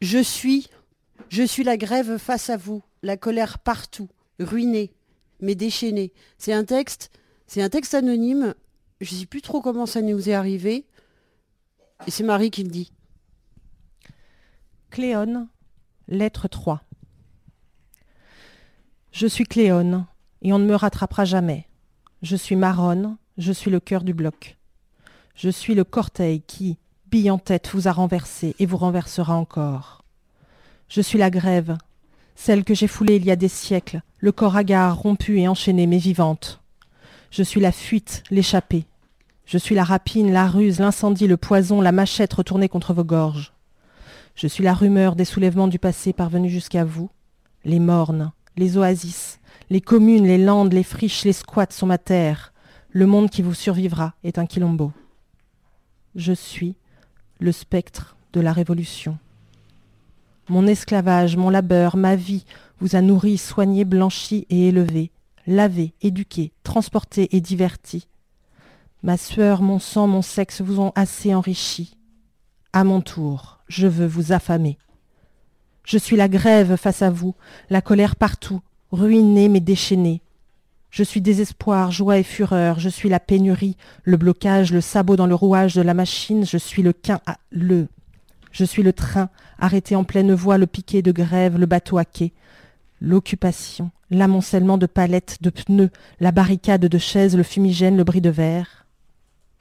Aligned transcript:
Je 0.00 0.18
suis, 0.18 0.68
je 1.28 1.42
suis 1.42 1.62
la 1.62 1.76
grève 1.76 2.16
face 2.16 2.48
à 2.48 2.56
vous, 2.56 2.82
la 3.02 3.16
colère 3.16 3.58
partout, 3.58 4.08
ruinée, 4.38 4.94
mais 5.40 5.54
déchaînée. 5.54 6.12
C'est 6.38 6.52
un 6.52 6.64
texte, 6.64 7.10
c'est 7.46 7.62
un 7.62 7.68
texte 7.68 7.94
anonyme. 7.94 8.54
Je 9.00 9.14
sais 9.14 9.26
plus 9.26 9.42
trop 9.42 9.60
comment 9.60 9.86
ça 9.86 10.00
nous 10.00 10.28
est 10.28 10.34
arrivé. 10.34 10.86
Et 12.06 12.10
c'est 12.10 12.24
Marie 12.24 12.50
qui 12.50 12.62
le 12.64 12.70
dit. 12.70 12.92
Cléone, 14.90 15.48
lettre 16.08 16.48
3. 16.48 16.82
Je 19.12 19.26
suis 19.26 19.44
Cléone, 19.44 20.06
et 20.42 20.52
on 20.52 20.58
ne 20.58 20.66
me 20.66 20.74
rattrapera 20.74 21.24
jamais. 21.24 21.68
Je 22.22 22.36
suis 22.36 22.56
marronne, 22.56 23.16
je 23.38 23.52
suis 23.52 23.70
le 23.70 23.80
cœur 23.80 24.02
du 24.02 24.14
bloc. 24.14 24.56
Je 25.34 25.50
suis 25.50 25.74
le 25.74 25.84
corteil 25.84 26.42
qui, 26.42 26.78
bille 27.10 27.30
en 27.30 27.38
tête, 27.38 27.70
vous 27.72 27.88
a 27.88 27.92
renversé 27.92 28.54
et 28.58 28.66
vous 28.66 28.76
renversera 28.76 29.34
encore. 29.34 30.04
Je 30.88 31.00
suis 31.00 31.18
la 31.18 31.30
grève, 31.30 31.76
celle 32.34 32.64
que 32.64 32.74
j'ai 32.74 32.86
foulée 32.86 33.16
il 33.16 33.24
y 33.24 33.30
a 33.30 33.36
des 33.36 33.48
siècles, 33.48 34.02
le 34.18 34.32
corps 34.32 34.56
hagard, 34.56 34.98
rompu 34.98 35.40
et 35.40 35.48
enchaîné, 35.48 35.86
mais 35.86 35.98
vivante. 35.98 36.60
Je 37.30 37.42
suis 37.42 37.60
la 37.60 37.72
fuite, 37.72 38.22
l'échappée. 38.30 38.86
Je 39.44 39.58
suis 39.58 39.74
la 39.74 39.84
rapine, 39.84 40.32
la 40.32 40.46
ruse, 40.46 40.78
l'incendie, 40.78 41.26
le 41.26 41.36
poison, 41.36 41.80
la 41.80 41.92
machette 41.92 42.32
retournée 42.32 42.68
contre 42.68 42.94
vos 42.94 43.04
gorges. 43.04 43.52
Je 44.36 44.46
suis 44.46 44.64
la 44.64 44.74
rumeur 44.74 45.16
des 45.16 45.24
soulèvements 45.24 45.68
du 45.68 45.78
passé 45.78 46.12
parvenus 46.12 46.52
jusqu'à 46.52 46.84
vous, 46.84 47.10
les 47.64 47.80
mornes, 47.80 48.32
les 48.56 48.76
oasis, 48.76 49.40
les 49.68 49.80
communes, 49.80 50.26
les 50.26 50.38
landes, 50.38 50.72
les 50.72 50.84
friches, 50.84 51.24
les 51.24 51.32
squats 51.32 51.66
sont 51.70 51.86
ma 51.86 51.98
terre. 51.98 52.52
Le 52.90 53.06
monde 53.06 53.30
qui 53.30 53.42
vous 53.42 53.54
survivra 53.54 54.14
est 54.24 54.38
un 54.38 54.46
quilombo. 54.46 54.92
Je 56.14 56.32
suis 56.32 56.74
le 57.40 57.52
spectre 57.52 58.16
de 58.32 58.40
la 58.40 58.52
révolution. 58.52 59.18
Mon 60.48 60.66
esclavage, 60.66 61.36
mon 61.36 61.50
labeur, 61.50 61.96
ma 61.96 62.16
vie 62.16 62.44
vous 62.80 62.96
a 62.96 63.00
nourri, 63.00 63.38
soigné, 63.38 63.84
blanchi 63.84 64.46
et 64.50 64.68
élevé, 64.68 65.10
lavé, 65.46 65.94
éduqué, 66.02 66.52
transporté 66.62 67.34
et 67.36 67.40
diverti. 67.40 68.06
Ma 69.02 69.16
sueur, 69.16 69.62
mon 69.62 69.78
sang, 69.78 70.06
mon 70.06 70.22
sexe 70.22 70.60
vous 70.60 70.80
ont 70.80 70.92
assez 70.94 71.34
enrichi. 71.34 71.96
À 72.72 72.84
mon 72.84 73.00
tour, 73.00 73.60
je 73.68 73.86
veux 73.86 74.06
vous 74.06 74.32
affamer. 74.32 74.78
Je 75.84 75.98
suis 75.98 76.16
la 76.16 76.28
grève 76.28 76.76
face 76.76 77.02
à 77.02 77.10
vous, 77.10 77.34
la 77.70 77.80
colère 77.80 78.16
partout, 78.16 78.60
ruinée 78.92 79.48
mais 79.48 79.60
déchaînée. 79.60 80.20
Je 80.90 81.04
suis 81.04 81.20
désespoir, 81.20 81.92
joie 81.92 82.18
et 82.18 82.24
fureur, 82.24 82.80
je 82.80 82.88
suis 82.88 83.08
la 83.08 83.20
pénurie, 83.20 83.76
le 84.02 84.16
blocage, 84.16 84.72
le 84.72 84.80
sabot 84.80 85.14
dans 85.16 85.28
le 85.28 85.36
rouage 85.36 85.74
de 85.74 85.82
la 85.82 85.94
machine, 85.94 86.44
je 86.44 86.58
suis 86.58 86.82
le 86.82 86.92
quin 86.92 87.20
à 87.26 87.36
le. 87.50 87.86
Je 88.50 88.64
suis 88.64 88.82
le 88.82 88.92
train, 88.92 89.30
arrêté 89.60 89.94
en 89.94 90.02
pleine 90.02 90.34
voie, 90.34 90.58
le 90.58 90.66
piquet 90.66 91.02
de 91.02 91.12
grève, 91.12 91.56
le 91.56 91.66
bateau 91.66 91.98
à 91.98 92.04
quai. 92.04 92.32
L'occupation, 93.00 93.92
l'amoncellement 94.10 94.78
de 94.78 94.86
palettes, 94.86 95.38
de 95.40 95.50
pneus, 95.50 95.90
la 96.18 96.32
barricade 96.32 96.84
de 96.84 96.98
chaises, 96.98 97.36
le 97.36 97.44
fumigène, 97.44 97.96
le 97.96 98.04
bris 98.04 98.20
de 98.20 98.30
verre. 98.30 98.84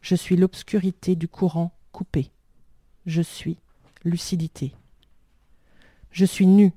Je 0.01 0.15
suis 0.15 0.35
l'obscurité 0.35 1.15
du 1.15 1.27
courant 1.27 1.71
coupé. 1.91 2.31
Je 3.05 3.21
suis 3.21 3.57
lucidité. 4.03 4.73
Je 6.11 6.25
suis 6.25 6.47
nu, 6.47 6.73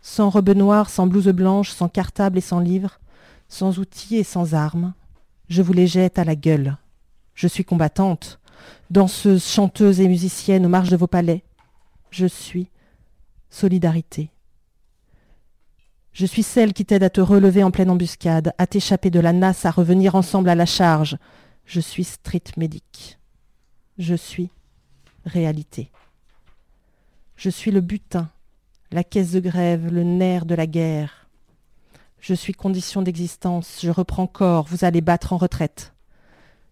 sans 0.00 0.30
robe 0.30 0.50
noire, 0.50 0.88
sans 0.88 1.06
blouse 1.06 1.28
blanche, 1.28 1.70
sans 1.70 1.88
cartable 1.88 2.38
et 2.38 2.42
sans 2.42 2.60
livre, 2.60 2.98
sans 3.48 3.78
outils 3.78 4.16
et 4.16 4.24
sans 4.24 4.54
armes. 4.54 4.94
Je 5.48 5.62
vous 5.62 5.72
les 5.72 5.86
jette 5.86 6.18
à 6.18 6.24
la 6.24 6.34
gueule. 6.34 6.76
Je 7.34 7.46
suis 7.46 7.64
combattante, 7.64 8.40
danseuse, 8.90 9.44
chanteuse 9.44 10.00
et 10.00 10.08
musicienne 10.08 10.66
aux 10.66 10.70
marges 10.70 10.90
de 10.90 10.96
vos 10.96 11.06
palais. 11.06 11.44
Je 12.10 12.26
suis 12.26 12.68
solidarité. 13.50 14.30
Je 16.12 16.24
suis 16.24 16.42
celle 16.42 16.72
qui 16.72 16.86
t'aide 16.86 17.02
à 17.02 17.10
te 17.10 17.20
relever 17.20 17.62
en 17.62 17.70
pleine 17.70 17.90
embuscade, 17.90 18.54
à 18.56 18.66
t'échapper 18.66 19.10
de 19.10 19.20
la 19.20 19.34
nasse, 19.34 19.66
à 19.66 19.70
revenir 19.70 20.14
ensemble 20.14 20.48
à 20.48 20.54
la 20.54 20.64
charge. 20.64 21.18
Je 21.66 21.80
suis 21.80 22.04
street 22.04 22.44
médic. 22.56 23.18
Je 23.98 24.14
suis 24.14 24.50
réalité. 25.26 25.90
Je 27.36 27.50
suis 27.50 27.70
le 27.70 27.82
butin, 27.82 28.30
la 28.92 29.04
caisse 29.04 29.32
de 29.32 29.40
grève, 29.40 29.92
le 29.92 30.04
nerf 30.04 30.46
de 30.46 30.54
la 30.54 30.66
guerre. 30.66 31.25
Je 32.20 32.34
suis 32.34 32.52
condition 32.52 33.02
d'existence, 33.02 33.80
je 33.82 33.90
reprends 33.90 34.26
corps, 34.26 34.66
vous 34.68 34.84
allez 34.84 35.00
battre 35.00 35.32
en 35.32 35.36
retraite. 35.36 35.92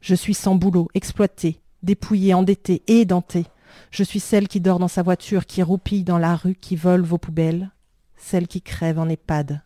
Je 0.01 0.15
suis 0.15 0.35
sans 0.35 0.55
boulot, 0.55 0.89
exploité, 0.95 1.61
dépouillé, 1.83 2.35
endetté, 2.35 2.83
édenté. 2.89 3.47
Je 3.91 4.03
suis 4.03 4.21
celle 4.21 4.49
qui 4.49 4.61
dort 4.61 4.79
dans 4.79 4.89
sa 4.89 5.03
voiture, 5.03 5.47
qui 5.47 5.63
roupille 5.63 6.05
dans 6.05 6.19
la 6.19 6.37
rue, 6.37 6.55
qui 6.55 6.77
vole 6.77 7.03
vos 7.03 7.19
poubelles, 7.19 7.71
celle 8.17 8.49
qui 8.49 8.63
crève 8.63 8.99
en 8.99 9.09
EHPAD. 9.09 9.63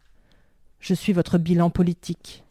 Je 0.80 0.94
suis 0.94 1.12
votre 1.12 1.38
bilan 1.38 1.70
politique. 1.70 2.44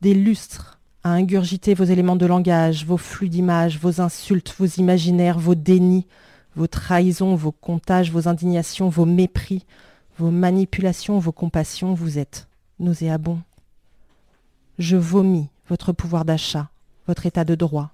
Des 0.00 0.14
lustres 0.14 0.78
à 1.04 1.10
ingurgiter 1.10 1.74
vos 1.74 1.84
éléments 1.84 2.16
de 2.16 2.26
langage, 2.26 2.86
vos 2.86 2.96
flux 2.96 3.28
d'images, 3.28 3.78
vos 3.78 4.00
insultes, 4.00 4.54
vos 4.58 4.66
imaginaires, 4.66 5.38
vos 5.38 5.54
dénis, 5.54 6.06
vos 6.54 6.66
trahisons, 6.66 7.34
vos 7.34 7.52
comptages, 7.52 8.12
vos 8.12 8.28
indignations, 8.28 8.88
vos 8.88 9.06
mépris, 9.06 9.64
vos 10.22 10.30
manipulations, 10.30 11.18
vos 11.18 11.32
compassions, 11.32 11.94
vous 11.94 12.16
êtes 12.16 12.46
nauséabond. 12.78 13.40
Je 14.78 14.96
vomis 14.96 15.48
votre 15.68 15.92
pouvoir 15.92 16.24
d'achat, 16.24 16.70
votre 17.08 17.26
état 17.26 17.44
de 17.44 17.56
droit, 17.56 17.90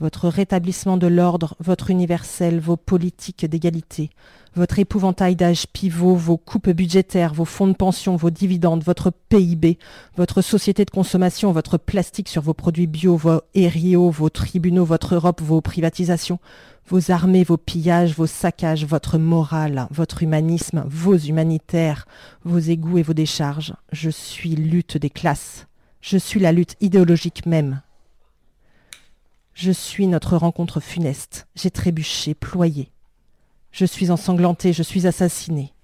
votre 0.00 0.28
rétablissement 0.28 0.96
de 0.96 1.06
l'ordre, 1.06 1.54
votre 1.60 1.90
universel, 1.90 2.60
vos 2.60 2.76
politiques 2.76 3.46
d'égalité, 3.46 4.10
votre 4.54 4.78
épouvantail 4.78 5.36
d'âge 5.36 5.66
pivot, 5.66 6.14
vos 6.14 6.36
coupes 6.36 6.70
budgétaires, 6.70 7.34
vos 7.34 7.44
fonds 7.44 7.68
de 7.68 7.74
pension, 7.74 8.16
vos 8.16 8.30
dividendes, 8.30 8.82
votre 8.82 9.12
PIB, 9.28 9.78
votre 10.16 10.42
société 10.42 10.84
de 10.84 10.90
consommation, 10.90 11.52
votre 11.52 11.78
plastique 11.78 12.28
sur 12.28 12.42
vos 12.42 12.54
produits 12.54 12.86
bio, 12.86 13.16
vos 13.16 13.40
RIO, 13.54 14.10
vos 14.10 14.30
tribunaux, 14.30 14.84
votre 14.84 15.14
Europe, 15.14 15.40
vos 15.40 15.60
privatisations, 15.60 16.38
vos 16.88 17.10
armées, 17.10 17.44
vos 17.44 17.56
pillages, 17.56 18.14
vos 18.14 18.26
saccages, 18.26 18.86
votre 18.86 19.18
morale, 19.18 19.88
votre 19.90 20.22
humanisme, 20.22 20.84
vos 20.88 21.16
humanitaires, 21.16 22.06
vos 22.44 22.58
égouts 22.58 22.98
et 22.98 23.02
vos 23.02 23.14
décharges. 23.14 23.74
Je 23.92 24.10
suis 24.10 24.56
lutte 24.56 24.96
des 24.96 25.10
classes. 25.10 25.66
Je 26.00 26.16
suis 26.16 26.40
la 26.40 26.52
lutte 26.52 26.76
idéologique 26.80 27.44
même. 27.46 27.82
Je 29.60 29.72
suis 29.72 30.06
notre 30.06 30.36
rencontre 30.36 30.78
funeste. 30.78 31.48
J'ai 31.56 31.72
trébuché, 31.72 32.32
ployé. 32.32 32.92
Je 33.72 33.84
suis 33.84 34.12
ensanglanté, 34.12 34.72
je 34.72 34.84
suis 34.84 35.04
assassiné. 35.08 35.74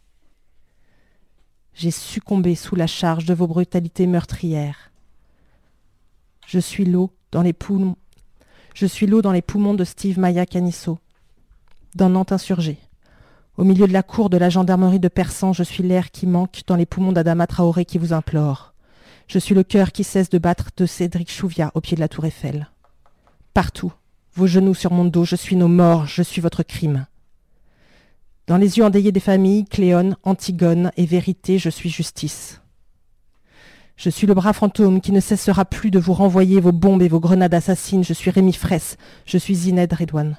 J'ai 1.72 1.90
succombé 1.90 2.54
sous 2.54 2.76
la 2.76 2.86
charge 2.86 3.24
de 3.24 3.34
vos 3.34 3.48
brutalités 3.48 4.06
meurtrières. 4.06 4.92
Je 6.46 6.60
suis 6.60 6.84
l'eau 6.84 7.10
dans 7.32 7.42
les 7.42 7.52
poumons. 7.52 7.96
Je 8.74 8.86
suis 8.86 9.08
l'eau 9.08 9.22
dans 9.22 9.32
les 9.32 9.42
poumons 9.42 9.74
de 9.74 9.82
Steve 9.82 10.20
Maya 10.20 10.46
Canisso, 10.46 11.00
dans 11.96 12.10
Nantes 12.10 12.30
insurgé. 12.30 12.78
Au 13.56 13.64
milieu 13.64 13.88
de 13.88 13.92
la 13.92 14.04
cour 14.04 14.30
de 14.30 14.36
la 14.36 14.50
gendarmerie 14.50 15.00
de 15.00 15.08
Persan, 15.08 15.52
je 15.52 15.64
suis 15.64 15.82
l'air 15.82 16.12
qui 16.12 16.28
manque 16.28 16.60
dans 16.68 16.76
les 16.76 16.86
poumons 16.86 17.10
d'Adama 17.10 17.48
Traoré 17.48 17.84
qui 17.84 17.98
vous 17.98 18.12
implore. 18.12 18.72
Je 19.26 19.40
suis 19.40 19.56
le 19.56 19.64
cœur 19.64 19.90
qui 19.90 20.04
cesse 20.04 20.30
de 20.30 20.38
battre 20.38 20.70
de 20.76 20.86
Cédric 20.86 21.28
Chouvia 21.28 21.72
au 21.74 21.80
pied 21.80 21.96
de 21.96 22.00
la 22.00 22.08
tour 22.08 22.24
Eiffel 22.24 22.68
partout, 23.54 23.92
vos 24.34 24.48
genoux 24.48 24.74
sur 24.74 24.92
mon 24.92 25.04
dos, 25.04 25.24
je 25.24 25.36
suis 25.36 25.56
nos 25.56 25.68
morts, 25.68 26.06
je 26.06 26.22
suis 26.22 26.40
votre 26.40 26.64
crime. 26.64 27.06
Dans 28.46 28.58
les 28.58 28.76
yeux 28.76 28.84
endeuillés 28.84 29.12
des 29.12 29.20
familles, 29.20 29.64
Cléone, 29.64 30.16
Antigone 30.24 30.90
et 30.96 31.06
Vérité, 31.06 31.58
je 31.58 31.70
suis 31.70 31.88
justice. 31.88 32.60
Je 33.96 34.10
suis 34.10 34.26
le 34.26 34.34
bras 34.34 34.52
fantôme 34.52 35.00
qui 35.00 35.12
ne 35.12 35.20
cessera 35.20 35.64
plus 35.64 35.92
de 35.92 36.00
vous 36.00 36.12
renvoyer 36.12 36.60
vos 36.60 36.72
bombes 36.72 37.00
et 37.00 37.08
vos 37.08 37.20
grenades 37.20 37.54
assassines. 37.54 38.02
Je 38.02 38.12
suis 38.12 38.30
Rémi 38.30 38.52
Fraisse. 38.52 38.96
Je 39.24 39.38
suis 39.38 39.54
Zined 39.54 39.92
Redouane. 39.92 40.36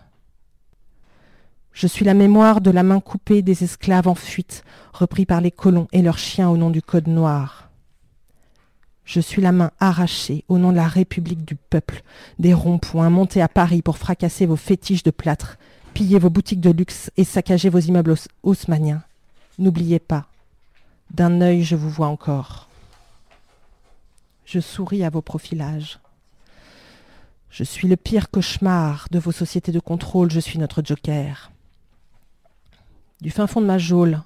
Je 1.71 1.87
suis 1.87 2.05
la 2.05 2.13
mémoire 2.13 2.59
de 2.59 2.71
la 2.71 2.83
main 2.83 2.99
coupée 2.99 3.41
des 3.41 3.63
esclaves 3.63 4.09
en 4.09 4.15
fuite, 4.15 4.63
repris 4.93 5.25
par 5.25 5.39
les 5.39 5.51
colons 5.51 5.87
et 5.93 6.01
leurs 6.01 6.17
chiens 6.17 6.49
au 6.49 6.57
nom 6.57 6.69
du 6.69 6.81
Code 6.81 7.07
noir. 7.07 7.64
Je 9.05 9.19
suis 9.19 9.41
la 9.41 9.51
main 9.51 9.71
arrachée 9.79 10.43
au 10.49 10.57
nom 10.57 10.71
de 10.71 10.77
la 10.77 10.87
République 10.87 11.45
du 11.45 11.55
peuple, 11.55 12.01
des 12.39 12.55
ronds-points 12.55 13.11
montés 13.11 13.41
à 13.41 13.47
Paris 13.47 13.83
pour 13.83 13.99
fracasser 13.99 14.47
vos 14.47 14.55
fétiches 14.55 15.03
de 15.03 15.11
plâtre, 15.11 15.57
piller 15.93 16.17
vos 16.17 16.31
boutiques 16.31 16.59
de 16.59 16.71
luxe 16.71 17.11
et 17.15 17.23
saccager 17.23 17.69
vos 17.69 17.79
immeubles 17.79 18.15
haussmanniens. 18.41 19.03
N'oubliez 19.59 19.99
pas, 19.99 20.25
d'un 21.11 21.39
œil 21.39 21.63
je 21.63 21.75
vous 21.75 21.89
vois 21.89 22.07
encore. 22.07 22.67
Je 24.43 24.59
souris 24.59 25.03
à 25.03 25.11
vos 25.11 25.21
profilages. 25.21 25.99
Je 27.51 27.63
suis 27.63 27.87
le 27.87 27.95
pire 27.97 28.31
cauchemar 28.31 29.07
de 29.11 29.19
vos 29.19 29.31
sociétés 29.31 29.71
de 29.71 29.79
contrôle, 29.79 30.31
je 30.31 30.39
suis 30.39 30.57
notre 30.57 30.83
joker. 30.83 31.51
Du 33.21 33.29
fin 33.29 33.45
fond 33.45 33.61
de 33.61 33.67
ma 33.67 33.77
geôle, 33.77 34.21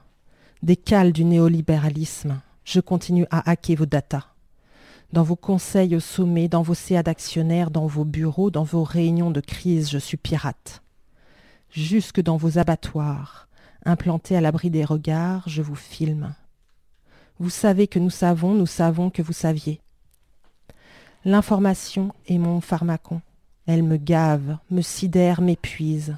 des 0.63 0.77
cales 0.77 1.11
du 1.11 1.25
néolibéralisme, 1.25 2.39
je 2.63 2.79
continue 2.79 3.27
à 3.29 3.49
hacker 3.49 3.75
vos 3.75 3.85
datas 3.85 4.25
dans 5.11 5.23
vos 5.23 5.35
conseils 5.35 5.95
au 5.95 5.99
sommet, 5.99 6.47
dans 6.47 6.61
vos 6.61 6.75
CA 6.75 7.03
d'actionnaires, 7.03 7.71
dans 7.71 7.87
vos 7.87 8.05
bureaux, 8.05 8.51
dans 8.51 8.63
vos 8.63 8.83
réunions 8.83 9.31
de 9.31 9.41
crise, 9.41 9.89
je 9.89 9.97
suis 9.97 10.17
pirate. 10.17 10.81
jusque 11.71 12.21
dans 12.21 12.37
vos 12.37 12.57
abattoirs. 12.57 13.47
Implanté 13.85 14.35
à 14.35 14.41
l'abri 14.41 14.69
des 14.71 14.83
regards, 14.83 15.47
je 15.47 15.61
vous 15.61 15.75
filme. 15.75 16.33
Vous 17.39 17.51
savez 17.51 17.87
que 17.87 17.99
nous 17.99 18.09
savons, 18.09 18.53
nous 18.53 18.65
savons 18.65 19.09
que 19.09 19.21
vous 19.21 19.33
saviez. 19.33 19.79
L'information 21.25 22.11
est 22.27 22.37
mon 22.37 22.59
pharmacon. 22.59 23.21
Elle 23.67 23.83
me 23.83 23.97
gave, 23.97 24.57
me 24.71 24.81
sidère, 24.81 25.41
m'épuise. 25.41 26.17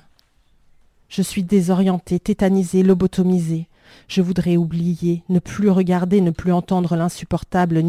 Je 1.09 1.21
suis 1.21 1.43
désorientée, 1.43 2.19
tétanisée, 2.19 2.81
lobotomisée. 2.81 3.67
Je 4.07 4.21
voudrais 4.21 4.57
oublier, 4.57 5.23
ne 5.29 5.39
plus 5.39 5.69
regarder, 5.69 6.21
ne 6.21 6.31
plus 6.31 6.51
entendre 6.51 6.95
l'insupportable 6.95 7.81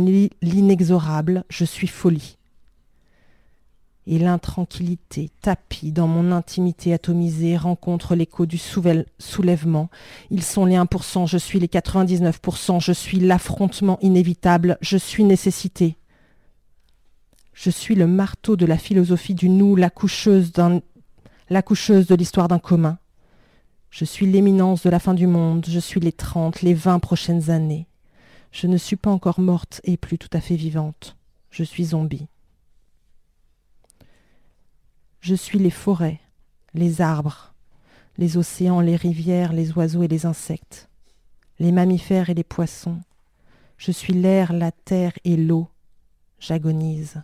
l'inexorable. 0.43 1.44
Je 1.49 1.64
suis 1.64 1.87
folie. 1.87 2.37
Et 4.06 4.19
l'intranquillité, 4.19 5.31
tapis 5.43 5.93
dans 5.93 6.08
mon 6.08 6.32
intimité 6.32 6.93
atomisée, 6.93 7.56
rencontre 7.56 8.16
l'écho 8.16 8.46
du 8.46 8.58
soulèvement. 8.58 9.90
Ils 10.31 10.43
sont 10.43 10.64
les 10.64 10.75
1%, 10.75 11.28
je 11.28 11.38
suis 11.38 11.60
les 11.60 11.69
99%, 11.69 12.81
je 12.81 12.93
suis 12.93 13.20
l'affrontement 13.20 13.98
inévitable, 14.02 14.76
je 14.81 14.96
suis 14.96 15.22
nécessité. 15.22 15.96
Je 17.52 17.70
suis 17.70 17.94
le 17.94 18.08
marteau 18.08 18.56
de 18.56 18.66
la 18.66 18.78
philosophie 18.78 19.34
du 19.34 19.48
nous, 19.48 19.76
l'accoucheuse 19.76 20.52
l'accoucheuse 21.48 22.06
de 22.06 22.14
l'histoire 22.14 22.48
d'un 22.48 22.58
commun. 22.58 22.98
Je 23.92 24.06
suis 24.06 24.24
l'éminence 24.24 24.84
de 24.84 24.88
la 24.88 24.98
fin 24.98 25.12
du 25.12 25.26
monde, 25.26 25.66
je 25.68 25.78
suis 25.78 26.00
les 26.00 26.12
trente, 26.12 26.62
les 26.62 26.72
vingt 26.72 26.98
prochaines 26.98 27.50
années. 27.50 27.86
Je 28.50 28.66
ne 28.66 28.78
suis 28.78 28.96
pas 28.96 29.10
encore 29.10 29.38
morte 29.38 29.82
et 29.84 29.98
plus 29.98 30.16
tout 30.16 30.30
à 30.32 30.40
fait 30.40 30.56
vivante. 30.56 31.14
Je 31.50 31.62
suis 31.62 31.84
zombie. 31.84 32.26
Je 35.20 35.34
suis 35.34 35.58
les 35.58 35.70
forêts, 35.70 36.20
les 36.72 37.02
arbres, 37.02 37.52
les 38.16 38.38
océans, 38.38 38.80
les 38.80 38.96
rivières, 38.96 39.52
les 39.52 39.72
oiseaux 39.72 40.02
et 40.02 40.08
les 40.08 40.24
insectes, 40.24 40.88
les 41.58 41.70
mammifères 41.70 42.30
et 42.30 42.34
les 42.34 42.44
poissons. 42.44 42.98
Je 43.76 43.92
suis 43.92 44.14
l'air, 44.14 44.54
la 44.54 44.72
terre 44.72 45.12
et 45.24 45.36
l'eau. 45.36 45.68
J'agonise. 46.40 47.22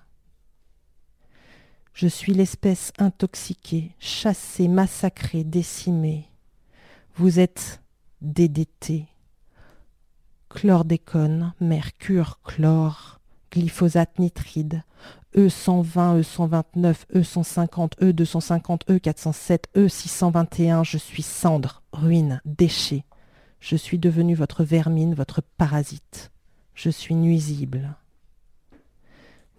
Je 1.95 2.09
suis 2.09 2.35
l'espèce 2.35 2.93
intoxiquée, 2.99 3.93
chassée, 3.99 4.69
massacrée, 4.69 5.45
décimée. 5.45 6.29
Vous 7.19 7.41
êtes 7.41 7.83
DDT, 8.23 9.07
chlordécone, 10.51 11.53
mercure, 11.61 12.39
chlore, 12.45 13.19
glyphosate 13.51 14.21
nitride, 14.21 14.85
E120, 15.35 16.21
E129, 16.21 16.95
E150, 17.13 17.99
E250, 17.99 18.83
E407, 18.87 19.65
E621, 19.75 20.85
je 20.85 20.97
suis 20.97 21.25
cendre, 21.25 21.83
ruine, 21.93 22.41
déchet. 22.45 23.05
Je 23.59 23.75
suis 23.75 23.99
devenu 23.99 24.37
votre 24.37 24.63
vermine, 24.63 25.17
votre 25.17 25.43
parasite. 25.43 26.31
Je 26.75 26.89
suis 26.89 27.17
nuisible. 27.17 27.97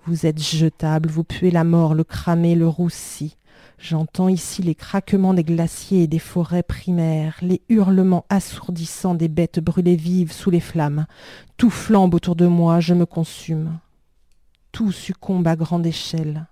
Vous 0.05 0.25
êtes 0.25 0.41
jetable, 0.41 1.09
vous 1.09 1.25
puez 1.25 1.51
la 1.51 1.65
mort, 1.65 1.93
le 1.93 2.05
cramé, 2.05 2.55
le 2.55 2.69
roussi. 2.69 3.35
J'entends 3.81 4.27
ici 4.27 4.61
les 4.61 4.75
craquements 4.75 5.33
des 5.33 5.45
glaciers 5.45 6.03
et 6.03 6.07
des 6.07 6.19
forêts 6.19 6.63
primaires, 6.63 7.37
les 7.41 7.61
hurlements 7.69 8.25
assourdissants 8.27 9.15
des 9.15 9.29
bêtes 9.29 9.61
brûlées 9.61 9.95
vives 9.95 10.33
sous 10.33 10.49
les 10.49 10.59
flammes. 10.59 11.05
Tout 11.55 11.69
flambe 11.69 12.13
autour 12.13 12.35
de 12.35 12.45
moi, 12.45 12.81
je 12.81 12.93
me 12.93 13.05
consume. 13.05 13.79
Tout 14.73 14.91
succombe 14.91 15.47
à 15.47 15.55
grande 15.55 15.85
échelle. 15.85 16.45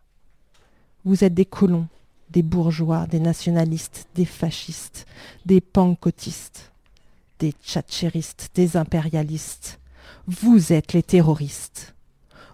Vous 1.03 1.25
êtes 1.25 1.33
des 1.33 1.45
colons, 1.45 1.87
des 2.29 2.43
bourgeois, 2.43 3.07
des 3.07 3.19
nationalistes, 3.19 4.07
des 4.15 4.25
fascistes, 4.25 5.05
des 5.45 5.59
pancotistes, 5.59 6.71
des 7.39 7.51
tchatchéristes, 7.51 8.51
des 8.55 8.77
impérialistes. 8.77 9.81
Vous 10.27 10.71
êtes 10.71 10.93
les 10.93 11.03
terroristes. 11.03 11.93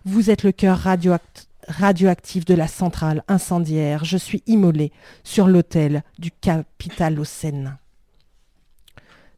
Vous 0.03 0.31
êtes 0.31 0.41
le 0.41 0.51
cœur 0.51 0.79
radioactif 0.79 1.47
radioactif 1.67 2.45
de 2.45 2.53
la 2.53 2.67
centrale 2.67 3.23
incendiaire, 3.27 4.05
je 4.05 4.17
suis 4.17 4.43
immolé 4.47 4.91
sur 5.23 5.47
l'autel 5.47 6.03
du 6.19 6.31
Capitalocène. 6.31 7.77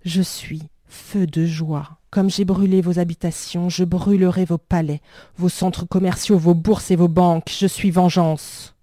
Je 0.04 0.22
suis 0.22 0.64
feu 0.88 1.28
de 1.28 1.46
joie. 1.46 1.98
Comme 2.12 2.30
j'ai 2.30 2.46
brûlé 2.46 2.82
vos 2.82 3.00
habitations, 3.00 3.70
je 3.70 3.84
brûlerai 3.84 4.46
vos 4.46 4.58
palais, 4.58 5.02
vos 5.38 5.50
centres 5.50 5.86
commerciaux, 5.86 6.38
vos 6.38 6.54
bourses 6.54 6.92
et 6.92 6.96
vos 6.96 7.08
banques. 7.08 7.52
Je 7.58 7.68
suis 7.68 7.92
vengeance. 7.92 8.76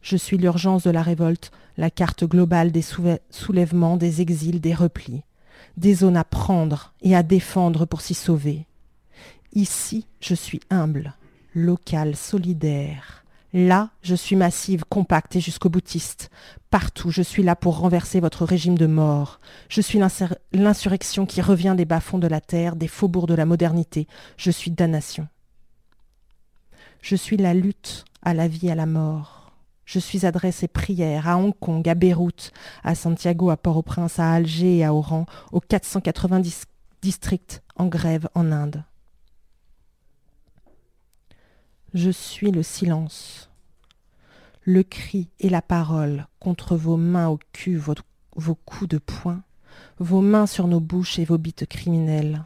Je 0.00 0.16
suis 0.16 0.38
l'urgence 0.38 0.84
de 0.84 0.90
la 0.90 1.02
révolte, 1.02 1.50
la 1.76 1.90
carte 1.90 2.24
globale 2.24 2.72
des 2.72 2.84
soulèvements, 3.30 3.96
des 3.96 4.20
exils, 4.20 4.60
des 4.60 4.72
replis, 4.72 5.22
des 5.76 5.94
zones 5.94 6.16
à 6.16 6.24
prendre 6.24 6.94
et 7.02 7.14
à 7.14 7.22
défendre 7.22 7.84
pour 7.84 8.00
s'y 8.00 8.14
sauver. 8.14 8.66
Ici, 9.52 10.06
je 10.20 10.34
suis 10.34 10.60
humble, 10.70 11.14
local, 11.56 12.14
solidaire. 12.14 13.24
Là, 13.52 13.88
je 14.02 14.14
suis 14.14 14.36
massive, 14.36 14.84
compacte 14.88 15.36
et 15.36 15.40
jusqu'au 15.40 15.70
boutiste. 15.70 16.30
Partout, 16.70 17.10
je 17.10 17.22
suis 17.22 17.42
là 17.42 17.56
pour 17.56 17.78
renverser 17.78 18.20
votre 18.20 18.44
régime 18.44 18.76
de 18.76 18.86
mort. 18.86 19.40
Je 19.68 19.80
suis 19.80 19.98
l'insurrection 20.52 21.24
qui 21.24 21.40
revient 21.40 21.74
des 21.76 21.86
bas-fonds 21.86 22.18
de 22.18 22.26
la 22.26 22.42
terre, 22.42 22.76
des 22.76 22.88
faubourgs 22.88 23.26
de 23.26 23.34
la 23.34 23.46
modernité. 23.46 24.06
Je 24.36 24.50
suis 24.50 24.70
damnation. 24.70 25.26
Je 27.00 27.16
suis 27.16 27.38
la 27.38 27.54
lutte 27.54 28.04
à 28.22 28.34
la 28.34 28.46
vie 28.46 28.70
à 28.70 28.74
la 28.74 28.86
mort. 28.86 29.52
Je 29.86 30.00
suis 30.00 30.26
adresse 30.26 30.62
et 30.62 30.68
prière 30.68 31.28
à 31.28 31.38
Hong 31.38 31.54
Kong, 31.58 31.88
à 31.88 31.94
Beyrouth, 31.94 32.52
à 32.84 32.94
Santiago, 32.94 33.48
à 33.50 33.56
Port-au-Prince, 33.56 34.18
à 34.18 34.32
Alger 34.32 34.78
et 34.78 34.84
à 34.84 34.92
Oran, 34.92 35.24
aux 35.52 35.60
490 35.60 36.64
districts 37.00 37.62
en 37.76 37.86
grève 37.86 38.28
en 38.34 38.52
Inde. 38.52 38.82
Je 41.96 42.10
suis 42.10 42.50
le 42.50 42.62
silence. 42.62 43.48
Le 44.64 44.82
cri 44.82 45.30
et 45.40 45.48
la 45.48 45.62
parole 45.62 46.26
contre 46.40 46.76
vos 46.76 46.98
mains 46.98 47.28
au 47.28 47.38
cul, 47.54 47.78
vos, 47.78 48.54
coups 48.66 48.90
de 48.90 48.98
poing, 48.98 49.42
vos 49.98 50.20
mains 50.20 50.46
sur 50.46 50.68
nos 50.68 50.78
bouches 50.78 51.18
et 51.18 51.24
vos 51.24 51.38
bites 51.38 51.64
criminelles. 51.64 52.44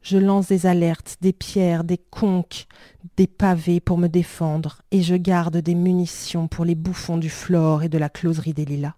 Je 0.00 0.16
lance 0.16 0.48
des 0.48 0.64
alertes, 0.64 1.18
des 1.20 1.34
pierres, 1.34 1.84
des 1.84 1.98
conques, 1.98 2.66
des 3.18 3.26
pavés 3.26 3.78
pour 3.78 3.98
me 3.98 4.08
défendre, 4.08 4.80
et 4.90 5.02
je 5.02 5.16
garde 5.16 5.58
des 5.58 5.74
munitions 5.74 6.48
pour 6.48 6.64
les 6.64 6.74
bouffons 6.74 7.18
du 7.18 7.28
flore 7.28 7.82
et 7.82 7.90
de 7.90 7.98
la 7.98 8.08
closerie 8.08 8.54
des 8.54 8.64
lilas 8.64 8.94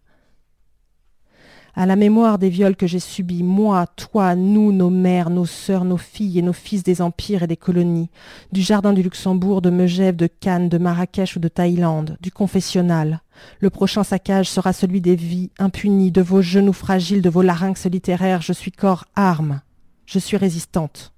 à 1.75 1.87
la 1.87 1.97
mémoire 1.97 2.39
des 2.39 2.51
viols 2.51 2.77
que 2.77 2.87
j'ai 2.87 3.01
subis, 3.01 3.43
moi, 3.43 3.87
toi, 3.87 4.35
nous, 4.35 4.73
nos 4.73 4.91
mères, 4.91 5.31
nos 5.31 5.47
sœurs, 5.47 5.85
nos 5.85 5.97
filles 5.97 6.39
et 6.39 6.43
nos 6.43 6.53
fils 6.53 6.83
des 6.83 7.01
empires 7.01 7.43
et 7.43 7.47
des 7.47 7.57
colonies, 7.57 8.11
du 8.53 8.61
jardin 8.61 8.93
du 8.93 9.03
Luxembourg, 9.03 9.63
de 9.63 9.71
Megève, 9.71 10.17
de 10.17 10.27
Cannes, 10.27 10.69
de 10.69 10.79
Marrakech 10.79 11.37
ou 11.37 11.41
de 11.41 11.49
Thaïlande, 11.49 12.19
du 12.21 12.31
confessionnal. 12.31 13.23
Le 13.61 13.71
prochain 13.71 14.05
saccage 14.05 14.51
sera 14.51 14.73
celui 14.73 15.01
des 15.01 15.17
vies 15.17 15.51
impunies, 15.59 16.13
de 16.13 16.21
vos 16.21 16.43
genoux 16.43 16.75
fragiles, 16.75 17.23
de 17.23 17.31
vos 17.31 17.43
larynx 17.43 17.87
littéraires. 17.87 18.43
Je 18.43 18.53
suis 18.53 18.73
corps 18.73 19.07
arme. 19.17 19.63
Je 20.05 20.19
suis 20.19 20.37
résistante. 20.37 21.15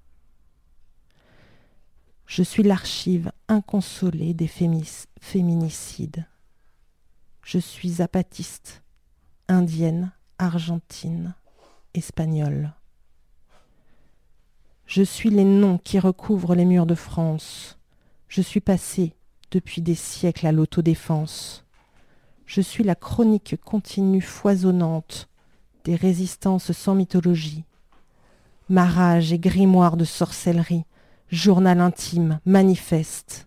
Je 2.26 2.42
suis 2.42 2.62
l'archive 2.62 3.32
inconsolée 3.49 4.34
des 4.34 4.49
féminicides. 4.49 6.26
Je 7.42 7.58
suis 7.58 8.00
apatiste, 8.00 8.82
indienne, 9.49 10.12
argentine, 10.38 11.35
espagnole. 11.95 12.73
Je 14.87 15.03
suis 15.03 15.31
les 15.31 15.45
noms 15.45 15.79
qui 15.79 15.99
recouvrent 15.99 16.55
les 16.55 16.64
murs 16.64 16.87
de 16.87 16.95
France. 16.95 17.79
Je 18.29 18.43
suis 18.43 18.61
passé 18.61 19.14
depuis 19.50 19.81
des 19.81 19.95
siècles 19.95 20.47
à 20.47 20.53
l'autodéfense. 20.53 21.64
Je 22.47 22.61
suis 22.61 22.85
la 22.85 22.95
chronique 22.95 23.57
continue 23.64 24.21
foisonnante 24.21 25.29
des 25.85 25.97
résistances 25.97 26.73
sans 26.73 26.95
mythologie. 26.95 27.64
Ma 28.69 28.87
rage 28.87 29.33
et 29.33 29.38
grimoire 29.38 29.97
de 29.97 30.05
sorcellerie, 30.05 30.85
journal 31.29 31.81
intime, 31.81 32.41
manifeste. 32.45 33.47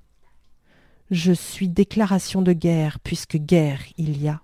Je 1.09 1.31
suis 1.31 1.67
déclaration 1.67 2.41
de 2.41 2.53
guerre, 2.53 2.99
puisque 2.99 3.37
guerre 3.37 3.81
il 3.97 4.21
y 4.21 4.27
a. 4.27 4.41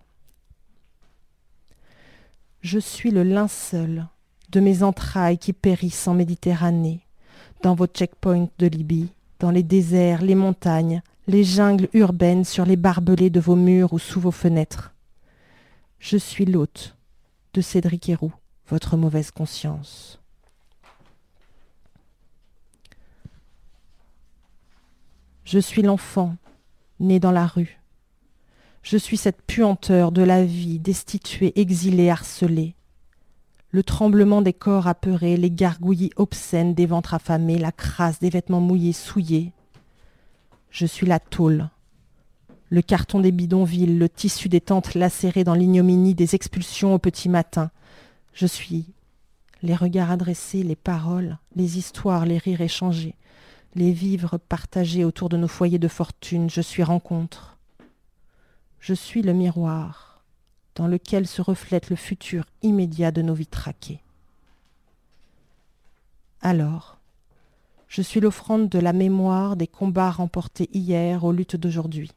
Je 2.64 2.80
suis 2.80 3.12
le 3.12 3.24
linceul 3.24 4.08
de 4.50 4.62
mes 4.62 4.84
entrailles 4.84 5.38
qui 5.38 5.52
périssent 5.52 6.08
en 6.08 6.14
Méditerranée, 6.14 7.02
dans 7.62 7.76
vos 7.76 7.88
checkpoints 7.88 8.48
de 8.58 8.68
Libye, 8.68 9.12
dans 9.40 9.52
les 9.52 9.64
déserts, 9.64 10.22
les 10.22 10.34
montagnes, 10.34 11.02
les 11.28 11.44
jungles 11.44 11.90
urbaines 11.92 12.46
sur 12.46 12.66
les 12.66 12.78
barbelés 12.78 13.30
de 13.30 13.42
vos 13.42 13.58
murs 13.58 13.92
ou 13.92 14.00
sous 14.00 14.22
vos 14.22 14.32
fenêtres. 14.32 14.94
Je 16.00 16.16
suis 16.16 16.46
l'hôte 16.46 16.96
de 17.54 17.60
Cédric 17.60 18.08
Héroux, 18.08 18.34
votre 18.70 18.96
mauvaise 18.96 19.32
conscience. 19.32 20.22
Je 25.44 25.60
suis 25.60 25.82
l'enfant 25.82 26.38
né 27.02 27.20
dans 27.20 27.32
la 27.32 27.46
rue. 27.46 27.83
Je 28.84 28.98
suis 28.98 29.16
cette 29.16 29.42
puanteur 29.42 30.12
de 30.12 30.22
la 30.22 30.44
vie, 30.44 30.78
destituée, 30.78 31.58
exilée, 31.60 32.10
harcelée. 32.10 32.76
Le 33.72 33.82
tremblement 33.82 34.42
des 34.42 34.52
corps 34.52 34.88
apeurés, 34.88 35.38
les 35.38 35.50
gargouillis 35.50 36.12
obscènes 36.18 36.74
des 36.74 36.86
ventres 36.86 37.14
affamés, 37.14 37.58
la 37.58 37.72
crasse 37.72 38.20
des 38.20 38.30
vêtements 38.30 38.60
mouillés, 38.60 38.92
souillés. 38.92 39.54
Je 40.70 40.86
suis 40.86 41.08
la 41.08 41.22
tôle, 41.22 41.70
le 42.70 42.82
carton 42.82 43.22
des 43.22 43.32
bidonvilles, 43.32 43.98
le 43.98 44.10
tissu 44.10 44.50
des 44.50 44.60
tentes 44.60 44.96
lacérées 44.96 45.46
dans 45.46 45.54
l'ignominie 45.54 46.14
des 46.14 46.36
expulsions 46.36 46.94
au 46.94 47.00
petit 47.00 47.30
matin. 47.30 47.72
Je 48.34 48.48
suis 48.48 48.88
les 49.62 49.76
regards 49.76 50.12
adressés, 50.12 50.62
les 50.62 50.76
paroles, 50.76 51.38
les 51.56 51.78
histoires, 51.78 52.26
les 52.26 52.38
rires 52.38 52.60
échangés, 52.60 53.16
les 53.76 53.94
vivres 53.94 54.38
partagés 54.38 55.06
autour 55.06 55.30
de 55.30 55.38
nos 55.38 55.48
foyers 55.48 55.80
de 55.80 55.88
fortune. 55.88 56.50
Je 56.50 56.60
suis 56.60 56.84
rencontre. 56.84 57.53
Je 58.84 58.94
suis 58.94 59.22
le 59.22 59.32
miroir 59.32 60.22
dans 60.76 60.88
lequel 60.88 61.26
se 61.26 61.42
reflète 61.42 61.90
le 61.90 61.96
futur 61.96 62.44
immédiat 62.64 63.14
de 63.14 63.22
nos 63.22 63.34
vies 63.34 63.48
traquées. 63.48 64.02
Alors, 66.42 66.98
je 67.88 68.02
suis 68.02 68.20
l'offrande 68.20 68.68
de 68.68 68.80
la 68.80 68.92
mémoire 68.92 69.56
des 69.56 69.68
combats 69.68 70.12
remportés 70.12 70.70
hier 70.74 71.24
aux 71.24 71.32
luttes 71.32 71.56
d'aujourd'hui. 71.56 72.12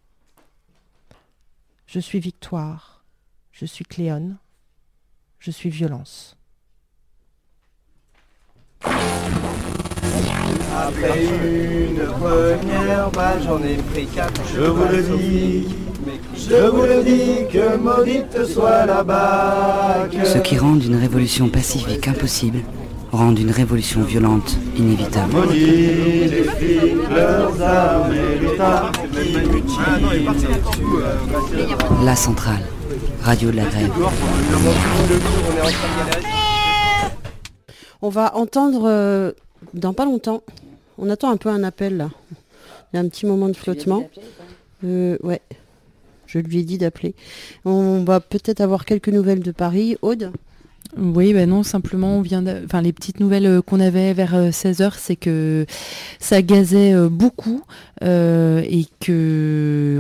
Je 1.87 2.01
suis 2.01 2.19
victoire, 2.19 3.05
je 3.53 3.65
suis 3.65 3.85
Cléone, 3.85 4.37
je 5.39 5.53
suis 5.53 5.71
violence. 5.71 6.37
Après 10.75 11.27
une 11.27 12.07
première 12.07 13.13
balle, 13.13 13.41
j'en 13.45 13.63
ai 13.63 13.77
pris 13.77 14.09
quatre. 14.09 14.43
Je 14.49 14.63
vous 14.63 14.85
le 14.89 15.17
dis, 15.17 15.86
je 16.37 16.71
vous 16.71 16.83
le 16.83 17.03
dis, 17.03 17.47
que 17.53 17.77
maudite 17.77 18.45
soit 18.47 18.87
la 18.87 19.03
bague. 19.03 20.25
Ce 20.25 20.39
qui 20.39 20.59
rend 20.59 20.79
une 20.79 20.97
révolution 20.97 21.49
pacifique 21.49 22.09
impossible 22.09 22.61
rend 23.13 23.35
une 23.35 23.51
révolution 23.51 24.03
violente 24.03 24.57
inévitable. 24.77 25.33
Maudit 25.33 26.29
les 26.29 26.43
flics, 26.45 27.09
leurs 27.11 27.63
armes 27.63 28.13
et 28.15 28.39
l'État. 28.39 28.93
La 32.05 32.17
centrale, 32.17 32.63
radio 33.23 33.51
de 33.51 33.57
la 33.57 33.65
grève. 33.65 33.93
On 38.03 38.09
va 38.11 38.37
entendre 38.37 38.83
euh, 38.85 39.33
dans 39.73 39.95
pas 39.95 40.05
longtemps. 40.05 40.43
On 40.99 41.09
attend 41.11 41.31
un 41.31 41.37
peu 41.37 41.49
un 41.49 41.65
appel 41.65 41.97
là. 41.97 42.11
Il 42.93 42.97
y 42.97 42.99
a 42.99 43.03
un 43.03 43.09
petit 43.09 43.27
moment 43.27 43.49
de 43.49 43.57
flottement. 43.57 44.09
Euh, 44.85 45.17
ouais. 45.23 45.41
Je 46.27 46.39
lui 46.39 46.59
ai 46.59 46.65
dit 46.65 46.79
d'appeler. 46.79 47.15
On 47.65 48.05
va 48.05 48.21
peut-être 48.21 48.61
avoir 48.61 48.85
quelques 48.85 49.09
nouvelles 49.09 49.41
de 49.41 49.53
Paris. 49.53 49.97
Aude 50.03 50.33
Oui, 50.97 51.33
ben 51.33 51.49
non, 51.49 51.63
simplement, 51.63 52.19
on 52.19 52.23
vient 52.23 52.43
les 52.43 52.93
petites 52.93 53.21
nouvelles 53.21 53.47
euh, 53.47 53.63
qu'on 53.63 53.81
avait 53.81 54.13
vers 54.13 54.51
16h, 54.51 54.93
c'est 54.97 55.17
que 55.17 55.67
ça 56.21 56.43
gazait 56.43 56.95
euh, 56.95 57.09
beaucoup 57.09 57.63
euh, 58.03 58.63
et 58.69 58.87
que, 59.01 59.99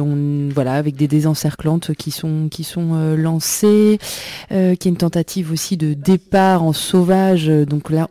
voilà, 0.54 0.74
avec 0.74 0.96
des 0.96 1.08
désencerclantes 1.08 1.94
qui 1.94 2.10
sont, 2.10 2.48
qui 2.50 2.62
sont 2.62 2.90
euh, 2.94 3.16
lancées, 3.16 3.98
euh, 4.52 4.74
qu'il 4.74 4.90
y 4.90 4.92
a 4.92 4.92
une 4.92 4.98
tentative 4.98 5.50
aussi 5.50 5.78
de 5.78 5.94
départ 5.94 6.62
en 6.62 6.72
sauvage. 6.72 7.48
Donc 7.48 7.90
là, 7.90 8.06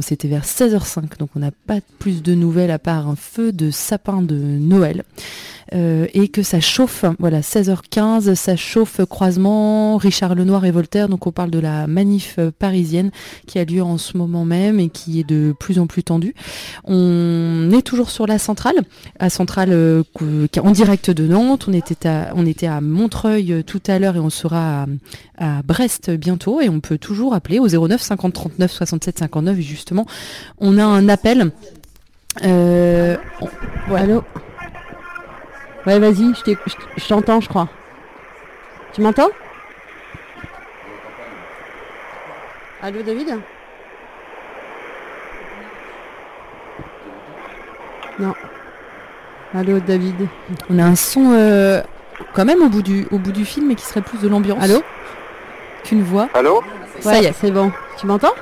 c'était 0.00 0.28
vers 0.28 0.44
16h05, 0.44 1.18
donc 1.18 1.30
on 1.36 1.40
n'a 1.40 1.50
pas 1.50 1.80
plus 1.98 2.22
de 2.22 2.34
nouvelles 2.34 2.70
à 2.70 2.78
part 2.78 3.08
un 3.08 3.16
feu 3.16 3.52
de 3.52 3.70
sapin 3.70 4.22
de 4.22 4.36
Noël. 4.36 5.04
Euh, 5.74 6.06
et 6.14 6.28
que 6.28 6.42
ça 6.42 6.60
chauffe, 6.60 7.04
voilà, 7.18 7.40
16h15, 7.40 8.34
ça 8.34 8.56
chauffe 8.56 9.04
croisement 9.06 9.96
Richard 9.96 10.34
Lenoir 10.34 10.64
et 10.64 10.70
Voltaire, 10.70 11.08
donc 11.08 11.26
on 11.26 11.32
parle 11.32 11.50
de 11.50 11.58
la 11.58 11.86
manif 11.86 12.36
euh, 12.38 12.50
parisienne 12.56 13.10
qui 13.46 13.58
a 13.58 13.64
lieu 13.64 13.82
en 13.82 13.98
ce 13.98 14.16
moment 14.16 14.44
même 14.44 14.78
et 14.78 14.88
qui 14.88 15.20
est 15.20 15.28
de 15.28 15.54
plus 15.58 15.78
en 15.78 15.86
plus 15.86 16.04
tendue. 16.04 16.34
On 16.84 17.70
est 17.72 17.82
toujours 17.82 18.10
sur 18.10 18.26
la 18.26 18.38
centrale, 18.38 18.76
à 19.18 19.30
centrale 19.30 19.70
euh, 19.72 20.02
en 20.60 20.70
direct 20.70 21.10
de 21.10 21.26
Nantes, 21.26 21.66
on 21.68 21.72
était 21.72 22.08
à, 22.08 22.32
on 22.34 22.46
était 22.46 22.66
à 22.66 22.80
Montreuil 22.80 23.52
euh, 23.52 23.62
tout 23.62 23.82
à 23.86 23.98
l'heure 23.98 24.16
et 24.16 24.20
on 24.20 24.30
sera 24.30 24.86
à, 25.38 25.62
Brest 25.62 26.10
bientôt 26.10 26.60
et 26.60 26.68
on 26.68 26.80
peut 26.80 26.98
toujours 26.98 27.34
appeler 27.34 27.58
au 27.58 27.68
09 27.68 28.00
50 28.00 28.32
39 28.32 28.70
67 28.70 29.18
59 29.18 29.58
justement. 29.60 30.06
On 30.58 30.78
a 30.78 30.84
un 30.84 31.08
appel. 31.08 31.50
Euh, 32.44 33.16
Ouais, 35.86 35.98
vas-y, 36.00 36.34
je 36.96 37.06
t'entends, 37.08 37.40
je 37.40 37.48
crois. 37.48 37.68
Tu 38.92 39.00
m'entends? 39.00 39.28
Allô, 42.82 43.02
David? 43.02 43.38
Non. 48.18 48.34
Allô, 49.54 49.78
David 49.78 50.28
On 50.70 50.78
a 50.78 50.84
un 50.84 50.96
son 50.96 51.32
euh, 51.32 51.80
quand 52.34 52.44
même 52.44 52.62
au 52.62 52.68
bout 52.68 52.82
du 52.82 53.06
au 53.10 53.18
bout 53.18 53.32
du 53.32 53.44
film 53.44 53.70
et 53.70 53.74
qui 53.74 53.84
serait 53.84 54.00
plus 54.00 54.20
de 54.20 54.28
l'ambiance. 54.28 54.62
Allô? 54.62 54.82
Qu'une 55.84 56.02
voix. 56.02 56.28
Allô? 56.34 56.62
Ça 57.00 57.18
y 57.18 57.26
est. 57.26 57.32
c'est 57.32 57.50
bon. 57.50 57.70
Tu 57.98 58.06
m'entends? 58.06 58.32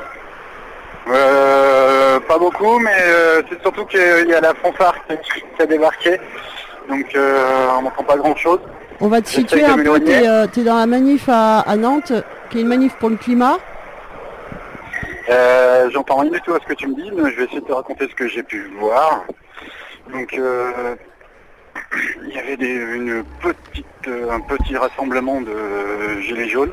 Euh, 1.08 2.18
Pas 2.20 2.38
beaucoup, 2.38 2.78
mais 2.78 2.96
euh, 3.02 3.42
c'est 3.50 3.60
surtout 3.60 3.84
qu'il 3.84 4.00
y 4.28 4.34
a 4.34 4.40
la 4.40 4.54
fanfare 4.54 4.96
qui, 5.08 5.40
qui 5.56 5.62
a 5.62 5.66
débarqué. 5.66 6.18
Donc 6.88 7.06
euh, 7.14 7.66
on 7.78 7.82
n'entend 7.82 8.02
pas 8.04 8.16
grand 8.16 8.36
chose. 8.36 8.60
On 9.00 9.08
va 9.08 9.20
te 9.20 9.28
situer 9.28 9.64
un 9.64 9.76
peu. 9.76 9.82
euh, 10.28 10.46
t'es 10.46 10.62
dans 10.62 10.76
la 10.78 10.86
manif 10.86 11.28
à, 11.28 11.60
à 11.60 11.76
Nantes, 11.76 12.12
qui 12.50 12.58
est 12.58 12.60
une 12.60 12.68
manif 12.68 12.94
pour 12.96 13.10
le 13.10 13.16
climat. 13.16 13.58
Euh, 15.30 15.88
J'entends 15.90 16.16
rien 16.18 16.30
du 16.30 16.40
tout 16.42 16.52
à 16.54 16.58
ce 16.60 16.66
que 16.66 16.74
tu 16.74 16.86
me 16.86 16.94
dis, 16.94 17.10
mais 17.12 17.30
je 17.30 17.36
vais 17.36 17.44
essayer 17.44 17.60
de 17.60 17.66
te 17.66 17.72
raconter 17.72 18.06
ce 18.08 18.14
que 18.14 18.28
j'ai 18.28 18.42
pu 18.42 18.70
voir. 18.78 19.24
Donc 20.12 20.34
euh, 20.34 20.94
il 22.28 22.34
y 22.34 22.38
avait 22.38 22.56
des- 22.56 22.66
une 22.74 23.24
petite, 23.40 23.86
euh, 24.08 24.30
un 24.30 24.40
petit 24.40 24.76
rassemblement 24.76 25.40
de 25.40 26.20
gilets 26.20 26.48
jaunes 26.48 26.72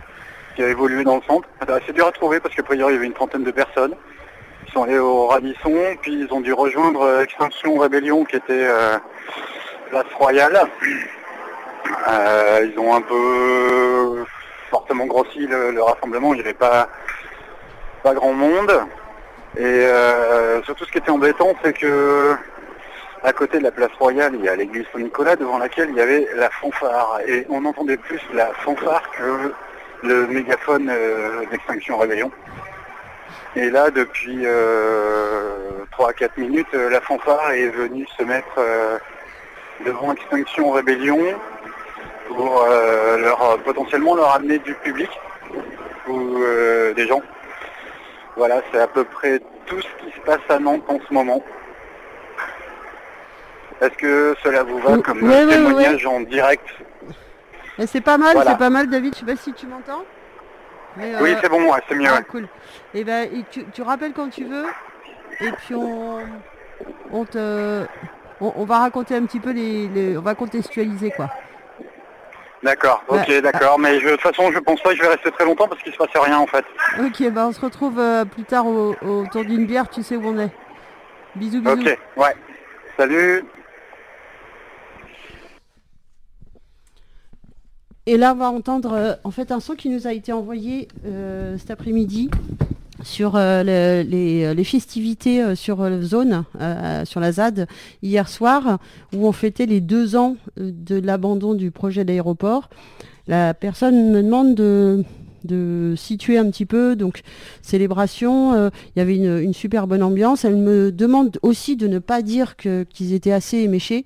qui 0.56 0.64
a 0.64 0.68
évolué 0.68 1.04
dans 1.06 1.16
le 1.16 1.22
centre. 1.28 1.48
C'est 1.88 1.94
dur 1.94 2.08
à 2.08 2.12
trouver 2.12 2.40
parce 2.42 2.54
qu'à 2.54 2.64
priori 2.64 2.92
il 2.92 2.96
y 2.96 2.98
avait 2.98 3.08
une 3.08 3.14
trentaine 3.14 3.44
de 3.44 3.52
personnes. 3.52 3.96
Ils 4.68 4.74
sont 4.74 4.84
allés 4.84 5.00
au 5.00 5.28
Radisson, 5.28 5.74
puis 6.02 6.14
ils 6.14 6.34
ont 6.34 6.42
dû 6.42 6.54
rejoindre 6.54 7.22
Extinction 7.22 7.78
Rébellion 7.78 8.26
qui 8.26 8.36
était 8.36 8.68
place 9.92 10.06
Royale. 10.18 10.62
Euh, 12.10 12.68
ils 12.72 12.80
ont 12.80 12.96
un 12.96 13.02
peu 13.02 14.24
fortement 14.70 15.06
grossi 15.06 15.46
le, 15.46 15.72
le 15.72 15.84
rassemblement, 15.84 16.34
il 16.34 16.38
n'y 16.38 16.42
avait 16.42 16.54
pas, 16.54 16.88
pas 18.02 18.14
grand 18.14 18.34
monde. 18.34 18.72
Et 19.58 19.64
euh, 19.66 20.64
surtout 20.64 20.86
ce 20.86 20.92
qui 20.92 21.00
était 21.00 21.12
embêtant, 21.12 21.54
c'est 21.62 21.78
que 21.78 22.36
à 23.24 23.34
côté 23.34 23.60
de 23.60 23.64
la 23.64 23.72
place 23.72 23.92
Royale, 24.00 24.34
il 24.36 24.46
y 24.46 24.50
a 24.50 24.56
l'église 24.56 24.86
Saint-Nicolas 24.94 25.36
devant 25.36 25.58
laquelle 25.58 25.90
il 25.90 25.98
y 25.98 26.02
avait 26.02 26.26
la 26.36 26.50
fanfare. 26.50 27.20
Et 27.28 27.46
on 27.50 27.66
entendait 27.66 27.98
plus 27.98 28.22
la 28.34 28.48
fanfare 28.64 29.04
que 29.12 29.54
le 30.04 30.26
mégaphone 30.28 30.90
euh, 30.90 31.44
d'Extinction 31.52 31.98
Rébellion. 31.98 32.32
Et 33.58 33.70
là, 33.70 33.92
depuis 33.92 34.46
3 35.92 36.10
à 36.10 36.14
4 36.14 36.38
minutes, 36.38 36.72
la 36.72 37.02
fanfare 37.02 37.52
est 37.52 37.68
venue 37.68 38.08
se 38.18 38.24
mettre 38.24 38.58
devant 39.86 40.12
Extinction 40.14 40.72
Rébellion 40.72 41.20
pour 42.28 42.64
euh, 42.64 43.18
leur, 43.18 43.58
potentiellement 43.64 44.16
leur 44.16 44.34
amener 44.36 44.60
du 44.60 44.74
public 44.76 45.10
ou 46.08 46.38
euh, 46.44 46.94
des 46.94 47.08
gens. 47.08 47.22
Voilà, 48.38 48.62
c'est 48.72 48.80
à 48.80 48.88
peu 48.88 49.04
près 49.04 49.40
tout 49.66 49.80
ce 49.82 50.06
qui 50.06 50.12
se 50.16 50.22
passe 50.26 50.40
à 50.50 50.60
Nantes 50.60 50.84
en 50.88 51.00
ce 51.08 51.14
moment. 51.14 51.44
Est-ce 53.82 53.98
que 53.98 54.36
cela 54.44 54.64
vous 54.64 54.80
va 54.80 54.98
comme 55.00 55.20
témoignage 55.20 56.06
en 56.06 56.22
direct 56.22 56.66
C'est 57.88 58.02
pas 58.02 58.18
mal, 58.18 58.34
Voilà. 58.36 58.52
c'est 58.52 58.58
pas 58.58 58.70
mal, 58.70 58.88
David. 58.90 59.14
Je 59.16 59.20
sais 59.20 59.26
pas 59.26 59.36
si 59.36 59.54
tu 59.54 59.66
m'entends. 59.68 60.04
Mais, 60.98 61.14
Oui, 61.22 61.32
euh, 61.34 61.38
c'est 61.42 61.50
bon, 61.50 61.72
ouais, 61.72 61.80
c'est 61.90 61.96
mieux. 61.96 62.08
Ah, 62.10 62.18
ouais. 62.18 62.24
cool. 62.30 62.48
Et 62.94 63.04
ben, 63.04 63.28
et 63.34 63.44
tu, 63.50 63.66
tu 63.74 63.82
rappelles 63.82 64.14
quand 64.14 64.30
tu 64.30 64.44
veux. 64.46 64.66
Et 65.40 65.52
puis 65.54 65.74
on, 65.74 66.20
on 67.12 67.26
te, 67.26 67.86
on, 68.42 68.52
on 68.56 68.66
va 68.66 68.80
raconter 68.80 69.16
un 69.16 69.26
petit 69.26 69.40
peu 69.40 69.52
les, 69.52 69.88
les- 69.88 70.18
on 70.18 70.22
va 70.22 70.36
contextualiser 70.36 71.12
quoi. 71.12 71.30
D'accord, 72.64 73.04
ok, 73.08 73.28
Ouais. 73.28 73.42
d'accord. 73.42 73.80
Mais 73.80 74.00
je- 74.00 74.06
de 74.06 74.12
toute 74.12 74.22
façon, 74.22 74.52
je 74.52 74.60
pense 74.60 74.82
pas 74.82 74.92
que 74.92 74.98
je 74.98 75.02
vais 75.02 75.08
rester 75.08 75.32
très 75.32 75.46
longtemps 75.46 75.68
parce 75.68 75.82
qu'il 75.82 75.92
se 75.94 75.98
passe 75.98 76.10
rien 76.16 76.38
en 76.38 76.46
fait. 76.48 76.64
Ok, 77.04 77.28
ben 77.32 77.48
on 77.48 77.52
se 77.52 77.62
retrouve 77.62 77.98
euh, 78.00 78.24
plus 78.26 78.44
tard 78.44 78.68
au- 78.68 78.96
autour 79.02 79.44
d'une 79.46 79.66
bière. 79.66 79.90
Tu 79.90 80.04
sais 80.04 80.16
où 80.16 80.26
on 80.28 80.38
est. 80.38 80.52
Bisous, 81.36 81.62
bisous. 81.62 81.74
Ok, 81.82 81.98
ouais. 82.18 82.36
Salut. 82.98 83.44
Et 88.08 88.18
là, 88.18 88.34
on 88.34 88.38
va 88.38 88.50
entendre 88.50 88.94
euh, 88.94 89.14
en 89.24 89.32
fait 89.32 89.52
un 89.52 89.60
son 89.60 89.76
qui 89.76 89.90
nous 89.90 90.08
a 90.08 90.14
été 90.14 90.34
envoyé 90.34 90.88
euh, 91.06 91.58
cet 91.58 91.72
après-midi 91.72 92.30
sur 93.04 93.36
euh, 93.36 93.64
le- 93.64 94.54
les, 94.54 94.64
festivités 94.64 95.42
euh, 95.42 95.56
sur 95.56 95.82
euh, 95.82 96.02
zone, 96.02 96.44
euh, 96.60 97.06
sur 97.06 97.20
la 97.20 97.32
ZAD, 97.32 97.68
hier 98.02 98.28
soir, 98.28 98.80
où 99.16 99.28
on 99.28 99.32
fêtait 99.32 99.66
les 99.66 99.82
deux 99.82 100.16
ans 100.16 100.38
euh, 100.60 100.72
de 100.74 101.00
l'abandon 101.00 101.54
du 101.54 101.72
projet 101.72 102.06
d'aéroport. 102.06 102.70
La 103.28 103.54
personne 103.54 104.12
me 104.12 104.22
demande 104.22 104.56
de, 104.56 105.04
situer 105.96 106.38
un 106.38 106.50
petit 106.50 106.66
peu, 106.66 106.96
donc 106.96 107.22
célébration, 107.62 108.54
euh, 108.54 108.70
il 108.96 109.00
y 109.00 109.02
avait 109.02 109.16
une, 109.16 109.54
super 109.54 109.88
bonne 109.88 110.04
ambiance. 110.04 110.46
Elle 110.46 110.58
me 110.58 110.92
demande 110.92 111.38
aussi 111.42 111.76
de 111.76 111.88
ne 111.88 112.00
pas 112.00 112.22
dire 112.22 112.56
qu'ils 112.56 113.14
étaient 113.14 113.32
assez 113.32 113.58
éméchés. 113.58 114.06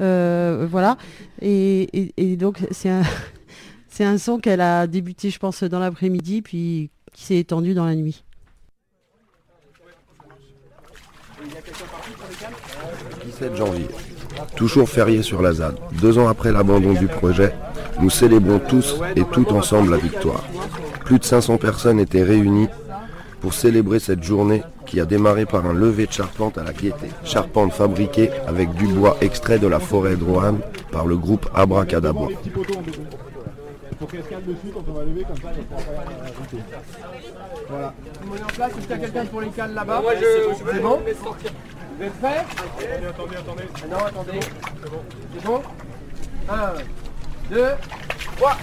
Euh, 0.00 0.66
voilà. 0.70 0.96
Et, 1.40 2.36
donc 2.38 2.58
c'est 2.70 4.04
un 4.04 4.18
son 4.18 4.38
qu'elle 4.38 4.60
a 4.60 4.86
débuté, 4.86 5.30
je 5.30 5.38
pense, 5.38 5.62
dans 5.62 5.78
l'après-midi, 5.78 6.42
puis 6.42 6.90
qui 7.14 7.24
s'est 7.24 7.38
étendu 7.38 7.74
dans 7.74 7.86
la 7.86 7.94
nuit. 7.94 8.24
17 13.24 13.56
janvier. 13.56 13.88
Toujours 14.56 14.88
férié 14.88 15.22
sur 15.22 15.42
la 15.42 15.52
ZAD. 15.52 15.76
Deux 16.00 16.18
ans 16.18 16.28
après 16.28 16.52
l'abandon 16.52 16.92
du 16.92 17.06
projet, 17.06 17.54
nous 18.00 18.10
célébrons 18.10 18.60
tous 18.60 18.96
et 19.16 19.24
toutes 19.32 19.52
ensemble 19.52 19.90
la 19.90 19.96
victoire. 19.96 20.44
Plus 21.04 21.18
de 21.18 21.24
500 21.24 21.58
personnes 21.58 22.00
étaient 22.00 22.22
réunies 22.22 22.68
pour 23.40 23.52
célébrer 23.52 23.98
cette 23.98 24.22
journée 24.22 24.62
qui 24.86 25.00
a 25.00 25.04
démarré 25.04 25.44
par 25.44 25.66
un 25.66 25.74
lever 25.74 26.06
de 26.06 26.12
charpente 26.12 26.56
à 26.58 26.64
la 26.64 26.72
Gaîté. 26.72 27.08
Charpente 27.24 27.72
fabriquée 27.72 28.30
avec 28.46 28.72
du 28.74 28.86
bois 28.86 29.16
extrait 29.20 29.58
de 29.58 29.66
la 29.66 29.80
forêt 29.80 30.16
de 30.16 30.24
Roanne 30.24 30.60
par 30.90 31.06
le 31.06 31.16
groupe 31.16 31.46
Abracadabra. 31.54 32.28
Voilà. 37.68 37.94
Tout 38.12 38.20
le 38.22 38.26
monde 38.26 38.38
est 38.38 38.42
en 38.42 38.46
place, 38.46 38.70
est-ce 38.72 38.80
qu'il 38.80 38.90
y 38.90 38.92
a 38.92 38.98
quelqu'un 38.98 39.26
pour 39.26 39.40
les 39.40 39.48
cales 39.48 39.74
là-bas 39.74 40.02
C'est 40.20 40.80
bon 40.80 41.00
Vous 41.00 42.04
êtes 42.04 42.20
prêts 42.20 42.44
Attendez, 43.08 43.36
attendez. 43.36 43.64
Non, 43.90 43.98
attendez. 44.06 44.40
C'est 45.34 45.44
bon 45.44 45.62
Un, 46.50 46.72
deux, 47.50 47.70
trois. 48.36 48.56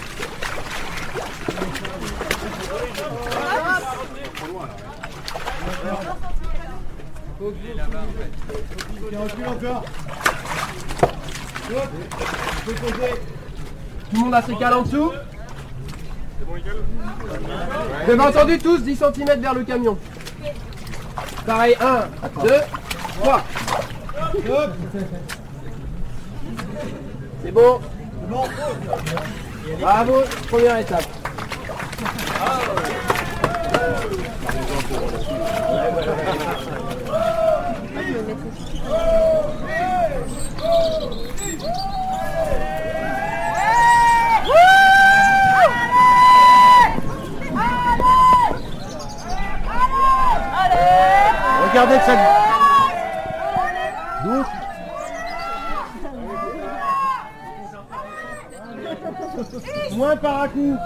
Tiens, 9.10 9.20
recule 9.20 9.46
encore. 9.48 9.84
Hop, 11.74 11.88
on 12.10 12.64
peut 12.64 12.74
poser. 12.74 13.10
Tout 14.10 14.16
le 14.16 14.18
monde 14.20 14.34
a 14.34 14.42
ses 14.42 14.56
cales 14.56 14.74
en 14.74 14.82
dessous 14.82 15.12
Vous 18.04 18.10
avez 18.10 18.20
entendu 18.20 18.58
tous 18.58 18.78
10 18.78 18.96
cm 18.96 19.40
vers 19.40 19.54
le 19.54 19.64
camion. 19.64 19.96
Pareil, 21.46 21.76
1, 21.80 22.40
2, 22.42 22.50
3. 23.20 23.44
C'est 27.42 27.50
bon 27.52 27.80
Bravo, 29.80 30.22
première 30.48 30.78
étape. 30.78 31.04
Regardez 51.72 51.96
que 51.96 52.04
ça... 52.04 52.14
Douce. 54.24 54.46
Moins 59.96 60.16
par 60.18 60.52
coup. 60.52 60.76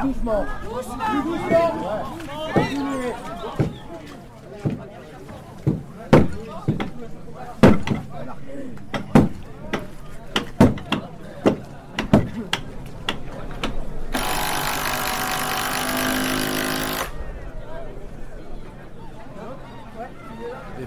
Plus 0.00 0.08
doucement. 0.08 0.46
Plus 1.10 1.22
doucement. 1.22 1.70
Ouais. 2.56 2.95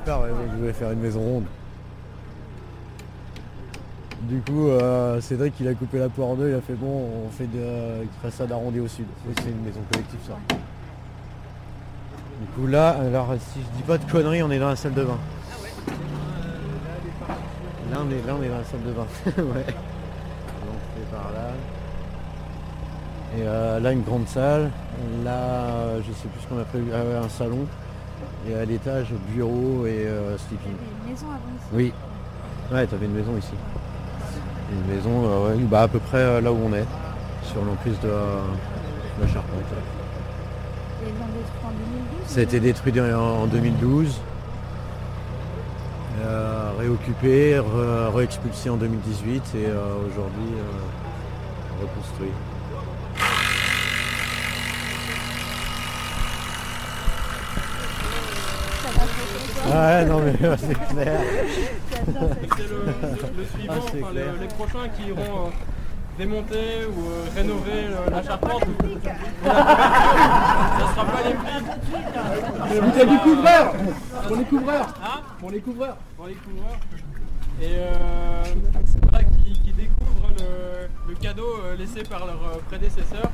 Je 0.09 0.57
voulais 0.57 0.73
faire 0.73 0.91
une 0.91 1.01
maison 1.01 1.19
ronde. 1.19 1.45
Du 4.23 4.41
coup, 4.41 4.67
euh, 4.67 5.21
Cédric, 5.21 5.53
il 5.59 5.67
a 5.67 5.73
coupé 5.75 5.99
la 5.99 6.09
poire 6.09 6.29
en 6.29 6.35
deux, 6.35 6.49
il 6.49 6.55
a 6.55 6.61
fait 6.61 6.73
bon, 6.73 7.07
on 7.25 7.29
fait 7.29 7.45
de 7.47 8.07
façade 8.21 8.51
arrondie 8.51 8.79
au 8.79 8.87
sud. 8.87 9.05
C'est 9.37 9.49
une 9.49 9.61
maison 9.61 9.81
collective, 9.91 10.19
ça. 10.27 10.33
Du 12.41 12.47
coup, 12.55 12.67
là, 12.67 12.89
alors, 12.89 13.33
si 13.39 13.59
je 13.59 13.77
dis 13.77 13.83
pas 13.83 13.97
de 13.97 14.11
conneries, 14.11 14.41
on 14.41 14.49
est 14.49 14.59
dans 14.59 14.69
la 14.69 14.75
salle 14.75 14.93
de 14.93 15.03
bain. 15.03 15.17
Là, 17.91 17.97
on 18.01 18.11
est, 18.11 18.27
là, 18.27 18.35
on 18.39 18.43
est 18.43 18.49
dans 18.49 18.57
la 18.57 18.63
salle 18.63 18.83
de 18.83 18.91
bain. 18.91 19.07
par 21.11 21.31
là. 21.31 21.51
Et 23.37 23.41
euh, 23.41 23.79
là, 23.79 23.91
une 23.91 24.01
grande 24.01 24.27
salle. 24.27 24.71
Là, 25.23 25.99
je 25.99 26.11
sais 26.13 26.27
plus 26.27 26.41
ce 26.41 26.47
qu'on 26.47 26.59
a 26.59 26.65
prévu. 26.65 26.91
Ah 26.93 27.23
un 27.23 27.29
salon. 27.29 27.67
Et 28.47 28.55
à 28.55 28.65
l'étage, 28.65 29.07
bureau 29.35 29.85
et 29.85 30.05
euh, 30.07 30.37
sleeping. 30.37 30.71
Une 30.71 31.11
maison 31.11 31.25
avant 31.27 31.37
ici? 31.57 31.65
Oui. 31.73 31.93
Ouais, 32.71 32.87
t'avais 32.87 33.05
une 33.05 33.13
maison 33.13 33.35
ici. 33.37 33.53
Une 34.71 34.95
maison, 34.95 35.25
euh, 35.25 35.55
ouais, 35.55 35.63
bah, 35.63 35.81
à 35.83 35.87
peu 35.87 35.99
près 35.99 36.19
euh, 36.19 36.41
là 36.41 36.51
où 36.51 36.57
on 36.63 36.73
est, 36.73 36.85
sur 37.43 37.63
l'emprise 37.65 37.99
de, 37.99 38.07
de 38.07 39.21
la 39.21 39.27
charpente. 39.27 39.59
Et 41.03 41.07
ils 41.07 41.19
l'ont 41.19 41.25
détruit 41.27 41.65
en 41.65 41.71
2012 41.71 42.27
Ça 42.27 42.39
a 42.39 42.43
été 42.43 42.59
détruit 42.59 43.01
en, 43.01 43.19
en 43.43 43.45
2012, 43.47 44.19
euh, 46.21 46.71
réoccupé, 46.77 47.57
re- 47.57 48.13
réexpulsé 48.15 48.69
en 48.69 48.77
2018 48.77 49.55
et 49.55 49.65
aujourd'hui 49.67 50.53
reconstruit. 51.81 52.29
Ouais, 59.69 60.05
non 60.05 60.19
mais 60.21 60.33
c'est 60.57 60.93
clair. 60.93 61.19
C'est 61.89 62.67
le, 62.69 62.85
le 63.37 63.45
suivant, 63.45 63.73
Ah, 63.73 63.87
c'est 63.91 64.01
enfin, 64.03 64.11
clair. 64.11 64.33
les 64.41 64.47
prochains 64.47 64.89
qui 64.97 65.03
iront 65.09 65.47
euh, 65.47 65.49
démonter 66.17 66.85
ou 66.87 67.07
euh, 67.09 67.25
rénover 67.35 67.85
euh, 67.89 68.09
la 68.09 68.23
charpente. 68.23 68.63
ça 69.43 69.51
sera 70.93 71.05
pas 71.05 71.21
les 71.25 71.35
flics. 71.35 71.71
Vous 72.81 72.99
avez 72.99 73.05
du 73.11 73.17
couvreur 73.19 73.73
Pour 74.27 74.35
les 74.37 74.43
couvreurs 74.45 74.87
Hein 75.03 75.19
Pour 75.39 75.51
les 75.51 75.59
couvreurs 75.61 75.97
Pour 76.17 76.27
les 76.27 76.33
couvreurs. 76.35 76.79
Et 77.61 77.65
euh, 77.75 78.43
voilà, 79.03 79.23
qui, 79.25 79.51
qui 79.61 79.73
découvrent 79.73 80.29
le, 80.39 81.11
le 81.11 81.15
cadeau 81.19 81.59
euh, 81.65 81.75
laissé 81.75 82.03
par 82.03 82.25
leur 82.25 82.35
euh, 82.35 82.57
prédécesseur. 82.69 83.29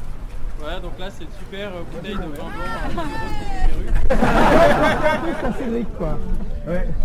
Voilà, 0.59 0.79
donc 0.79 0.97
là 0.99 1.07
c'est 1.15 1.23
une 1.23 1.29
super 1.39 1.69
euh, 1.69 1.83
bouteille 1.91 2.15
de 2.15 2.19
vin 2.19 2.27
blanc 2.27 2.47
à 2.47 2.89
10 2.89 2.95
euros 2.95 3.05
qui 3.29 3.45
est 3.55 3.67
verrue. 3.67 5.33
ça 5.41 5.53
Cédric 5.57 5.97
quoi. 5.97 6.17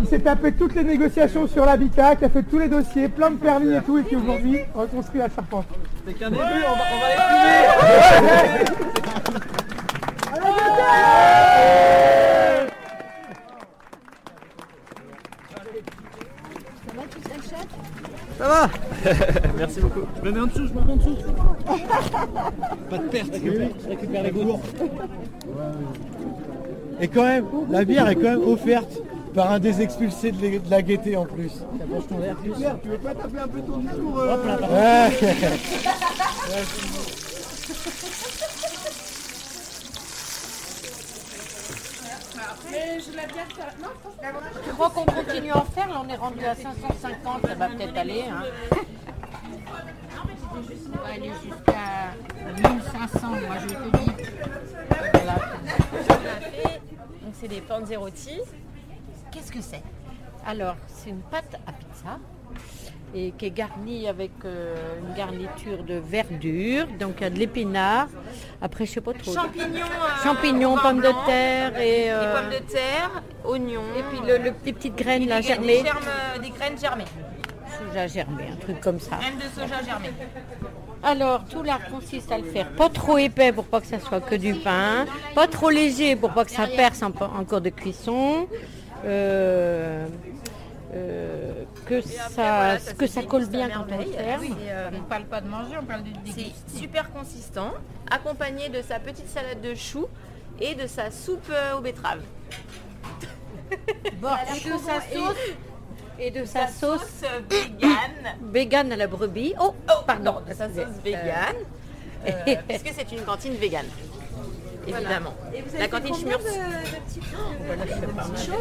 Il 0.00 0.06
s'est 0.06 0.20
tapé 0.20 0.52
toutes 0.52 0.74
les 0.74 0.84
négociations 0.84 1.46
sur 1.46 1.66
l'habitat, 1.66 2.16
qui 2.16 2.24
a 2.24 2.30
fait 2.30 2.42
tous 2.42 2.58
les 2.58 2.68
dossiers, 2.68 3.08
plein 3.08 3.30
de 3.30 3.36
permis 3.36 3.74
et 3.74 3.82
tout, 3.82 3.98
et 3.98 4.04
qui 4.04 4.16
aujourd'hui 4.16 4.60
reconstruit 4.74 5.20
la 5.20 5.28
charpente. 5.28 5.66
C'est 6.06 6.14
qu'un 6.14 6.30
début, 6.30 6.42
on 6.42 6.76
va, 6.76 6.84
on 6.94 7.00
va 7.00 7.08
les 7.08 7.16
filmer. 8.08 8.90
Ça 18.38 18.48
va, 18.48 18.70
Merci 19.58 19.80
beaucoup. 19.80 20.00
Je 20.16 20.22
me 20.22 20.32
mets 20.32 20.40
en 20.40 20.46
dessous, 20.46 20.66
je 20.66 20.72
me 20.74 20.84
mets 20.84 20.92
en 20.92 20.96
dessous. 20.96 21.16
Pas 22.90 22.98
de 22.98 23.08
perte. 23.08 23.30
Je 23.34 23.88
récupère 23.88 24.22
les 24.22 24.30
gourds. 24.30 24.60
Et 27.00 27.08
quand 27.08 27.24
même, 27.24 27.46
la 27.70 27.84
bière 27.84 28.08
est 28.08 28.14
quand 28.14 28.22
même 28.22 28.46
offerte 28.46 29.00
par 29.34 29.52
un 29.52 29.58
des 29.58 29.80
expulsés 29.80 30.32
de, 30.32 30.60
la 30.68 30.82
gaieté 30.82 31.16
en 31.16 31.24
plus. 31.24 31.52
Tu 32.82 32.88
veux 32.88 32.98
pas 32.98 33.14
taper 33.14 33.38
un 33.38 33.48
peu 33.48 33.60
ton 33.60 33.78
discours 33.78 34.16
Ouais. 34.70 35.10
Je 44.66 44.72
crois 44.72 44.90
qu'on 44.90 45.04
continue 45.04 45.50
à 45.50 45.58
en 45.58 45.64
faire, 45.64 45.88
là 45.88 46.02
on 46.04 46.08
est 46.08 46.16
rendu 46.16 46.44
à 46.44 46.54
550, 46.54 47.46
ça 47.46 47.54
va 47.54 47.68
peut-être 47.68 47.96
aller. 47.96 48.24
Hein. 48.30 48.44
On 50.92 50.98
va 50.98 51.14
aller 51.14 51.30
jusqu'à 51.42 52.68
1500, 52.68 53.28
moi 53.28 53.56
je 53.62 53.66
te 53.74 53.96
dis. 53.96 54.12
Voilà. 55.12 55.36
c'est 57.40 57.48
des 57.48 57.60
panzerotti. 57.60 58.40
Qu'est-ce 59.32 59.52
que 59.52 59.60
c'est? 59.60 59.82
Alors, 60.46 60.76
c'est 60.88 61.10
une 61.10 61.20
pâte 61.22 61.56
à 61.66 61.72
pizza 61.72 62.18
et 63.14 63.32
qui 63.32 63.46
est 63.46 63.50
garnie 63.50 64.06
avec 64.08 64.30
euh, 64.44 64.74
une 65.06 65.14
garniture 65.14 65.82
de 65.84 65.94
verdure. 65.94 66.86
Donc 66.98 67.16
il 67.18 67.22
y 67.22 67.26
a 67.26 67.30
de 67.30 67.38
l'épinard. 67.38 68.08
Après, 68.62 68.86
je 68.86 68.92
sais 68.92 69.00
pas 69.00 69.12
trop. 69.12 69.32
Champignons, 69.32 69.80
euh, 69.84 70.22
Champignons, 70.22 70.76
pommes 70.78 71.00
de 71.00 71.12
terre 71.26 71.78
et, 71.80 72.10
euh, 72.12 72.34
pommes 72.40 72.50
de 72.50 72.64
terre, 72.72 73.22
oignons. 73.44 73.82
et 73.98 74.02
puis 74.04 74.18
le, 74.26 74.38
le- 74.38 74.54
les 74.64 74.72
petites 74.72 74.96
graines 74.96 75.26
là 75.26 75.40
germées. 75.40 75.78
des 75.82 75.84
germes, 75.88 76.40
des 76.42 76.50
graines 76.50 76.78
germées. 76.78 77.04
Soja 77.90 78.06
germé, 78.06 78.44
un 78.52 78.56
truc 78.56 78.80
comme 78.80 79.00
ça. 79.00 79.16
Graines 79.16 79.36
de 79.38 79.60
soja. 79.60 79.76
Alors, 81.02 81.44
tout 81.46 81.62
l'art 81.62 81.88
consiste 81.90 82.30
à 82.30 82.38
le 82.38 82.44
faire 82.44 82.70
pas 82.72 82.88
trop 82.88 83.18
épais 83.18 83.52
pour 83.52 83.64
pas 83.64 83.80
que 83.80 83.86
ça 83.86 83.98
soit 83.98 84.20
que 84.20 84.34
du 84.34 84.54
pain, 84.54 85.06
pas 85.34 85.48
trop 85.48 85.70
léger 85.70 86.14
pour 86.14 86.30
pas 86.30 86.44
que 86.44 86.50
ça 86.50 86.66
perce 86.66 87.02
en, 87.02 87.08
en 87.08 87.44
cours 87.44 87.60
de 87.62 87.70
cuisson, 87.70 88.46
euh, 89.04 90.06
euh, 90.94 91.64
que 91.86 92.00
ça, 92.02 92.76
que 92.98 93.06
ça 93.06 93.22
colle 93.22 93.46
bien 93.46 93.70
quand 93.70 93.86
on 93.90 93.98
le 93.98 94.04
ferme. 94.04 94.44
on 94.92 94.96
ne 94.96 95.02
parle 95.02 95.24
pas 95.24 95.40
de 95.40 95.48
manger, 95.48 95.76
on 95.80 95.84
parle 95.84 96.02
de 96.02 96.10
C'est 96.26 96.78
super 96.78 97.10
consistant, 97.12 97.72
accompagné 98.10 98.68
de 98.68 98.82
sa 98.82 98.98
petite 98.98 99.28
salade 99.28 99.62
de 99.62 99.74
choux 99.74 100.06
et 100.60 100.74
de 100.74 100.86
sa 100.86 101.10
soupe 101.10 101.50
euh, 101.50 101.78
aux 101.78 101.80
betteraves. 101.80 102.22
Bon, 104.20 104.28
et 104.54 104.68
de 104.68 104.76
sa 104.78 105.00
sauce, 105.00 105.36
et 106.20 106.30
de 106.30 106.44
sa 106.44 106.68
sauce 106.68 107.22
vegan. 107.48 107.90
vegan 108.52 108.92
à 108.92 108.96
la 108.96 109.06
brebis. 109.06 109.54
Oh, 109.60 109.74
pardon. 110.06 110.36
de 110.48 110.54
sa 110.54 110.68
sauce 110.68 110.78
Euh, 110.78 111.02
vegan. 111.04 111.56
euh, 112.28 112.54
puisque 112.68 112.92
c'est 112.96 113.10
une 113.16 113.22
cantine 113.24 113.54
vegan. 113.54 113.86
Évidemment. 114.86 115.34
La 115.78 115.88
cantine 115.88 116.14
Schmurz. 116.14 116.42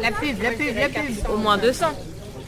La 0.02 0.10
pub, 0.12 0.42
la 0.42 0.50
pub, 0.52 0.76
la 0.76 0.88
pub. 0.88 1.30
Au 1.32 1.36
moins 1.36 1.58
200. 1.58 1.86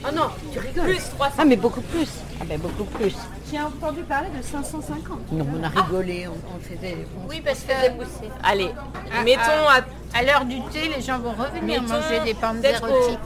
Ah 0.05 0.11
non, 0.11 0.31
tu 0.53 0.59
rigoles. 0.59 0.85
Plus 0.85 1.11
300. 1.11 1.35
Ah 1.39 1.45
mais 1.45 1.57
beaucoup 1.57 1.81
plus. 1.81 2.09
Ah 2.41 2.45
ben 2.45 2.59
beaucoup 2.59 2.85
plus. 2.85 3.15
J'ai 3.51 3.61
entendu 3.61 4.03
parler 4.03 4.29
de 4.37 4.43
550. 4.43 5.31
Non, 5.31 5.47
on 5.57 5.63
a 5.63 5.69
rigolé, 5.69 6.27
on, 6.27 6.33
on 6.57 6.59
faisait. 6.59 6.97
on- 7.17 7.29
Oui, 7.29 7.41
parce 7.45 7.61
que- 7.61 7.91
pousser. 7.93 8.29
Allez, 8.43 8.71
Ah, 9.17 9.23
mettons 9.23 9.41
ah. 9.69 9.81
à, 10.15 10.19
à 10.19 10.23
l'heure 10.25 10.45
du 10.45 10.61
thé, 10.73 10.89
les 10.97 11.01
gens 11.03 11.21
vont 11.21 11.33
revenir 11.33 11.83
manger 11.83 12.19
des 12.25 12.35
pommes 12.35 12.61
peut-être 12.61 12.85
d'érotique. 12.85 13.19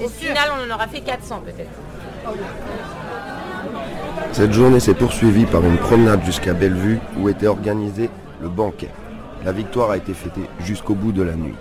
Au, 0.00 0.08
final, 0.08 0.50
on 0.56 0.70
en 0.70 0.74
aura 0.74 0.88
fait 0.88 1.00
400 1.00 1.42
peut-être. 1.44 1.70
Cette 4.32 4.52
journée 4.52 4.80
s'est 4.80 4.94
poursuivie 4.94 5.46
par 5.46 5.62
une 5.64 5.76
promenade 5.76 6.24
jusqu'à 6.24 6.54
Bellevue 6.54 7.00
où 7.18 7.28
était 7.28 7.46
organisé 7.46 8.08
le 8.40 8.48
banquet. 8.48 8.88
La 9.44 9.52
victoire 9.52 9.90
a 9.90 9.96
été 9.96 10.14
fêtée 10.14 10.48
jusqu'au 10.60 10.94
bout 10.94 11.12
de 11.12 11.22
la 11.22 11.34
nuit. 11.34 11.54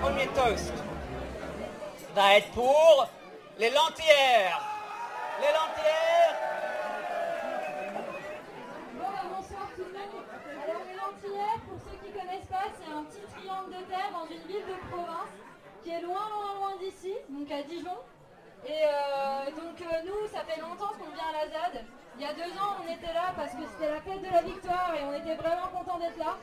Premier 0.00 0.26
toast 0.28 0.72
va 2.14 2.36
être 2.36 2.50
pour 2.52 3.08
les 3.58 3.70
lentières. 3.70 4.62
Les 5.40 5.52
lentières. 5.52 6.36
Bon, 8.94 9.02
bah, 9.02 9.22
bonsoir 9.36 9.68
tout 9.76 9.82
le 9.82 9.92
monde. 9.92 10.24
Alors, 10.64 10.82
les 10.86 10.94
lentillères, 10.94 11.60
pour 11.68 11.78
ceux 11.82 11.98
qui 12.02 12.14
ne 12.14 12.20
connaissent 12.20 12.50
pas, 12.50 12.70
c'est 12.78 12.92
un 12.92 13.02
petit 13.04 13.26
triangle 13.36 13.70
de 13.70 13.82
terre 13.90 14.10
dans 14.12 14.26
une 14.30 14.46
ville 14.46 14.64
de 14.64 14.78
province 14.90 15.34
qui 15.84 15.90
est 15.90 16.00
loin, 16.00 16.24
loin, 16.32 16.54
loin 16.56 16.76
d'ici, 16.80 17.12
donc 17.28 17.50
à 17.52 17.62
Dijon. 17.62 18.00
Et 18.66 18.80
euh, 18.88 19.50
donc, 19.52 19.76
euh, 19.76 20.00
nous, 20.08 20.26
ça 20.32 20.40
fait 20.48 20.58
longtemps 20.58 20.96
qu'on 20.96 21.12
vient 21.12 21.28
à 21.28 21.44
la 21.44 21.52
ZAD. 21.52 21.84
Il 22.16 22.22
y 22.22 22.24
a 22.24 22.32
deux 22.32 22.50
ans, 22.56 22.80
on 22.80 22.88
était 22.88 23.12
là 23.12 23.36
parce 23.36 23.52
que 23.52 23.60
c'était 23.68 23.92
la 23.92 24.00
fête 24.00 24.22
de 24.22 24.32
la 24.32 24.40
victoire 24.40 24.94
et 24.96 25.04
on 25.04 25.12
était 25.12 25.34
vraiment 25.36 25.68
contents 25.68 25.98
d'être 25.98 26.16
là. 26.16 26.38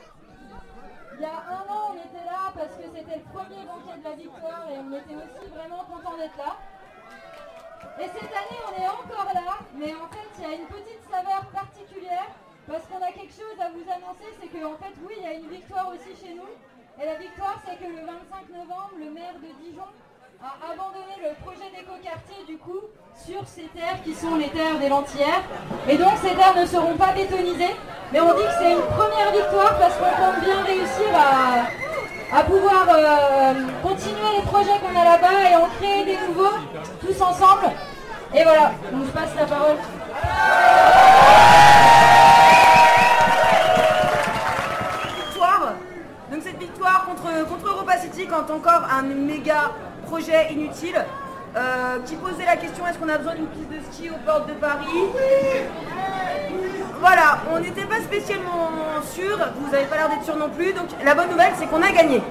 Il 1.14 1.20
y 1.20 1.24
a 1.24 1.34
un 1.34 1.66
an, 1.66 1.90
on 1.90 1.98
était 1.98 2.24
là 2.24 2.54
parce 2.54 2.74
que 2.78 2.86
c'était 2.94 3.18
le 3.18 3.26
premier 3.34 3.66
banquet 3.66 3.98
de 3.98 4.04
la 4.04 4.14
victoire 4.14 4.64
et 4.70 4.78
on 4.78 4.92
était 4.94 5.18
aussi 5.18 5.50
vraiment 5.50 5.82
contents 5.90 6.16
d'être 6.16 6.38
là. 6.38 6.56
Et 7.98 8.06
cette 8.06 8.30
année, 8.30 8.60
on 8.70 8.74
est 8.80 8.88
encore 8.88 9.30
là, 9.34 9.58
mais 9.74 9.92
en 9.94 10.06
fait, 10.06 10.30
il 10.38 10.42
y 10.42 10.46
a 10.46 10.54
une 10.54 10.66
petite 10.66 11.02
saveur 11.10 11.46
particulière 11.50 12.30
parce 12.68 12.86
qu'on 12.86 13.02
a 13.02 13.10
quelque 13.10 13.34
chose 13.34 13.58
à 13.58 13.70
vous 13.70 13.84
annoncer, 13.90 14.30
c'est 14.38 14.48
qu'en 14.54 14.78
fait, 14.78 14.94
oui, 15.02 15.14
il 15.18 15.22
y 15.24 15.26
a 15.26 15.34
une 15.34 15.48
victoire 15.48 15.88
aussi 15.88 16.14
chez 16.14 16.34
nous. 16.34 16.46
Et 17.00 17.06
la 17.06 17.14
victoire, 17.14 17.56
c'est 17.64 17.76
que 17.76 17.88
le 17.90 18.04
25 18.04 18.52
novembre, 18.52 18.92
le 18.98 19.10
maire 19.10 19.34
de 19.40 19.48
Dijon 19.64 19.88
a 20.42 20.72
abandonné 20.72 21.16
le 21.22 21.32
projet 21.42 21.70
d'écoquartier 21.70 22.44
du 22.46 22.58
coup 22.58 22.80
sur 23.16 23.46
ces 23.46 23.70
terres 23.74 24.02
qui 24.04 24.12
sont 24.12 24.36
les 24.36 24.48
terres 24.48 24.78
des 24.78 24.88
lentillères. 24.88 25.42
Et 25.88 25.96
donc 25.96 26.12
ces 26.20 26.34
terres 26.34 26.56
ne 26.56 26.66
seront 26.66 26.96
pas 26.96 27.12
bétonisées, 27.12 27.76
mais 28.12 28.20
on 28.20 28.34
dit 28.34 28.42
que 28.42 28.56
c'est 28.58 28.72
une 28.72 28.82
première 28.82 29.32
victoire 29.32 29.78
parce 29.78 29.94
qu'on 29.96 30.10
compte 30.20 30.44
bien 30.44 30.62
réussir 30.62 31.08
à, 31.14 32.42
pouvoir 32.44 32.86
euh, 32.88 33.54
continuer 33.82 34.36
les 34.36 34.42
projets 34.42 34.78
qu'on 34.80 35.00
a 35.00 35.04
là-bas 35.04 35.50
et 35.50 35.56
en 35.56 35.68
créer 35.78 36.04
des 36.04 36.18
nouveaux 36.26 36.58
tous 37.00 37.22
ensemble. 37.22 37.70
Et 38.34 38.42
voilà, 38.42 38.72
on 38.92 38.98
vous 38.98 39.12
passe 39.12 39.34
la 39.36 39.46
parole. 39.46 39.76
Contre, 47.44 47.66
Europa 47.66 47.98
City 47.98 48.26
quand 48.26 48.50
encore 48.52 48.82
un 48.90 49.02
méga 49.02 49.72
projet 50.06 50.52
inutile. 50.52 51.04
Euh, 51.54 51.98
qui 52.06 52.16
posait 52.16 52.46
la 52.46 52.56
question 52.56 52.86
est-ce 52.86 52.96
qu'on 52.96 53.10
a 53.10 53.18
besoin 53.18 53.34
d'une 53.34 53.46
piste 53.48 53.68
de 53.68 53.92
ski 53.92 54.08
aux 54.08 54.16
portes 54.24 54.48
de 54.48 54.54
Paris? 54.54 54.86
Voilà, 56.98 57.40
on 57.52 57.60
n'était 57.60 57.84
pas 57.84 58.00
spécialement 58.00 58.70
sûr, 59.14 59.36
vous 59.56 59.70
n'avez 59.70 59.84
pas 59.84 59.96
l'air 59.96 60.08
d'être 60.08 60.24
sûr 60.24 60.36
non 60.36 60.48
plus, 60.48 60.72
donc 60.72 60.86
la 61.04 61.14
bonne 61.14 61.28
nouvelle 61.28 61.52
c'est 61.58 61.66
qu'on 61.66 61.82
a 61.82 61.92
gagné. 61.92 62.22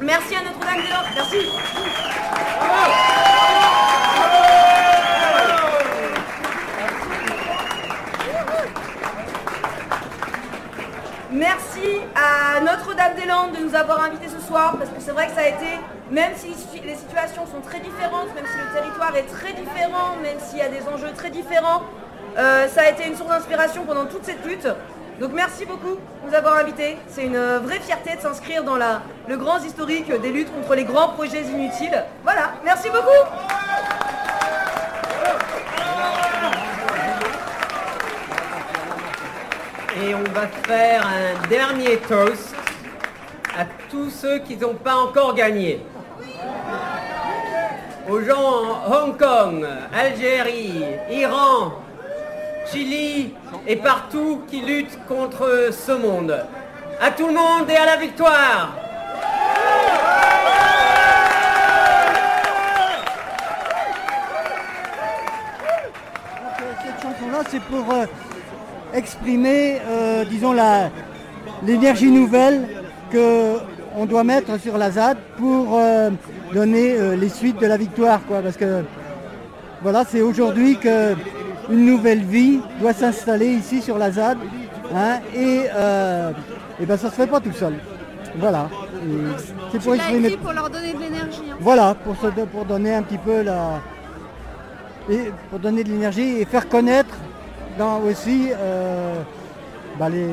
Merci 0.00 0.36
à 0.36 0.42
Notre-Dame-des-Landes, 0.44 1.06
merci. 1.16 1.48
Merci 11.32 12.00
à 12.14 12.60
Notre-Dame-des-Landes 12.60 13.52
de 13.52 13.64
nous 13.64 13.74
avoir 13.74 14.04
invités 14.04 14.25
parce 14.52 14.90
que 14.90 15.00
c'est 15.00 15.10
vrai 15.10 15.26
que 15.26 15.32
ça 15.32 15.40
a 15.40 15.48
été, 15.48 15.66
même 16.10 16.32
si 16.36 16.48
les 16.84 16.94
situations 16.94 17.46
sont 17.46 17.60
très 17.60 17.80
différentes, 17.80 18.34
même 18.34 18.44
si 18.46 18.58
le 18.58 18.80
territoire 18.80 19.16
est 19.16 19.26
très 19.26 19.52
différent, 19.52 20.16
même 20.22 20.38
s'il 20.38 20.58
y 20.58 20.62
a 20.62 20.68
des 20.68 20.86
enjeux 20.88 21.12
très 21.14 21.30
différents, 21.30 21.82
euh, 22.38 22.68
ça 22.68 22.82
a 22.82 22.90
été 22.90 23.06
une 23.06 23.16
source 23.16 23.30
d'inspiration 23.30 23.84
pendant 23.84 24.06
toute 24.06 24.24
cette 24.24 24.44
lutte. 24.44 24.68
Donc 25.20 25.32
merci 25.32 25.64
beaucoup 25.64 25.96
de 25.96 26.28
nous 26.28 26.34
avoir 26.34 26.58
invités. 26.58 26.98
C'est 27.08 27.24
une 27.24 27.36
euh, 27.36 27.58
vraie 27.58 27.80
fierté 27.80 28.16
de 28.16 28.20
s'inscrire 28.20 28.62
dans 28.62 28.76
la, 28.76 29.00
le 29.26 29.36
grand 29.36 29.58
historique 29.58 30.12
des 30.20 30.30
luttes 30.30 30.54
contre 30.54 30.74
les 30.74 30.84
grands 30.84 31.08
projets 31.08 31.42
inutiles. 31.42 32.04
Voilà, 32.22 32.52
merci 32.64 32.88
beaucoup. 32.90 33.08
Et 40.04 40.14
on 40.14 40.32
va 40.34 40.46
faire 40.66 41.06
un 41.06 41.48
dernier 41.48 41.96
toast 41.96 42.55
tous 43.90 44.10
ceux 44.10 44.38
qui 44.40 44.56
n'ont 44.56 44.74
pas 44.74 44.96
encore 44.96 45.34
gagné. 45.34 45.80
Aux 48.08 48.20
gens 48.20 48.38
en 48.38 48.92
Hong 48.92 49.16
Kong, 49.16 49.66
Algérie, 49.92 50.84
Iran, 51.10 51.72
Chili 52.70 53.34
et 53.66 53.76
partout 53.76 54.42
qui 54.48 54.60
luttent 54.60 54.98
contre 55.08 55.70
ce 55.72 55.92
monde. 55.92 56.36
À 57.00 57.10
tout 57.10 57.26
le 57.26 57.34
monde 57.34 57.68
et 57.68 57.76
à 57.76 57.86
la 57.86 57.96
victoire 57.96 58.74
Cette 66.82 67.02
chanson-là, 67.02 67.42
c'est 67.50 67.62
pour 67.62 67.92
euh, 67.92 68.06
exprimer, 68.94 69.80
euh, 69.86 70.24
disons, 70.24 70.54
l'énergie 71.64 72.10
nouvelle 72.10 72.68
qu'on 73.96 74.04
doit 74.04 74.24
mettre 74.24 74.60
sur 74.60 74.76
la 74.76 74.90
ZAD 74.90 75.16
pour 75.38 75.78
euh, 75.78 76.10
donner 76.52 76.96
euh, 76.98 77.16
les 77.16 77.30
suites 77.30 77.58
de 77.58 77.66
la 77.66 77.78
victoire. 77.78 78.20
Quoi, 78.28 78.42
parce 78.42 78.56
que 78.58 78.82
voilà, 79.80 80.04
c'est 80.06 80.20
aujourd'hui 80.20 80.76
qu'une 80.76 81.86
nouvelle 81.86 82.22
vie 82.22 82.60
doit 82.78 82.92
s'installer 82.92 83.46
ici 83.48 83.80
sur 83.80 83.96
la 83.96 84.10
ZAD. 84.10 84.36
hein, 84.94 85.20
et, 85.34 85.62
euh, 85.74 86.30
et 86.78 86.84
ben 86.84 86.96
ça 86.98 87.08
se 87.08 87.14
fait 87.14 87.26
pas 87.26 87.40
tout 87.40 87.52
seul. 87.52 87.72
Voilà. 88.38 88.68
C'est 89.72 89.80
pour 89.82 89.94
exprimer. 89.94 90.36
pour 90.36 90.52
leur 90.52 90.68
donner 90.68 90.92
de 90.92 90.98
l'énergie. 91.00 91.42
hein. 91.50 91.56
Voilà, 91.60 91.94
pour, 91.94 92.16
se- 92.16 92.44
pour 92.44 92.64
donner 92.66 92.94
un 92.94 93.02
petit 93.02 93.18
peu 93.18 93.40
la. 93.42 93.80
Et 95.08 95.30
pour 95.48 95.58
donner 95.58 95.84
de 95.84 95.88
l'énergie 95.88 96.40
et 96.40 96.44
faire 96.44 96.68
connaître 96.68 97.14
dans 97.78 98.00
aussi 98.00 98.48
euh, 98.52 99.14
bah, 99.98 100.08
les, 100.10 100.26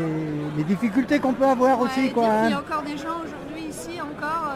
les 0.57 0.63
difficultés 0.63 1.19
qu'on 1.19 1.33
peut 1.33 1.45
avoir 1.45 1.79
aussi. 1.79 2.09
Quoi, 2.09 2.23
Il 2.45 2.49
y 2.49 2.53
hein. 2.53 2.57
a 2.57 2.59
encore 2.59 2.83
des 2.83 2.97
gens 2.97 3.17
aujourd'hui 3.23 3.52
encore 4.23 4.53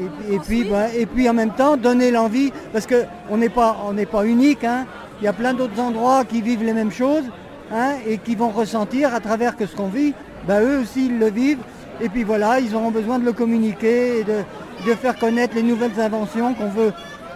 euh, 0.00 0.34
Et 0.34 0.38
puis, 0.38 0.64
bah, 0.64 0.92
et 0.94 1.06
puis 1.06 1.28
en 1.28 1.34
même 1.34 1.52
temps 1.54 1.76
donner 1.76 2.10
l'envie, 2.10 2.52
parce 2.72 2.86
qu'on 2.86 3.36
n'est 3.36 3.48
pas, 3.48 3.76
on 3.86 3.92
n'est 3.92 4.06
pas 4.06 4.24
unique, 4.24 4.64
hein. 4.64 4.86
il 5.20 5.24
y 5.24 5.28
a 5.28 5.32
plein 5.32 5.54
d'autres 5.54 5.80
endroits 5.80 6.24
qui 6.24 6.42
vivent 6.42 6.64
les 6.64 6.72
mêmes 6.72 6.92
choses, 6.92 7.24
hein, 7.72 7.92
et 8.06 8.18
qui 8.18 8.34
vont 8.34 8.50
ressentir 8.50 9.14
à 9.14 9.20
travers 9.20 9.56
que 9.56 9.66
ce 9.66 9.74
qu'on 9.76 9.88
vit, 9.88 10.14
bah, 10.46 10.60
eux 10.62 10.80
aussi 10.80 11.06
ils 11.06 11.18
le 11.18 11.30
vivent. 11.30 11.62
Et 12.00 12.08
puis 12.08 12.24
voilà, 12.24 12.58
ils 12.58 12.74
auront 12.74 12.90
besoin 12.90 13.20
de 13.20 13.24
le 13.24 13.32
communiquer 13.32 14.18
et 14.18 14.24
de, 14.24 14.42
de 14.86 14.94
faire 14.94 15.16
connaître 15.16 15.54
les 15.54 15.62
nouvelles 15.62 15.98
inventions 16.00 16.52
qu'on 16.54 16.68
veut, 16.68 16.92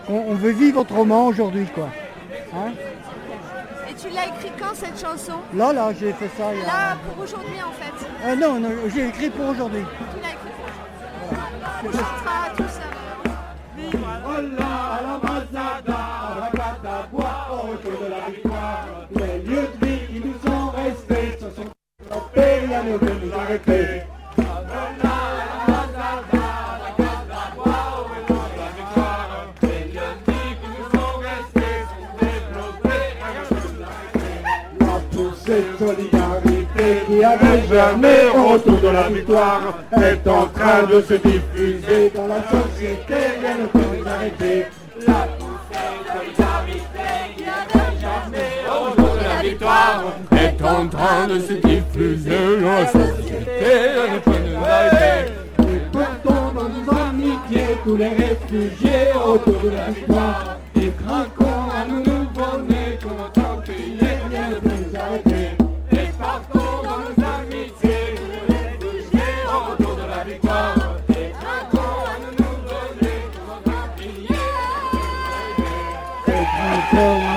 qu'on 0.06 0.24
on 0.28 0.34
veut 0.34 0.50
vivre 0.50 0.80
autrement 0.80 1.26
aujourd'hui. 1.26 1.66
quoi. 1.72 1.88
Hein 2.54 2.72
Et 3.88 3.94
tu 3.94 4.08
l'as 4.08 4.26
écrit 4.26 4.50
quand 4.58 4.74
cette 4.74 5.00
chanson? 5.00 5.34
Là, 5.54 5.72
là, 5.72 5.90
j'ai 5.98 6.12
fait 6.12 6.28
ça 6.36 6.52
il 6.52 6.58
y 6.58 6.62
a... 6.62 6.66
Là, 6.66 6.96
pour 7.06 7.22
aujourd'hui 7.22 7.60
en 7.64 7.72
fait. 7.72 8.06
Euh, 8.26 8.34
non, 8.34 8.58
non, 8.58 8.70
j'ai 8.92 9.06
écrit 9.06 9.30
pour 9.30 9.48
aujourd'hui. 9.48 9.84
Tu 10.12 10.20
l'as 10.20 10.28
écrit 10.30 10.32
pour 10.32 10.32
aujourd'hui. 10.32 10.47
On 11.80 11.92
chantera 11.92 12.50
tout 12.56 12.64
ça. 12.66 12.82
Les 19.14 19.38
lieux 19.38 19.68
de 19.80 19.86
vie 19.86 20.06
qui 20.08 20.18
nous 20.26 20.34
sont 20.44 20.70
restés 20.70 21.38
sont 21.40 22.22
rien 22.34 22.82
ne 22.82 22.98
peut 22.98 23.06
nous 23.22 23.32
arrêter. 23.32 24.02
La 35.48 36.27
qui 37.06 37.24
avait 37.24 37.66
germé 37.68 38.14
autour 38.34 38.80
de 38.80 38.88
la 38.88 39.08
victoire 39.08 39.78
est 39.92 40.26
en 40.28 40.46
train 40.46 40.82
de 40.84 41.00
se 41.02 41.14
diffuser 41.14 42.10
dans 42.14 42.26
la 42.26 42.42
société, 42.48 43.14
rien 43.40 43.56
ne 43.62 43.66
peut 43.66 43.78
nous 43.98 44.08
arrêter. 44.08 44.66
La 45.06 45.28
poussée 45.38 45.88
de 46.00 46.08
solidarité 46.18 47.08
qui 47.36 47.44
avait 47.44 47.94
germé 48.00 48.46
autour 48.68 49.14
de 49.16 49.24
la 49.24 49.42
victoire 49.42 50.02
est 50.32 50.64
en 50.64 50.88
train 50.88 51.26
de 51.28 51.38
se 51.40 51.52
diffuser 51.54 52.60
dans 52.62 52.70
la 52.70 52.86
société, 52.86 53.72
ne 54.12 54.18
peut 54.18 54.40
nous 54.48 54.64
arrêter. 54.64 55.32
Et 55.60 55.80
portons 55.92 56.52
dans 56.54 56.68
nos 56.68 57.00
amitiés 57.08 57.76
tous 57.84 57.96
les 57.96 58.08
réfugiés 58.08 59.12
autour 59.14 59.60
de 59.62 59.70
la 59.70 59.90
victoire 59.90 60.58
et 60.76 60.92
craquons 61.04 61.70
à 61.70 61.84
nos 61.86 61.98
nouveau-nés 61.98 62.98
qu'on 63.02 63.22
entend 63.24 63.60
crier, 63.62 64.12
rien 64.30 64.48
ne 64.50 64.54
peut 64.54 64.68
nous 64.68 64.98
arrêter. 64.98 65.37
Craquons 76.98 77.27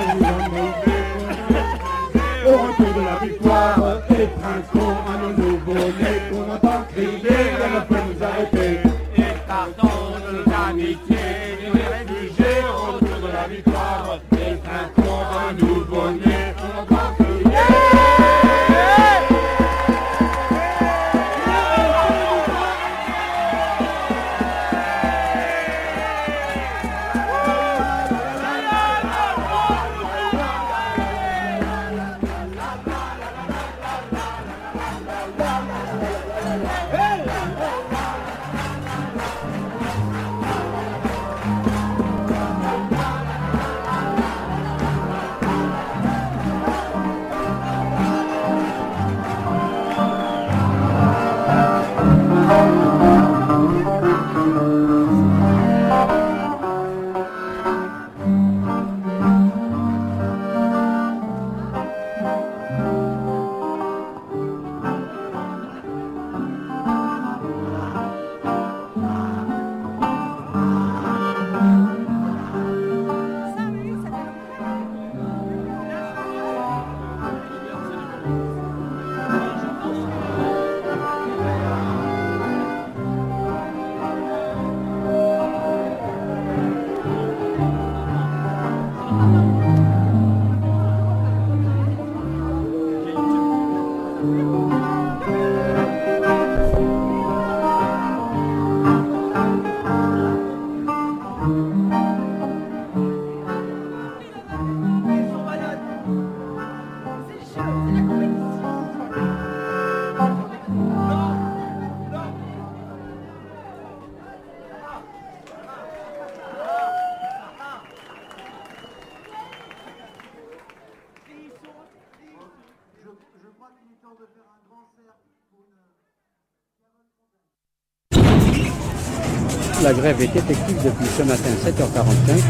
La 129.82 129.92
grève 129.92 130.22
est 130.22 130.34
effective 130.36 130.76
depuis 130.84 131.06
ce 131.06 131.24
matin 131.24 131.50
7h45. 131.64 132.40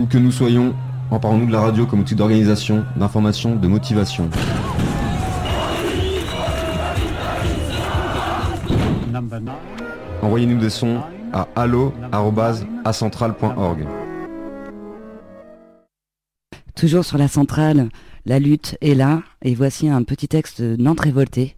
Où 0.00 0.06
que 0.06 0.16
nous 0.16 0.30
soyons, 0.30 0.76
emparons-nous 1.10 1.46
de 1.46 1.52
la 1.52 1.60
radio 1.60 1.86
comme 1.86 1.98
outil 2.00 2.14
d'organisation, 2.14 2.84
d'information, 2.94 3.56
de 3.56 3.66
motivation. 3.66 4.30
Envoyez-nous 10.22 10.58
des 10.58 10.70
sons 10.70 11.00
à 11.32 11.48
allo.acentral.org. 11.56 13.88
Toujours 16.76 17.04
sur 17.04 17.18
la 17.18 17.26
centrale, 17.26 17.88
la 18.24 18.38
lutte 18.38 18.78
est 18.82 18.94
là. 18.94 19.24
Et 19.42 19.56
voici 19.56 19.88
un 19.88 20.04
petit 20.04 20.28
texte 20.28 20.62
de 20.62 20.76
Nantes 20.76 21.00
révoltée. 21.00 21.56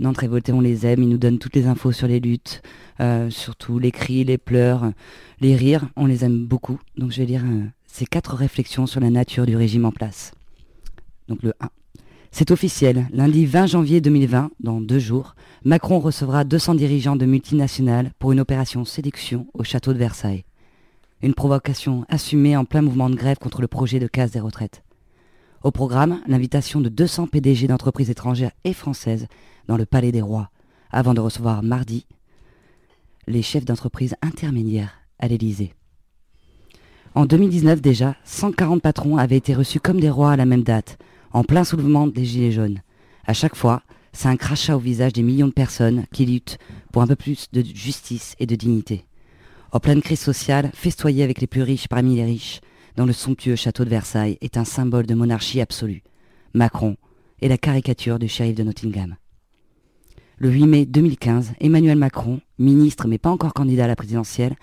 Nantes 0.00 0.18
révoltée, 0.18 0.52
on 0.52 0.62
les 0.62 0.86
aime. 0.86 1.02
Ils 1.02 1.08
nous 1.08 1.18
donnent 1.18 1.38
toutes 1.38 1.54
les 1.54 1.66
infos 1.66 1.92
sur 1.92 2.08
les 2.08 2.20
luttes, 2.20 2.62
euh, 3.00 3.28
surtout 3.28 3.78
les 3.78 3.90
cris, 3.90 4.24
les 4.24 4.38
pleurs, 4.38 4.92
les 5.40 5.54
rires. 5.54 5.88
On 5.94 6.06
les 6.06 6.24
aime 6.24 6.46
beaucoup. 6.46 6.80
Donc 6.96 7.12
je 7.12 7.18
vais 7.18 7.26
lire 7.26 7.44
euh, 7.44 7.66
ces 7.86 8.06
quatre 8.06 8.34
réflexions 8.34 8.86
sur 8.86 9.00
la 9.00 9.10
nature 9.10 9.44
du 9.44 9.56
régime 9.56 9.84
en 9.84 9.92
place. 9.92 10.32
Donc 11.28 11.42
le 11.42 11.52
1. 11.60 11.68
C'est 12.32 12.50
officiel. 12.50 13.08
Lundi 13.12 13.44
20 13.44 13.66
janvier 13.66 14.00
2020, 14.00 14.50
dans 14.60 14.80
deux 14.80 14.98
jours, 14.98 15.34
Macron 15.64 15.98
recevra 15.98 16.44
200 16.44 16.76
dirigeants 16.76 17.16
de 17.16 17.26
multinationales 17.26 18.12
pour 18.18 18.32
une 18.32 18.40
opération 18.40 18.86
séduction 18.86 19.48
au 19.52 19.64
château 19.64 19.92
de 19.92 19.98
Versailles. 19.98 20.44
Une 21.20 21.34
provocation 21.34 22.06
assumée 22.08 22.56
en 22.56 22.64
plein 22.64 22.80
mouvement 22.80 23.10
de 23.10 23.16
grève 23.16 23.38
contre 23.38 23.60
le 23.60 23.68
projet 23.68 23.98
de 23.98 24.06
casse 24.06 24.30
des 24.30 24.40
retraites. 24.40 24.82
Au 25.62 25.70
programme, 25.70 26.22
l'invitation 26.26 26.80
de 26.80 26.88
200 26.88 27.26
PDG 27.26 27.66
d'entreprises 27.66 28.08
étrangères 28.08 28.52
et 28.64 28.72
françaises 28.72 29.26
dans 29.68 29.76
le 29.76 29.84
Palais 29.84 30.10
des 30.10 30.22
Rois, 30.22 30.50
avant 30.90 31.12
de 31.12 31.20
recevoir 31.20 31.62
mardi 31.62 32.06
les 33.26 33.42
chefs 33.42 33.66
d'entreprise 33.66 34.14
intermédiaires 34.22 35.02
à 35.18 35.28
l'Élysée. 35.28 35.74
En 37.14 37.26
2019 37.26 37.82
déjà, 37.82 38.16
140 38.24 38.80
patrons 38.80 39.18
avaient 39.18 39.36
été 39.36 39.54
reçus 39.54 39.80
comme 39.80 40.00
des 40.00 40.10
rois 40.10 40.32
à 40.32 40.36
la 40.36 40.46
même 40.46 40.62
date, 40.62 40.98
en 41.32 41.44
plein 41.44 41.64
soulèvement 41.64 42.06
des 42.06 42.24
Gilets 42.24 42.52
jaunes. 42.52 42.80
À 43.26 43.34
chaque 43.34 43.54
fois, 43.54 43.82
c'est 44.12 44.28
un 44.28 44.36
crachat 44.36 44.76
au 44.76 44.80
visage 44.80 45.12
des 45.12 45.22
millions 45.22 45.48
de 45.48 45.52
personnes 45.52 46.06
qui 46.12 46.24
luttent 46.24 46.58
pour 46.92 47.02
un 47.02 47.06
peu 47.06 47.16
plus 47.16 47.48
de 47.52 47.62
justice 47.62 48.34
et 48.38 48.46
de 48.46 48.56
dignité. 48.56 49.04
En 49.72 49.78
pleine 49.78 50.02
crise 50.02 50.20
sociale, 50.20 50.70
festoyer 50.74 51.22
avec 51.22 51.40
les 51.40 51.46
plus 51.46 51.62
riches 51.62 51.86
parmi 51.86 52.16
les 52.16 52.24
riches, 52.24 52.60
dans 52.96 53.06
le 53.06 53.12
somptueux 53.12 53.56
château 53.56 53.84
de 53.84 53.90
Versailles, 53.90 54.38
est 54.40 54.56
un 54.56 54.64
symbole 54.64 55.06
de 55.06 55.14
monarchie 55.14 55.60
absolue. 55.60 56.02
Macron 56.54 56.96
et 57.40 57.48
la 57.48 57.58
caricature 57.58 58.18
du 58.18 58.28
shérif 58.28 58.54
de 58.54 58.62
Nottingham. 58.62 59.16
Le 60.38 60.50
8 60.50 60.66
mai 60.66 60.86
2015, 60.86 61.52
Emmanuel 61.60 61.98
Macron, 61.98 62.40
ministre 62.58 63.06
mais 63.06 63.18
pas 63.18 63.30
encore 63.30 63.54
candidat 63.54 63.84
à 63.84 63.88
la 63.88 63.96
présidentielle, 63.96 64.56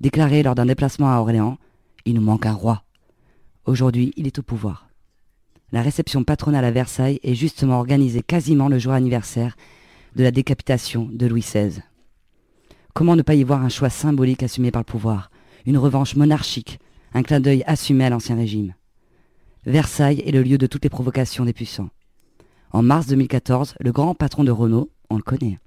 déclarait 0.00 0.42
lors 0.42 0.54
d'un 0.54 0.66
déplacement 0.66 1.10
à 1.10 1.18
Orléans 1.18 1.56
Il 2.04 2.14
nous 2.14 2.20
manque 2.20 2.46
un 2.46 2.52
roi. 2.52 2.82
Aujourd'hui, 3.64 4.12
il 4.16 4.26
est 4.26 4.38
au 4.38 4.42
pouvoir. 4.42 4.88
La 5.72 5.82
réception 5.82 6.24
patronale 6.24 6.64
à 6.64 6.72
Versailles 6.72 7.20
est 7.22 7.36
justement 7.36 7.78
organisée 7.78 8.22
quasiment 8.22 8.68
le 8.68 8.78
jour 8.78 8.92
anniversaire 8.92 9.56
de 10.16 10.24
la 10.24 10.32
décapitation 10.32 11.08
de 11.12 11.26
Louis 11.26 11.42
XVI. 11.42 11.82
Comment 12.92 13.14
ne 13.14 13.22
pas 13.22 13.34
y 13.34 13.44
voir 13.44 13.62
un 13.62 13.68
choix 13.68 13.90
symbolique 13.90 14.42
assumé 14.42 14.72
par 14.72 14.80
le 14.80 14.86
pouvoir, 14.86 15.30
une 15.64 15.78
revanche 15.78 16.16
monarchique, 16.16 16.80
un 17.12 17.22
clin 17.22 17.40
d'œil 17.40 17.62
assumé 17.66 18.04
à 18.04 18.10
l'Ancien 18.10 18.36
Régime 18.36 18.74
Versailles 19.66 20.22
est 20.24 20.32
le 20.32 20.42
lieu 20.42 20.58
de 20.58 20.66
toutes 20.66 20.84
les 20.84 20.90
provocations 20.90 21.44
des 21.44 21.52
puissants. 21.52 21.90
En 22.72 22.82
mars 22.82 23.06
2014, 23.08 23.74
le 23.80 23.92
grand 23.92 24.14
patron 24.14 24.44
de 24.44 24.50
Renault, 24.50 24.90
on 25.10 25.16
le 25.16 25.22
connaît, 25.22 25.58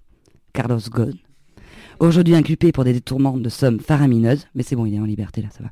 Carlos 0.54 0.80
Ghosn, 0.90 1.18
aujourd'hui 2.00 2.36
inculpé 2.36 2.72
pour 2.72 2.86
des 2.86 2.94
détournements 2.94 3.38
de 3.38 3.50
sommes 3.50 3.80
faramineuses, 3.80 4.48
mais 4.56 4.64
c'est 4.64 4.76
bon, 4.76 4.86
il 4.86 4.96
est 4.96 5.00
en 5.00 5.06
liberté 5.06 5.42
là, 5.42 5.50
ça 5.52 5.64
va, 5.64 5.70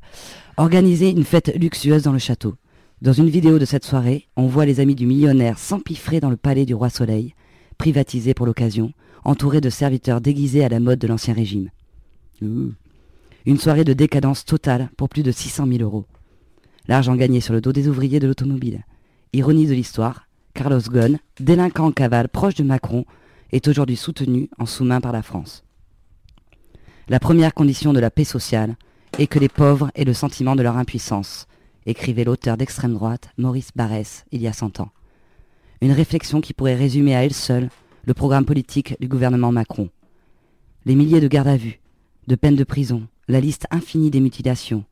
organisait 0.56 1.10
une 1.10 1.24
fête 1.24 1.52
luxueuse 1.56 2.02
dans 2.02 2.12
le 2.12 2.18
château. 2.18 2.54
Dans 3.00 3.12
une 3.12 3.30
vidéo 3.30 3.58
de 3.58 3.64
cette 3.64 3.84
soirée, 3.84 4.28
on 4.36 4.46
voit 4.46 4.66
les 4.66 4.78
amis 4.78 4.94
du 4.94 5.06
millionnaire 5.06 5.58
s'empiffrer 5.58 6.20
dans 6.20 6.30
le 6.30 6.36
palais 6.36 6.66
du 6.66 6.74
roi 6.74 6.90
Soleil, 6.90 7.34
privatisé 7.76 8.34
pour 8.34 8.46
l'occasion, 8.46 8.92
entouré 9.24 9.60
de 9.60 9.70
serviteurs 9.70 10.20
déguisés 10.20 10.64
à 10.64 10.68
la 10.68 10.78
mode 10.78 11.00
de 11.00 11.08
l'Ancien 11.08 11.34
Régime. 11.34 11.70
Une 13.44 13.58
soirée 13.58 13.84
de 13.84 13.92
décadence 13.92 14.44
totale 14.44 14.88
pour 14.96 15.08
plus 15.08 15.22
de 15.22 15.32
600 15.32 15.66
000 15.66 15.82
euros. 15.82 16.06
L'argent 16.86 17.16
gagné 17.16 17.40
sur 17.40 17.52
le 17.52 17.60
dos 17.60 17.72
des 17.72 17.88
ouvriers 17.88 18.20
de 18.20 18.26
l'automobile. 18.26 18.84
Ironie 19.32 19.66
de 19.66 19.74
l'histoire, 19.74 20.28
Carlos 20.54 20.80
Ghosn, 20.80 21.18
délinquant 21.40 21.86
en 21.86 21.92
cavale 21.92 22.28
proche 22.28 22.54
de 22.54 22.62
Macron, 22.62 23.04
est 23.50 23.66
aujourd'hui 23.66 23.96
soutenu 23.96 24.48
en 24.58 24.66
sous-main 24.66 25.00
par 25.00 25.12
la 25.12 25.22
France. 25.22 25.64
La 27.08 27.18
première 27.18 27.52
condition 27.52 27.92
de 27.92 28.00
la 28.00 28.10
paix 28.10 28.24
sociale 28.24 28.76
est 29.18 29.26
que 29.26 29.38
les 29.38 29.48
pauvres 29.48 29.90
aient 29.94 30.04
le 30.04 30.14
sentiment 30.14 30.54
de 30.54 30.62
leur 30.62 30.76
impuissance, 30.76 31.46
écrivait 31.84 32.24
l'auteur 32.24 32.56
d'extrême 32.56 32.94
droite 32.94 33.30
Maurice 33.38 33.70
Barrès 33.74 34.24
il 34.30 34.40
y 34.40 34.46
a 34.46 34.52
cent 34.52 34.80
ans. 34.80 34.90
Une 35.80 35.92
réflexion 35.92 36.40
qui 36.40 36.54
pourrait 36.54 36.76
résumer 36.76 37.16
à 37.16 37.24
elle 37.24 37.34
seule 37.34 37.70
le 38.04 38.14
programme 38.14 38.44
politique 38.44 38.96
du 39.00 39.08
gouvernement 39.08 39.50
Macron. 39.50 39.90
Les 40.84 40.94
milliers 40.94 41.20
de 41.20 41.28
gardes 41.28 41.48
à 41.48 41.56
vue, 41.56 41.80
de 42.28 42.36
peines 42.36 42.56
de 42.56 42.64
prison, 42.64 43.06
la 43.28 43.40
liste 43.40 43.66
infinie 43.70 44.10
des 44.10 44.20
mutilations. 44.20 44.84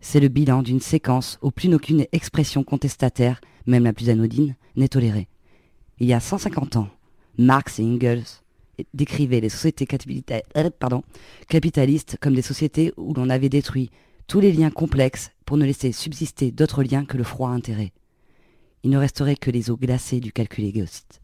C'est 0.00 0.20
le 0.20 0.28
bilan 0.28 0.62
d'une 0.62 0.80
séquence 0.80 1.38
où 1.42 1.50
plus 1.50 1.72
aucune 1.72 2.06
expression 2.12 2.64
contestataire, 2.64 3.40
même 3.66 3.84
la 3.84 3.92
plus 3.92 4.10
anodine, 4.10 4.56
n'est 4.76 4.88
tolérée. 4.88 5.28
Il 5.98 6.08
y 6.08 6.12
a 6.12 6.20
150 6.20 6.76
ans, 6.76 6.88
Marx 7.38 7.78
et 7.78 7.84
Engels 7.84 8.24
décrivaient 8.94 9.40
les 9.40 9.48
sociétés 9.48 9.86
euh, 10.56 11.00
capitalistes 11.48 12.16
comme 12.20 12.34
des 12.34 12.42
sociétés 12.42 12.92
où 12.96 13.14
l'on 13.14 13.30
avait 13.30 13.48
détruit 13.48 13.90
tous 14.26 14.40
les 14.40 14.52
liens 14.52 14.70
complexes 14.70 15.30
pour 15.44 15.56
ne 15.56 15.64
laisser 15.64 15.92
subsister 15.92 16.50
d'autres 16.50 16.82
liens 16.82 17.04
que 17.04 17.16
le 17.16 17.24
froid 17.24 17.50
intérêt. 17.50 17.92
Il 18.82 18.90
ne 18.90 18.98
resterait 18.98 19.36
que 19.36 19.50
les 19.50 19.70
eaux 19.70 19.76
glacées 19.76 20.20
du 20.20 20.32
calcul 20.32 20.64
égoïste. 20.64 21.20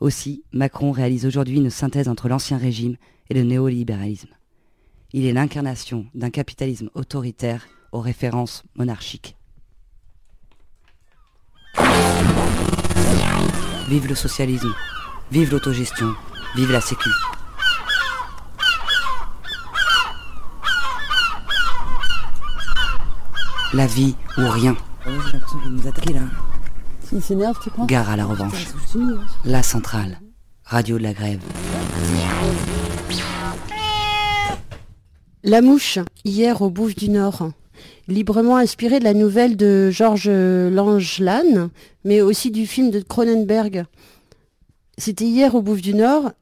Aussi, 0.00 0.44
Macron 0.52 0.92
réalise 0.92 1.26
aujourd'hui 1.26 1.58
une 1.58 1.70
synthèse 1.70 2.08
entre 2.08 2.28
l'ancien 2.28 2.56
régime 2.56 2.96
et 3.28 3.34
le 3.34 3.42
néolibéralisme. 3.42 4.30
Il 5.12 5.26
est 5.26 5.32
l'incarnation 5.32 6.06
d'un 6.14 6.30
capitalisme 6.30 6.88
autoritaire 6.94 7.66
aux 7.90 8.00
références 8.00 8.62
monarchiques. 8.76 9.36
Vive 13.88 14.06
le 14.06 14.14
socialisme, 14.14 14.72
vive 15.32 15.50
l'autogestion, 15.50 16.14
vive 16.54 16.70
la 16.70 16.80
sécu. 16.80 17.10
La 23.74 23.86
vie 23.86 24.14
ou 24.38 24.48
rien. 24.48 24.76
J'ai 25.04 25.10
l'impression 25.32 25.58
qu'il 25.60 25.72
nous 25.72 25.86
attaquer 25.88 26.12
là. 26.12 26.20
Il 27.12 27.20
s'énerve, 27.20 27.58
tu 27.60 27.70
crois? 27.70 27.86
Gare 27.86 28.10
à 28.10 28.16
la 28.16 28.26
revanche. 28.26 28.66
La 29.44 29.64
centrale. 29.64 30.20
Radio 30.64 30.98
de 30.98 31.02
la 31.02 31.12
grève. 31.12 31.40
La 35.42 35.62
mouche, 35.62 35.98
hier 36.26 36.60
au 36.60 36.68
Bouffe 36.68 36.94
du 36.94 37.08
Nord. 37.08 37.52
Librement 38.08 38.58
inspiré 38.58 38.98
de 38.98 39.04
la 39.04 39.14
nouvelle 39.14 39.56
de 39.56 39.90
Georges 39.90 40.28
Langelan, 40.28 41.70
mais 42.04 42.20
aussi 42.20 42.50
du 42.50 42.66
film 42.66 42.90
de 42.90 43.00
Cronenberg. 43.00 43.84
C'était 44.98 45.24
hier 45.24 45.54
au 45.54 45.62
Bouffe 45.62 45.80
du 45.80 45.94
Nord 45.94 46.32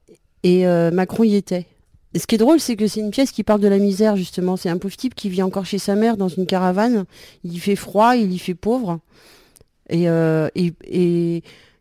et 0.43 0.67
euh, 0.67 0.91
Macron 0.91 1.23
y 1.23 1.37
était. 1.37 1.67
Et 2.13 2.19
ce 2.19 2.27
qui 2.27 2.35
est 2.35 2.39
drôle, 2.39 2.59
c'est 2.59 2.75
que 2.75 2.89
c'est 2.89 2.99
une 2.99 3.13
pièce 3.13 3.31
qui 3.31 3.45
parle 3.45 3.61
de 3.61 3.69
la 3.69 3.79
misère, 3.79 4.17
justement. 4.17 4.57
C'est 4.57 4.69
un 4.69 4.79
pauvre 4.79 4.97
type 4.97 5.15
qui 5.15 5.29
vit 5.29 5.43
encore 5.43 5.65
chez 5.65 5.79
sa 5.79 5.95
mère 5.95 6.17
dans 6.17 6.29
une 6.29 6.47
caravane. 6.47 7.05
Il 7.45 7.53
y 7.53 7.61
fait 7.61 7.77
froid, 7.77 8.17
il 8.17 8.33
y 8.33 8.39
fait 8.41 8.57
pauvre. 8.57 8.99
Et, 9.91 10.09
euh, 10.09 10.49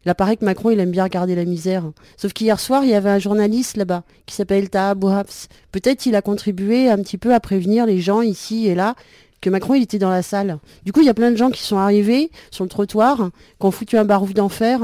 il 0.07 0.09
apparaît 0.09 0.37
que 0.37 0.45
Macron, 0.45 0.69
il 0.69 0.79
aime 0.79 0.91
bien 0.91 1.03
regarder 1.03 1.35
la 1.35 1.43
misère. 1.43 1.83
Sauf 2.15 2.31
qu'hier 2.31 2.61
soir, 2.61 2.85
il 2.85 2.91
y 2.91 2.93
avait 2.93 3.09
un 3.09 3.19
journaliste 3.19 3.75
là-bas 3.75 4.03
qui 4.25 4.35
s'appelle 4.35 4.69
Taha 4.69 4.95
Bouhabs. 4.95 5.49
Peut-être 5.73 6.05
il 6.05 6.15
a 6.15 6.21
contribué 6.21 6.89
un 6.89 6.97
petit 6.99 7.17
peu 7.17 7.33
à 7.33 7.41
prévenir 7.41 7.85
les 7.85 7.99
gens 7.99 8.21
ici 8.21 8.67
et 8.67 8.73
là 8.73 8.95
que 9.41 9.49
Macron, 9.49 9.73
était 9.73 9.99
dans 9.99 10.09
la 10.09 10.21
salle. 10.21 10.59
Du 10.85 10.93
coup, 10.93 11.01
il 11.01 11.07
y 11.07 11.09
a 11.09 11.13
plein 11.13 11.29
de 11.29 11.35
gens 11.35 11.51
qui 11.51 11.61
sont 11.61 11.75
arrivés 11.75 12.31
sur 12.51 12.63
le 12.63 12.69
trottoir, 12.69 13.31
qui 13.59 13.65
ont 13.65 13.71
foutu 13.71 13.97
un 13.97 14.05
barouf 14.05 14.33
d'enfer. 14.33 14.79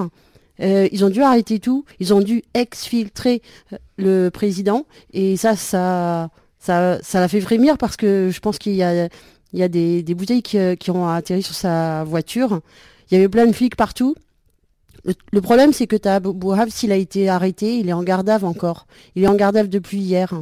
Euh, 0.60 0.90
ils 0.92 1.06
ont 1.06 1.10
dû 1.10 1.22
arrêter 1.22 1.60
tout. 1.60 1.86
Ils 2.02 2.14
ont 2.14 2.20
dû 2.20 2.44
exfiltrer 2.54 3.42
euh, 3.72 3.78
le 3.96 4.30
président. 4.30 4.86
Et 5.14 5.38
ça, 5.38 5.56
ça, 5.56 6.32
ça, 6.60 7.00
ça 7.02 7.22
l'a 7.22 7.30
fait 7.30 7.40
frémir 7.40 7.78
parce 7.78 7.96
que 7.96 8.30
je 8.30 8.40
pense 8.42 8.58
qu'il 8.58 8.74
y 8.74 8.84
a, 8.84 9.08
des 9.54 10.16
bouteilles 10.16 10.44
qui, 10.44 10.58
euh, 10.58 10.76
qui 10.76 10.92
ont 10.92 11.08
atterri 11.08 11.44
sur 11.44 11.56
sa 11.56 12.04
voiture. 12.04 12.60
Il 13.10 13.16
y 13.16 13.18
avait 13.18 13.30
plein 13.30 13.46
de 13.46 13.54
flics 13.54 13.78
partout. 13.78 14.16
Le, 15.06 15.42
problème, 15.42 15.74
c'est 15.74 15.88
que 15.88 15.96
Bouhab, 16.34 16.70
s'il 16.70 16.92
a 16.92 16.96
été 16.96 17.28
arrêté, 17.28 17.78
il 17.78 17.90
est 17.90 17.94
en 17.94 18.04
vue 18.04 18.46
encore. 18.46 18.88
Il 19.16 19.24
est 19.24 19.28
en 19.28 19.36
vue 19.36 19.68
depuis 19.68 20.00
hier. 20.00 20.34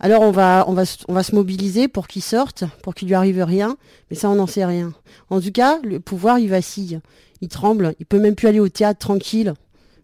Alors 0.00 0.22
on 0.22 0.30
va, 0.32 0.64
on 0.66 0.72
va, 0.72 0.84
se- 0.84 1.04
on 1.08 1.12
va 1.14 1.22
se 1.22 1.34
mobiliser 1.34 1.86
pour 1.88 2.08
qu'il 2.08 2.22
sorte, 2.22 2.64
pour 2.82 2.94
qu'il 2.94 3.08
lui 3.08 3.14
arrive 3.14 3.42
rien, 3.42 3.76
mais 4.10 4.16
ça 4.16 4.28
on 4.28 4.34
n'en 4.34 4.46
sait 4.46 4.64
rien. 4.64 4.92
En 5.30 5.40
tout 5.40 5.52
cas, 5.52 5.78
le 5.84 6.00
pouvoir 6.00 6.38
il 6.38 6.48
vacille, 6.48 7.00
il 7.40 7.48
tremble, 7.48 7.94
il 8.00 8.06
peut 8.06 8.18
même 8.18 8.34
plus 8.34 8.48
aller 8.48 8.60
au 8.60 8.68
théâtre 8.68 8.98
tranquille. 8.98 9.54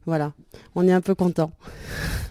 Voilà, 0.06 0.32
on 0.74 0.86
est 0.86 0.92
un 0.92 1.00
peu 1.00 1.14
content. 1.14 1.52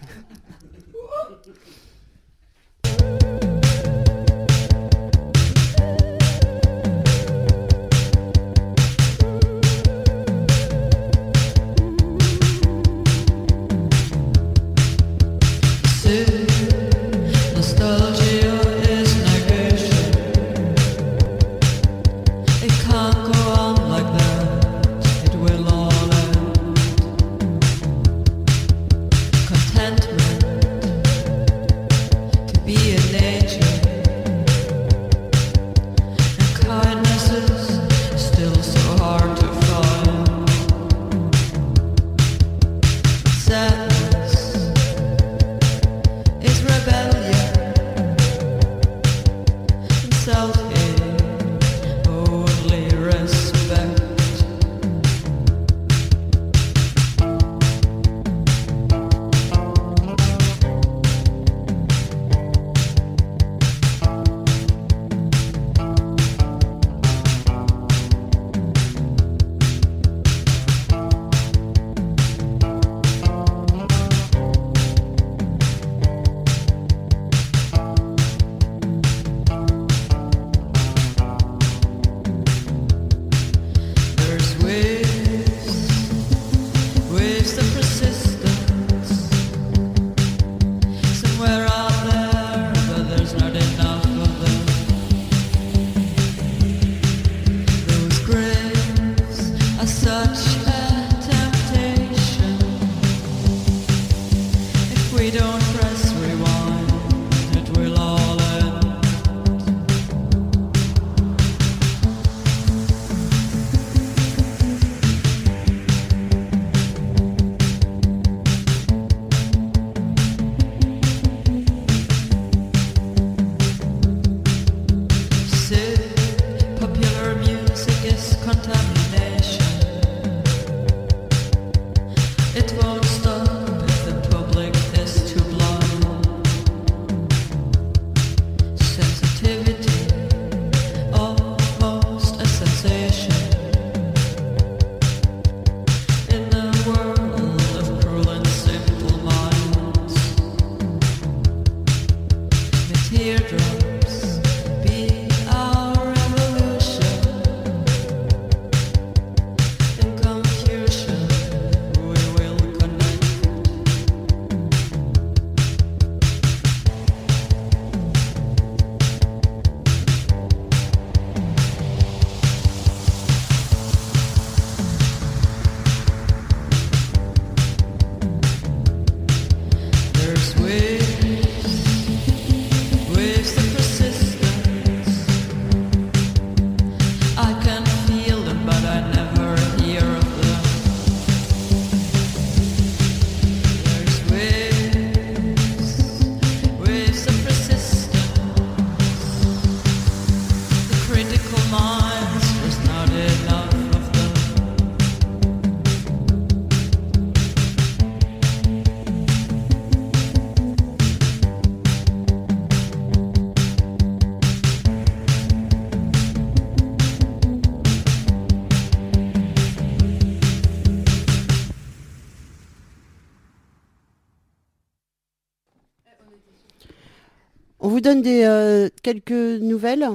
donne 228.10 228.22
des, 228.24 228.44
euh, 228.44 228.90
quelques 229.04 229.62
nouvelles 229.62 230.08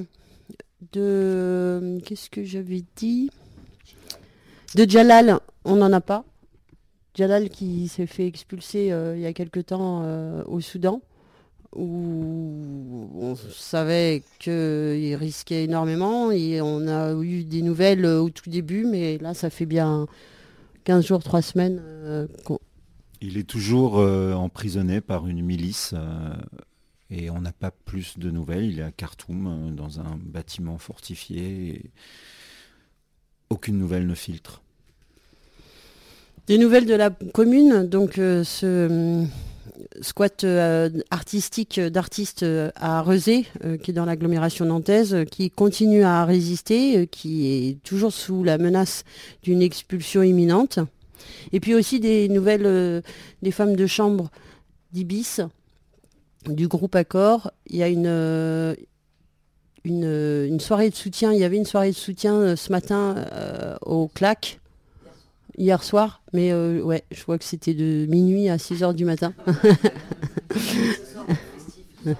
de... 0.93 2.01
Qu'est-ce 2.05 2.29
que 2.29 2.43
j'avais 2.43 2.83
dit? 2.97 3.31
De 4.75 4.89
Jalal, 4.91 5.39
on 5.65 5.77
n'en 5.77 5.93
a 5.93 6.01
pas. 6.01 6.25
Jalal 7.15 7.51
qui 7.51 7.87
s'est 7.87 8.07
fait 8.07 8.27
expulser 8.27 8.91
euh, 8.91 9.15
il 9.17 9.23
y 9.23 9.27
a 9.27 9.33
quelque 9.33 9.61
temps 9.61 10.03
euh, 10.03 10.43
au 10.47 10.61
Soudan, 10.61 11.03
où 11.77 13.09
on 13.15 13.37
savait 13.37 14.25
qu'il 14.41 15.15
risquait 15.15 15.63
énormément 15.63 16.33
et 16.33 16.61
on 16.61 16.89
a 16.89 17.15
eu 17.23 17.45
des 17.45 17.63
nouvelles 17.63 18.07
au 18.07 18.29
tout 18.31 18.51
début, 18.51 18.85
mais 18.85 19.19
là 19.19 19.35
ça 19.35 19.51
fait 19.51 19.67
bien 19.67 20.09
15 20.83 21.07
jours, 21.07 21.23
3 21.23 21.43
semaines 21.43 21.81
euh, 21.81 22.27
Il 23.21 23.39
est 23.39 23.49
toujours 23.49 23.99
emprisonné 23.99 25.01
par 25.01 25.29
une 25.29 25.43
milice 25.43 25.95
et 27.17 27.31
on 27.31 27.41
n'a 27.41 27.53
pas 27.53 27.71
plus 27.71 28.19
de 28.19 28.31
nouvelles. 28.31 28.65
Il 28.65 28.79
est 28.81 28.83
à 28.83 28.91
Khartoum, 28.91 29.47
euh, 29.47 29.71
dans 29.71 30.01
un 30.01 30.19
bâtiment 30.21 30.79
fortifié. 30.79 31.91
aucune 33.51 33.79
nouvelle 33.79 34.07
ne 34.07 34.15
filtre. 34.15 34.62
Des 36.47 36.59
nouvelles 36.59 36.87
de 36.87 36.95
la 36.95 37.11
commune, 37.11 37.87
donc 37.87 38.19
euh, 38.19 38.45
ce 38.45 38.89
hum, 39.23 39.29
squat 40.03 40.45
euh, 40.45 40.91
artistique 41.11 41.81
d'artistes 41.81 42.43
euh, 42.43 42.71
à 42.75 43.01
Rezé, 43.01 43.47
euh, 43.65 43.77
qui 43.77 43.93
est 43.93 43.95
dans 43.95 44.05
l'agglomération 44.05 44.65
nantaise, 44.65 45.15
euh, 45.15 45.25
qui 45.25 45.51
continue 45.51 46.03
à 46.03 46.25
résister, 46.25 46.99
euh, 46.99 47.07
qui 47.07 47.47
est 47.47 47.83
toujours 47.83 48.12
sous 48.12 48.45
la 48.45 48.59
menace 48.59 49.05
d'une 49.43 49.62
expulsion 49.62 50.23
imminente. 50.23 50.81
Et 51.53 51.61
puis 51.61 51.75
aussi 51.75 52.01
des 52.01 52.29
nouvelles 52.29 52.67
euh, 52.67 53.01
des 53.43 53.51
femmes 53.51 53.77
de 53.77 53.87
chambre 53.87 54.31
d'Ibis, 54.93 55.41
du 56.49 56.69
groupe 56.69 56.95
Accord. 56.95 57.51
Il 57.67 57.77
y 57.77 57.83
a 57.83 57.89
une, 57.89 58.07
euh, 58.07 58.75
une, 59.85 60.05
euh, 60.05 60.47
une 60.47 60.61
soirée 60.61 60.91
de 60.91 60.95
soutien, 60.95 61.33
il 61.33 61.39
y 61.39 61.45
avait 61.45 61.57
une 61.57 61.65
soirée 61.65 61.91
de 61.91 61.97
soutien 61.97 62.35
euh, 62.35 62.57
ce 62.57 62.71
matin 62.71 63.25
au 63.83 64.09
CLAC 64.09 64.61
hier 65.57 65.85
soir, 65.85 66.21
mais 66.33 66.53
ouais, 66.53 67.05
je 67.13 67.23
vois 67.25 67.39
que 67.39 67.45
c'était 67.45 67.75
de 67.75 68.07
minuit 68.07 68.49
à 68.49 68.59
6 68.59 68.83
heures 68.83 68.95
du 68.95 69.05
matin. 69.05 69.33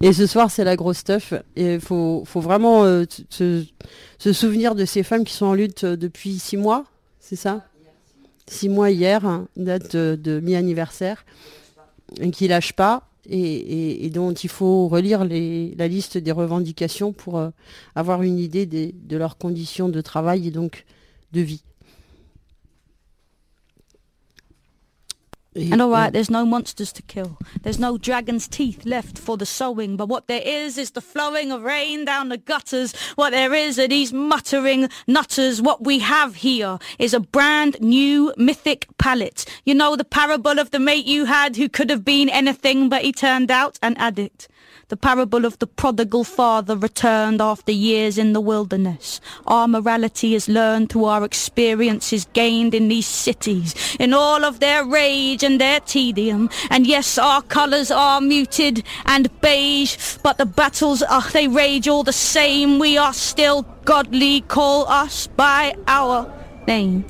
Et 0.00 0.14
ce 0.14 0.26
soir, 0.26 0.50
c'est 0.50 0.64
la 0.64 0.74
grosse 0.74 0.98
stuff. 0.98 1.34
Et 1.56 1.74
il 1.74 1.80
faut, 1.80 2.24
faut 2.26 2.40
vraiment 2.40 2.84
se, 3.28 3.66
souvenir 4.18 4.74
de 4.74 4.86
ces 4.86 5.02
femmes 5.02 5.24
qui 5.24 5.34
sont 5.34 5.46
en 5.46 5.54
lutte 5.54 5.84
depuis 5.84 6.38
six 6.38 6.56
mois, 6.56 6.84
c'est 7.20 7.36
ça? 7.36 7.66
Six 8.46 8.70
mois 8.70 8.90
hier, 8.90 9.26
hein, 9.26 9.46
date 9.56 9.94
de, 9.94 10.18
de 10.20 10.40
mi-anniversaire, 10.40 11.24
et 12.18 12.30
qui 12.30 12.48
lâchent 12.48 12.72
pas. 12.72 13.06
Et, 13.28 14.10
dont 14.10 14.32
il 14.32 14.50
faut 14.50 14.88
relire 14.88 15.24
la 15.24 15.88
liste 15.88 16.18
des 16.18 16.32
revendications 16.32 17.12
pour 17.12 17.38
euh, 17.38 17.50
avoir 17.94 18.22
une 18.22 18.38
idée 18.38 18.66
de 18.66 19.16
leurs 19.16 19.38
conditions 19.38 19.88
de 19.88 20.00
travail 20.00 20.48
et 20.48 20.50
donc 20.50 20.84
de 21.32 21.40
vie. 21.40 21.64
And 25.56 25.80
all 25.80 25.90
right, 25.90 26.12
there's 26.12 26.30
no 26.30 26.44
monsters 26.44 26.92
to 26.94 27.02
kill. 27.02 27.38
There's 27.62 27.78
no 27.78 27.96
dragon's 27.96 28.48
teeth 28.48 28.84
left 28.84 29.18
for 29.18 29.36
the 29.36 29.46
sowing. 29.46 29.96
But 29.96 30.08
what 30.08 30.26
there 30.26 30.42
is 30.44 30.76
is 30.76 30.90
the 30.90 31.00
flowing 31.00 31.52
of 31.52 31.62
rain 31.62 32.04
down 32.04 32.28
the 32.28 32.38
gutters. 32.38 32.94
What 33.14 33.30
there 33.30 33.54
is 33.54 33.78
are 33.78 33.86
these 33.86 34.12
muttering 34.12 34.88
nutters. 35.06 35.62
What 35.62 35.84
we 35.84 36.00
have 36.00 36.36
here 36.36 36.78
is 36.98 37.14
a 37.14 37.20
brand 37.20 37.80
new 37.80 38.34
mythic 38.36 38.88
palette. 38.98 39.44
You 39.64 39.74
know 39.74 39.94
the 39.94 40.04
parable 40.04 40.58
of 40.58 40.72
the 40.72 40.80
mate 40.80 41.06
you 41.06 41.26
had 41.26 41.56
who 41.56 41.68
could 41.68 41.88
have 41.88 42.04
been 42.04 42.28
anything, 42.28 42.88
but 42.88 43.02
he 43.02 43.12
turned 43.12 43.50
out 43.50 43.78
an 43.80 43.96
addict. 43.96 44.48
The 44.88 44.98
parable 44.98 45.46
of 45.46 45.58
the 45.60 45.66
prodigal 45.66 46.24
father 46.24 46.76
returned 46.76 47.40
after 47.40 47.72
years 47.72 48.18
in 48.18 48.34
the 48.34 48.40
wilderness. 48.40 49.18
Our 49.46 49.66
morality 49.66 50.34
is 50.34 50.46
learned 50.46 50.90
through 50.90 51.06
our 51.06 51.24
experiences 51.24 52.26
gained 52.34 52.74
in 52.74 52.88
these 52.88 53.06
cities, 53.06 53.74
in 53.98 54.12
all 54.12 54.44
of 54.44 54.60
their 54.60 54.84
rage 54.84 55.42
and 55.42 55.58
their 55.58 55.80
tedium. 55.80 56.50
And 56.68 56.86
yes, 56.86 57.16
our 57.16 57.40
colours 57.40 57.90
are 57.90 58.20
muted 58.20 58.84
and 59.06 59.30
beige, 59.40 60.18
but 60.22 60.36
the 60.36 60.44
battles, 60.44 61.02
are 61.02 61.30
they 61.30 61.48
rage 61.48 61.88
all 61.88 62.02
the 62.02 62.12
same. 62.12 62.78
We 62.78 62.98
are 62.98 63.14
still 63.14 63.62
godly, 63.86 64.42
call 64.42 64.86
us 64.88 65.28
by 65.28 65.74
our 65.88 66.30
name. 66.66 67.06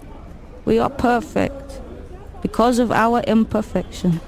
We 0.65 0.79
are 0.79 0.91
perfect 0.91 1.81
because 2.41 2.79
of 2.79 2.93
our 2.93 3.21
imperfection. 3.23 4.21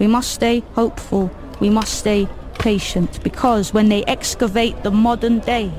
We 0.00 0.08
must 0.08 0.32
stay 0.32 0.64
hopeful. 0.74 1.30
We 1.60 1.70
must 1.70 1.94
stay 1.94 2.28
patient 2.60 3.22
because 3.24 3.72
when 3.72 3.88
they 3.88 4.04
excavate 4.04 4.82
the 4.82 4.90
modern 4.90 5.38
day, 5.40 5.72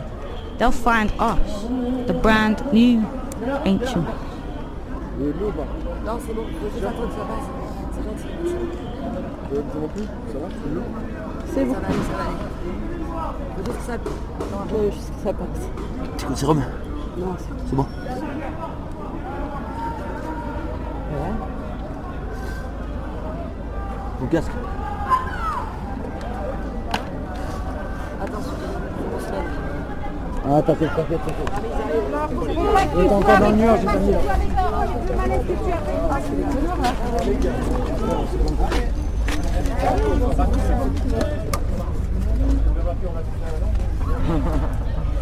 they'll 0.58 0.72
find 0.72 1.14
us, 1.20 1.64
the 2.08 2.14
brand 2.14 2.66
new 2.74 3.06
ancient. 3.66 4.08
C'est 11.54 11.66
bon. 16.46 16.58
C'est 17.68 17.76
bon. 17.76 17.86
Attention. 28.22 28.52
Ah, 30.44 30.62
t'inquiète, 30.62 30.90
t'inquiète, 30.96 31.20
t'inquiète. 31.26 31.50
Il 32.96 33.06
est 33.06 33.10
encore 33.10 33.40
dans 33.40 33.50
le 33.50 33.56
mur, 33.56 33.76
j'ai 33.80 33.86
pas 33.86 33.96
mis 33.96 34.14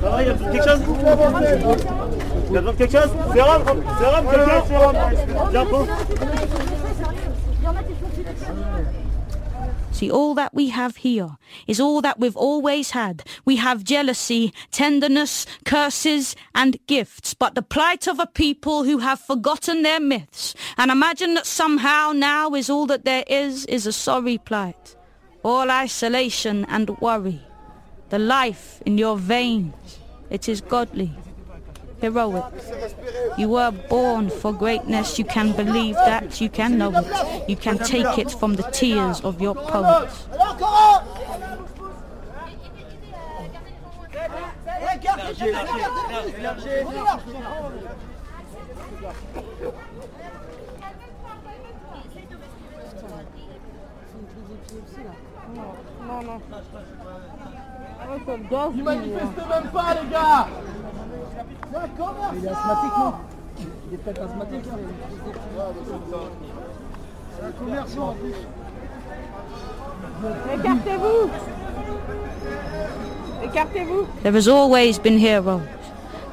va, 0.02 0.22
il 0.22 0.28
y 0.28 0.30
a 0.30 0.34
quelque 0.34 0.70
chose 0.70 0.82
Il 2.50 2.54
y 2.54 2.58
a 2.58 2.62
besoin 2.62 2.74
de 2.74 2.78
quelque 2.78 2.98
chose 2.98 3.12
Sérum 3.34 3.62
Sérum, 4.00 4.26
quelqu'un 4.30 4.62
Sérum 4.68 4.96
Viens, 5.52 5.66
prends. 5.66 5.86
See, 9.92 10.10
all 10.10 10.34
that 10.36 10.54
we 10.54 10.70
have 10.70 10.98
here 10.98 11.38
is 11.68 11.80
all 11.80 12.02
that 12.02 12.20
we've 12.20 12.38
always 12.38 12.92
had. 12.92 13.24
We 13.44 13.58
have 13.58 13.84
jealousy, 13.84 14.54
tenderness, 14.72 15.46
curses, 15.66 16.36
and 16.56 16.78
gifts, 16.88 17.34
but 17.34 17.56
the 17.56 17.62
plight 17.62 18.08
of 18.08 18.20
a 18.20 18.28
people 18.28 18.84
who 18.84 19.00
have 19.00 19.20
forgotten 19.20 19.82
their 19.82 20.00
myths 20.00 20.56
and 20.78 20.90
imagine 20.92 21.34
that 21.34 21.46
somehow 21.46 22.14
now 22.14 22.54
is 22.54 22.70
all 22.70 22.86
that 22.86 23.04
there 23.04 23.26
is, 23.28 23.66
is 23.66 23.86
a 23.86 23.92
sorry 23.94 24.38
plight. 24.38 24.96
All 25.44 25.70
isolation 25.70 26.66
and 26.66 26.90
worry. 27.00 27.42
The 28.10 28.20
life 28.20 28.82
in 28.86 28.98
your 28.98 29.18
veins, 29.18 30.00
it 30.30 30.48
is 30.48 30.62
godly, 30.62 31.12
heroic. 32.02 32.44
You 33.38 33.50
were 33.50 33.72
born 33.72 34.30
for 34.30 34.54
greatness, 34.54 35.20
you 35.20 35.26
can 35.26 35.54
believe 35.56 35.96
that, 35.96 36.42
you 36.42 36.50
can 36.50 36.78
know 36.78 36.92
it. 36.94 37.50
You 37.50 37.56
can 37.56 37.78
take 37.80 38.18
it 38.18 38.32
from 38.32 38.56
the 38.56 38.64
tears 38.64 39.22
of 39.22 39.42
your 39.42 39.56
poets. 39.56 40.28
Non, 56.08 56.24
non. 56.24 56.42
Manifestent 58.84 59.48
même 59.50 59.72
pas, 59.72 59.94
les 59.94 60.10
gars 60.10 60.48
Il 61.72 62.46
est 62.46 62.50
asthmatique, 62.50 62.98
non 62.98 63.14
Il 63.88 63.94
est 63.94 63.98
peut-être 63.98 64.22
asthmatique. 64.24 64.66
C'est 67.36 67.46
un 67.46 67.52
commerçant 67.52 68.10
en 68.10 68.14
plus. 68.14 68.34
There 74.24 74.34
has 74.34 74.48
always 74.48 75.00
been 75.00 75.18
heroes. 75.18 75.62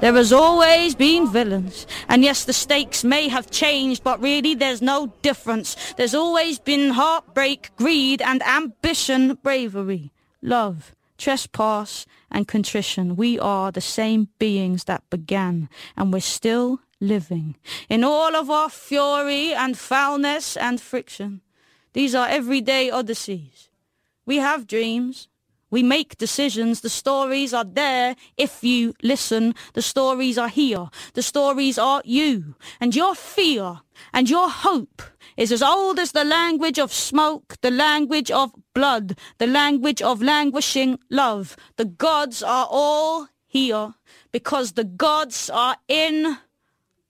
There 0.00 0.14
has 0.14 0.32
always 0.32 0.94
been 0.94 1.30
villains. 1.32 1.86
And 2.08 2.22
yes, 2.22 2.44
the 2.44 2.52
stakes 2.52 3.02
may 3.04 3.28
have 3.28 3.50
changed, 3.50 4.04
but 4.04 4.20
really 4.20 4.54
there's 4.54 4.82
no 4.82 5.12
difference. 5.22 5.76
There's 5.96 6.14
always 6.14 6.58
been 6.58 6.90
heartbreak, 6.90 7.70
greed 7.76 8.20
and 8.20 8.42
ambition, 8.42 9.38
bravery, 9.42 10.12
love, 10.42 10.94
trespass 11.16 12.06
and 12.30 12.48
contrition. 12.48 13.16
We 13.16 13.38
are 13.38 13.72
the 13.72 13.80
same 13.80 14.28
beings 14.38 14.84
that 14.84 15.08
began, 15.10 15.68
and 15.96 16.12
we're 16.12 16.20
still 16.20 16.80
living. 17.00 17.56
In 17.88 18.04
all 18.04 18.34
of 18.34 18.50
our 18.50 18.70
fury 18.70 19.52
and 19.52 19.76
foulness 19.76 20.56
and 20.56 20.80
friction. 20.80 21.42
These 21.92 22.14
are 22.14 22.28
everyday 22.28 22.90
odysseys. 22.90 23.70
We 24.26 24.36
have 24.36 24.66
dreams. 24.66 25.28
We 25.70 25.82
make 25.82 26.18
decisions. 26.18 26.80
The 26.80 26.88
stories 26.88 27.52
are 27.54 27.64
there 27.64 28.16
if 28.36 28.62
you 28.62 28.94
listen. 29.02 29.54
The 29.72 29.82
stories 29.82 30.38
are 30.38 30.48
here. 30.48 30.88
The 31.14 31.22
stories 31.22 31.78
are 31.78 32.02
you. 32.04 32.54
And 32.80 32.94
your 32.94 33.14
fear 33.14 33.80
and 34.12 34.28
your 34.28 34.48
hope 34.48 35.02
is 35.36 35.52
as 35.52 35.62
old 35.62 35.98
as 35.98 36.12
the 36.12 36.24
language 36.24 36.78
of 36.78 36.92
smoke, 36.92 37.56
the 37.60 37.70
language 37.70 38.30
of 38.30 38.52
blood, 38.74 39.18
the 39.38 39.46
language 39.46 40.00
of 40.02 40.22
languishing 40.22 40.98
love. 41.10 41.56
The 41.76 41.84
gods 41.84 42.42
are 42.42 42.66
all 42.70 43.28
here 43.46 43.94
because 44.32 44.72
the 44.72 44.84
gods 44.84 45.50
are 45.50 45.76
in 45.88 46.38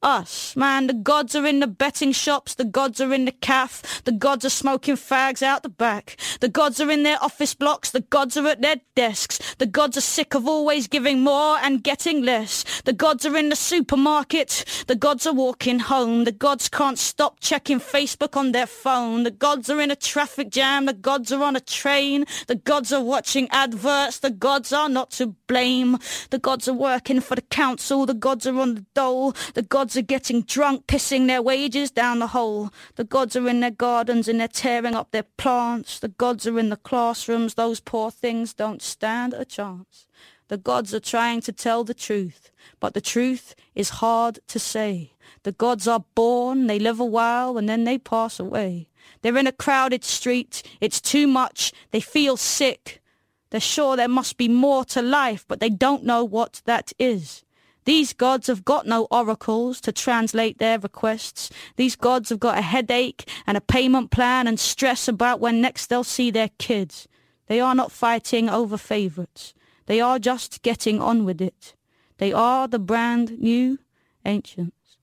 us, 0.06 0.54
man. 0.56 0.86
The 0.86 0.94
gods 0.94 1.34
are 1.34 1.44
in 1.44 1.58
the 1.58 1.66
betting 1.66 2.12
shops. 2.12 2.54
The 2.54 2.64
gods 2.64 3.00
are 3.00 3.12
in 3.12 3.24
the 3.24 3.32
caff. 3.32 4.02
The 4.04 4.12
gods 4.12 4.44
are 4.44 4.50
smoking 4.50 4.94
fags 4.94 5.42
out 5.42 5.64
the 5.64 5.68
back. 5.68 6.16
The 6.40 6.48
gods 6.48 6.80
are 6.80 6.90
in 6.90 7.02
their 7.02 7.22
office 7.22 7.54
blocks. 7.54 7.90
The 7.90 8.02
gods 8.02 8.36
are 8.36 8.46
at 8.46 8.62
their 8.62 8.76
desks. 8.94 9.56
The 9.56 9.66
gods 9.66 9.96
are 9.96 10.02
sick 10.02 10.34
of 10.34 10.46
always 10.46 10.86
giving 10.86 11.20
more 11.20 11.58
and 11.58 11.82
getting 11.82 12.22
less. 12.22 12.82
The 12.82 12.92
gods 12.92 13.26
are 13.26 13.36
in 13.36 13.48
the 13.48 13.56
supermarket. 13.56 14.64
The 14.86 14.94
gods 14.94 15.26
are 15.26 15.34
walking 15.34 15.80
home. 15.80 16.22
The 16.22 16.32
gods 16.32 16.68
can't 16.68 16.98
stop 16.98 17.40
checking 17.40 17.80
Facebook 17.80 18.36
on 18.36 18.52
their 18.52 18.66
phone. 18.66 19.24
The 19.24 19.32
gods 19.32 19.68
are 19.68 19.80
in 19.80 19.90
a 19.90 19.96
traffic 19.96 20.50
jam. 20.50 20.86
The 20.86 20.92
gods 20.92 21.32
are 21.32 21.42
on 21.42 21.56
a 21.56 21.60
train. 21.60 22.26
The 22.46 22.54
gods 22.54 22.92
are 22.92 23.02
watching 23.02 23.48
adverts. 23.50 24.20
The 24.20 24.30
gods 24.30 24.72
are 24.72 24.88
not 24.88 25.10
to 25.12 25.34
blame. 25.48 25.98
The 26.30 26.38
gods 26.38 26.68
are 26.68 26.74
working 26.74 27.20
for 27.20 27.34
the 27.34 27.42
council. 27.42 28.06
The 28.06 28.14
gods 28.14 28.46
are 28.46 28.58
on 28.60 28.76
the 28.76 28.84
dole. 28.94 29.34
The 29.54 29.62
gods 29.62 29.95
are 29.96 30.02
getting 30.02 30.42
drunk, 30.42 30.86
pissing 30.86 31.26
their 31.26 31.42
wages 31.42 31.90
down 31.90 32.18
the 32.18 32.28
hole. 32.28 32.70
The 32.96 33.04
gods 33.04 33.36
are 33.36 33.48
in 33.48 33.60
their 33.60 33.70
gardens 33.70 34.28
and 34.28 34.40
they're 34.40 34.48
tearing 34.48 34.94
up 34.94 35.10
their 35.10 35.24
plants. 35.36 35.98
The 35.98 36.08
gods 36.08 36.46
are 36.46 36.58
in 36.58 36.70
the 36.70 36.76
classrooms. 36.76 37.54
Those 37.54 37.80
poor 37.80 38.10
things 38.10 38.54
don't 38.54 38.82
stand 38.82 39.34
a 39.34 39.44
chance. 39.44 40.06
The 40.48 40.56
gods 40.56 40.94
are 40.94 41.00
trying 41.00 41.40
to 41.42 41.52
tell 41.52 41.82
the 41.82 41.94
truth, 41.94 42.50
but 42.78 42.94
the 42.94 43.00
truth 43.00 43.54
is 43.74 44.00
hard 44.00 44.38
to 44.46 44.58
say. 44.58 45.12
The 45.42 45.52
gods 45.52 45.88
are 45.88 46.04
born, 46.14 46.66
they 46.68 46.78
live 46.78 47.00
a 47.00 47.04
while, 47.04 47.58
and 47.58 47.68
then 47.68 47.84
they 47.84 47.98
pass 47.98 48.38
away. 48.38 48.88
They're 49.22 49.38
in 49.38 49.46
a 49.46 49.52
crowded 49.52 50.04
street. 50.04 50.62
It's 50.80 51.00
too 51.00 51.26
much. 51.26 51.72
They 51.90 52.00
feel 52.00 52.36
sick. 52.36 53.02
They're 53.50 53.60
sure 53.60 53.96
there 53.96 54.08
must 54.08 54.36
be 54.36 54.48
more 54.48 54.84
to 54.86 55.02
life, 55.02 55.44
but 55.48 55.60
they 55.60 55.70
don't 55.70 56.04
know 56.04 56.24
what 56.24 56.62
that 56.64 56.92
is. 56.98 57.44
These 57.86 58.14
gods 58.14 58.48
have 58.48 58.64
got 58.64 58.86
no 58.86 59.06
oracles 59.12 59.80
to 59.82 59.92
translate 59.92 60.58
their 60.58 60.76
requests. 60.78 61.50
These 61.76 61.94
gods 61.94 62.30
have 62.30 62.40
got 62.40 62.58
a 62.58 62.62
headache 62.62 63.30
and 63.46 63.56
a 63.56 63.60
payment 63.60 64.10
plan 64.10 64.48
and 64.48 64.58
stress 64.58 65.06
about 65.06 65.38
when 65.38 65.60
next 65.60 65.86
they'll 65.86 66.02
see 66.02 66.32
their 66.32 66.50
kids. 66.58 67.06
They 67.46 67.60
are 67.60 67.76
not 67.76 67.92
fighting 67.92 68.48
over 68.50 68.76
favourites. 68.76 69.54
They 69.86 70.00
are 70.00 70.18
just 70.18 70.62
getting 70.62 71.00
on 71.00 71.24
with 71.24 71.40
it. 71.40 71.74
They 72.18 72.32
are 72.32 72.66
the 72.66 72.80
brand 72.80 73.38
new 73.38 73.78
ancients. 74.24 74.98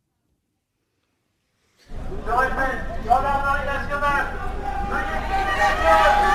Men, 4.89 5.05
let's 5.57 6.27
go. 6.27 6.32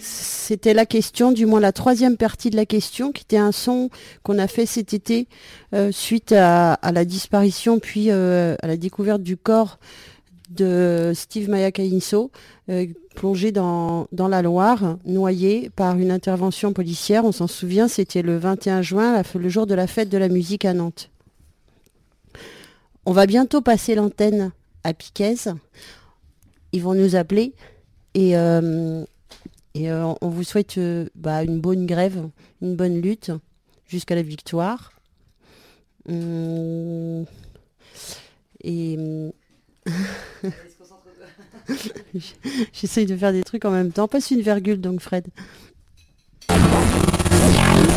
C'était 0.00 0.74
la 0.74 0.86
question, 0.86 1.32
du 1.32 1.46
moins 1.46 1.60
la 1.60 1.72
troisième 1.72 2.16
partie 2.16 2.50
de 2.50 2.56
la 2.56 2.66
question, 2.66 3.12
qui 3.12 3.22
était 3.22 3.36
un 3.36 3.52
son 3.52 3.90
qu'on 4.22 4.38
a 4.38 4.46
fait 4.46 4.66
cet 4.66 4.94
été 4.94 5.28
euh, 5.74 5.92
suite 5.92 6.32
à, 6.32 6.78
la 6.82 7.04
disparition 7.04 7.78
puis 7.78 8.10
euh, 8.10 8.56
à 8.62 8.66
la 8.66 8.76
découverte 8.76 9.22
du 9.22 9.36
corps 9.36 9.78
de 10.50 11.12
Steve 11.14 11.48
Mayakainso, 11.48 12.30
euh, 12.68 12.86
plongé 13.14 13.52
dans, 13.52 14.08
dans 14.12 14.28
la 14.28 14.42
Loire, 14.42 14.96
noyé 15.04 15.70
par 15.70 15.96
une 15.96 16.10
intervention 16.10 16.72
policière. 16.72 17.24
On 17.24 17.32
s'en 17.32 17.46
souvient, 17.46 17.86
c'était 17.86 18.22
le 18.22 18.36
21 18.36 18.82
juin, 18.82 19.22
le 19.34 19.48
jour 19.48 19.66
de 19.66 19.74
la 19.74 19.86
fête 19.86 20.08
de 20.08 20.18
la 20.18 20.28
musique 20.28 20.64
à 20.64 20.74
Nantes. 20.74 21.10
On 23.06 23.12
va 23.12 23.26
bientôt 23.26 23.60
passer 23.60 23.94
l'antenne 23.94 24.52
à 24.84 24.92
Piquez. 24.92 25.34
Ils 26.72 26.82
vont 26.82 26.94
nous 26.94 27.16
appeler 27.16 27.54
et, 28.14 28.36
euh, 28.36 29.04
et 29.74 29.90
euh, 29.90 30.12
on 30.20 30.28
vous 30.28 30.44
souhaite 30.44 30.78
euh, 30.78 31.06
bah, 31.14 31.42
une 31.44 31.60
bonne 31.60 31.86
grève, 31.86 32.28
une 32.60 32.76
bonne 32.76 33.00
lutte 33.00 33.30
jusqu'à 33.86 34.14
la 34.14 34.22
victoire. 34.22 34.92
Hum, 36.08 37.24
et 38.62 38.98
j'essaye 42.72 43.06
de 43.06 43.16
faire 43.16 43.32
des 43.32 43.42
trucs 43.42 43.64
en 43.64 43.70
même 43.70 43.92
temps. 43.92 44.08
Passe 44.08 44.30
une 44.30 44.40
virgule 44.40 44.80
donc 44.80 45.00
Fred. 45.00 45.26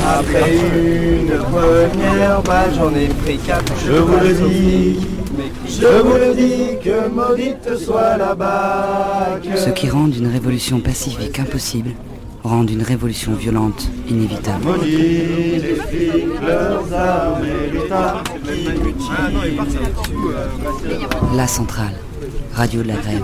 Après 0.06 0.58
une 0.58 1.38
première 1.40 2.42
balle, 2.44 2.74
j'en 2.76 2.94
ai 2.94 3.08
pris 3.08 3.38
quatre. 3.38 3.74
Je 3.86 3.94
vous 3.94 4.20
le 4.20 4.34
dis, 4.50 5.00
je 5.68 5.88
vous 6.02 6.16
le 6.16 6.34
dis, 6.36 6.80
que 6.84 7.08
maudite 7.10 7.78
soit 7.78 8.18
la 8.18 8.36
bague. 8.36 9.56
Ce 9.56 9.70
qui 9.70 9.90
rend 9.90 10.08
une 10.08 10.28
révolution 10.28 10.80
pacifique 10.80 11.40
impossible, 11.40 11.92
rend 12.44 12.66
une 12.66 12.82
révolution 12.82 13.34
violente 13.34 13.90
inévitable. 14.10 14.66
La 21.36 21.48
centrale, 21.48 21.96
radio 22.54 22.84
de 22.84 22.88
la 22.88 22.96
grève. 22.96 23.24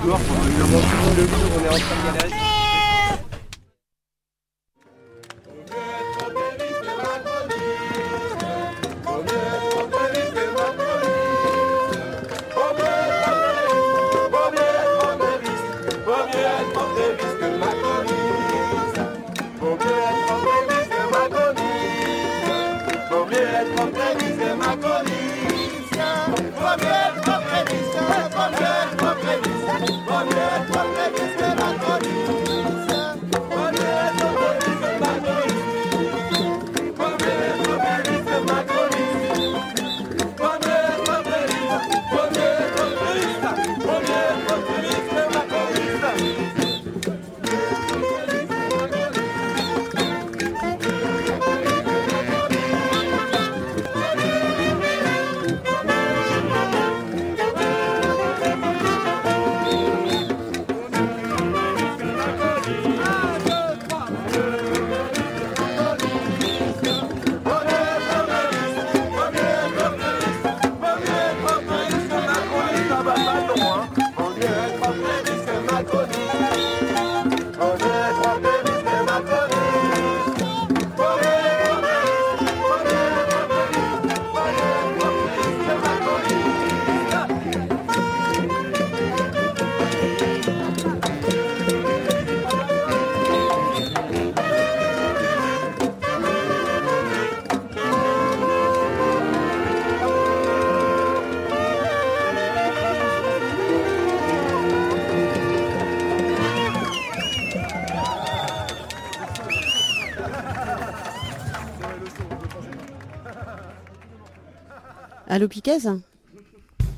Piquez 115.47 115.77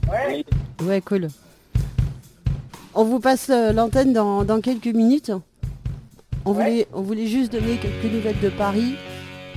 Ouais. 0.10 0.44
Ouais, 0.84 1.02
cool. 1.02 1.28
On 2.94 3.04
vous 3.06 3.20
passe 3.20 3.50
euh, 3.50 3.72
l'antenne 3.72 4.12
dans, 4.14 4.44
dans 4.44 4.60
quelques 4.60 4.88
minutes. 4.88 5.32
On, 6.44 6.52
voulait, 6.54 6.88
on 6.94 7.02
voulait 7.02 7.28
juste 7.28 7.52
donner 7.54 7.78
quelques 7.78 8.12
nouvelles 8.14 8.40
de 8.42 8.50
Paris 8.50 8.96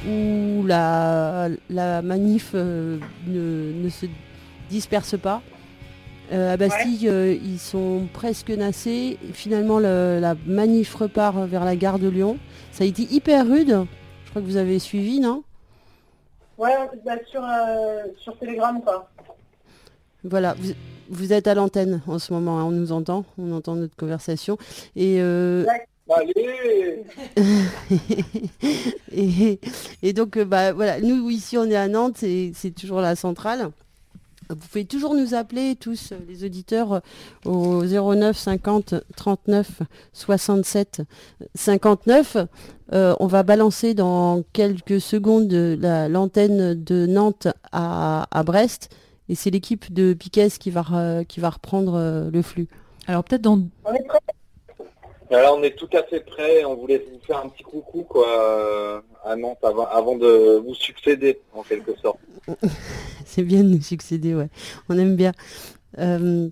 où 0.07 0.65
la, 0.67 1.49
la 1.71 2.03
manif 2.03 2.51
euh, 2.55 2.99
ne, 3.27 3.73
ne 3.83 3.89
se 3.89 4.07
disperse 4.71 5.19
pas. 5.19 5.43
Euh, 6.33 6.55
à 6.55 6.57
Bastille, 6.57 7.09
euh, 7.09 7.35
ils 7.43 7.59
sont 7.59 8.07
presque 8.13 8.51
nassés. 8.51 9.19
Finalement, 9.33 9.79
le- 9.79 10.19
la 10.21 10.37
manif 10.47 10.95
repart 10.95 11.39
vers 11.49 11.65
la 11.65 11.75
gare 11.77 11.99
de 11.99 12.09
Lyon. 12.09 12.39
Ça 12.71 12.85
a 12.85 12.87
été 12.87 13.03
hyper 13.11 13.47
rude. 13.47 13.85
Je 14.25 14.31
crois 14.31 14.43
que 14.43 14.47
vous 14.47 14.57
avez 14.57 14.79
suivi, 14.79 15.21
non? 15.21 15.43
Ouais, 16.59 16.73
bah, 17.05 17.17
sur, 17.31 17.43
euh, 17.45 18.05
sur 18.19 18.39
Telegram, 18.39 18.81
quoi. 18.83 19.11
Voilà, 20.23 20.55
vous, 20.59 20.73
vous 21.11 21.33
êtes 21.33 21.47
à 21.47 21.55
l'antenne 21.55 22.01
en 22.07 22.19
ce 22.19 22.33
moment, 22.33 22.59
hein, 22.59 22.65
on 22.65 22.71
nous 22.71 22.93
entend, 22.93 23.25
on 23.39 23.53
entend 23.53 23.75
notre 23.75 23.97
conversation. 23.97 24.57
Et, 24.97 25.21
euh, 25.21 25.67
Allez 26.11 27.03
et, 29.13 29.59
et 30.03 30.13
donc, 30.13 30.37
euh, 30.37 30.45
bah, 30.45 30.73
voilà, 30.73 31.01
nous 31.01 31.31
ici 31.31 31.57
on 31.57 31.65
est 31.65 31.77
à 31.77 31.89
Nantes, 31.89 32.23
et 32.23 32.53
c'est 32.55 32.73
toujours 32.73 33.01
la 33.01 33.17
centrale. 33.17 33.71
Vous 34.51 34.57
pouvez 34.57 34.85
toujours 34.85 35.15
nous 35.15 35.35
appeler 35.35 35.77
tous 35.77 36.13
euh, 36.13 36.19
les 36.29 36.45
auditeurs 36.45 36.93
euh, 36.95 37.01
au 37.45 37.85
09 37.85 38.37
50 38.37 38.95
39 39.17 39.83
67 40.13 41.03
59. 41.55 42.37
Euh, 42.93 43.15
on 43.21 43.27
va 43.27 43.43
balancer 43.43 43.95
dans 43.95 44.43
quelques 44.53 45.01
secondes 45.01 45.51
la- 45.53 46.09
l'antenne 46.09 46.75
de 46.83 47.07
Nantes 47.07 47.49
à, 47.73 48.27
à 48.31 48.43
Brest 48.43 48.91
et 49.29 49.35
c'est 49.35 49.51
l'équipe 49.51 49.93
de 49.93 50.13
Piquet 50.13 50.49
qui 50.51 50.71
va, 50.71 50.83
re- 50.83 51.25
qui 51.25 51.41
va 51.41 51.51
reprendre 51.51 51.95
euh, 51.95 52.31
le 52.31 52.43
flux. 52.43 52.69
Alors 53.07 53.25
peut-être 53.25 53.43
dans 53.43 53.59
On 53.85 53.93
est 53.95 54.03
prêts 54.07 54.19
Alors 55.35 55.59
on 55.59 55.63
est 55.63 55.77
tout 55.77 55.89
à 55.93 56.05
fait 56.05 56.21
prêt, 56.21 56.65
on 56.65 56.77
voulait 56.77 57.05
vous 57.11 57.19
faire 57.27 57.39
un 57.39 57.49
petit 57.49 57.65
coucou 57.65 58.05
quoi 58.09 58.27
euh, 58.29 59.01
à 59.25 59.35
Nantes 59.35 59.59
avant, 59.63 60.17
de 60.17 60.63
vous 60.65 60.75
succéder 60.75 61.41
en 61.53 61.63
quelque 61.63 61.97
sorte. 62.01 62.21
C'est 63.25 63.43
bien 63.43 63.65
de 63.65 63.69
nous 63.69 63.83
succéder, 63.83 64.35
ouais. 64.35 64.49
On 64.89 64.99
aime 64.99 65.17
bien. 65.17 65.33
Euh, 65.99 66.49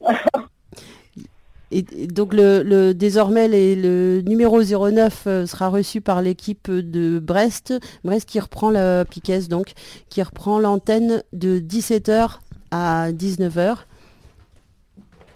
et, 1.71 1.83
donc 1.83 2.35
le, 2.35 2.93
désormais 2.93 3.49
le 3.49 4.21
numéro 4.23 4.63
09 4.63 5.25
euh, 5.27 5.47
sera 5.47 5.69
reçu 5.69 6.01
par 6.01 6.21
l'équipe 6.21 6.71
de 6.71 7.21
Brest. 7.21 7.75
Brest 8.03 8.29
qui 8.29 8.41
reprend 8.41 8.71
la 8.71 9.05
Piquesse 9.05 9.49
donc, 9.49 9.73
qui 10.09 10.23
reprend 10.23 10.59
l'antenne 10.59 11.23
de 11.33 11.61
17h 11.61 12.39
à 12.73 13.13
19h. 13.13 13.77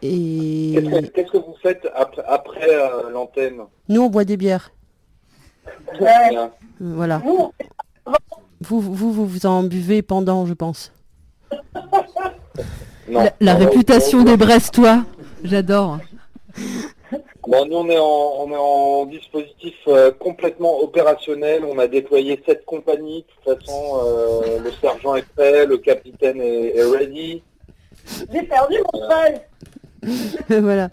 Et 0.06 0.74
Qu'est-ce 0.74 0.90
que, 0.90 1.06
qu'est-ce 1.06 1.32
que 1.32 1.38
vous 1.38 1.56
faites 1.62 1.88
après, 1.94 2.22
après 2.26 2.68
euh, 2.70 3.10
l'antenne 3.10 3.62
nous 3.88 4.02
on 4.02 4.08
boit 4.08 4.24
des 4.24 4.36
bières. 4.36 4.70
Ouais. 6.00 6.36
Voilà. 6.80 7.22
Vous, 8.60 8.80
vous, 8.80 9.12
vous 9.12 9.26
vous 9.26 9.46
en 9.46 9.62
buvez 9.64 10.02
pendant, 10.02 10.46
je 10.46 10.54
pense. 10.54 10.92
Non. 13.08 13.20
la, 13.22 13.32
la 13.40 13.54
réputation 13.54 14.22
des 14.24 14.36
Brestois, 14.36 15.04
j'adore. 15.44 15.98
Bon, 17.46 17.64
nous, 17.66 17.76
on 17.76 17.88
est 17.88 17.98
en, 17.98 18.04
on 18.38 18.50
est 18.50 18.56
en 18.56 19.06
dispositif 19.06 19.74
euh, 19.86 20.10
complètement 20.10 20.80
opérationnel. 20.80 21.64
On 21.64 21.78
a 21.78 21.86
déployé 21.86 22.42
sept 22.44 22.64
compagnies. 22.64 23.24
De 23.46 23.52
toute 23.52 23.60
façon, 23.60 24.00
euh, 24.04 24.58
le 24.58 24.72
sergent 24.80 25.14
est 25.14 25.28
prêt, 25.36 25.64
le 25.66 25.78
capitaine 25.78 26.40
est, 26.40 26.76
est 26.76 26.82
ready. 26.82 27.42
J'ai 28.32 28.42
perdu 28.42 28.74
mon 28.92 29.00
cheval. 29.00 29.40
voilà. 30.48 30.88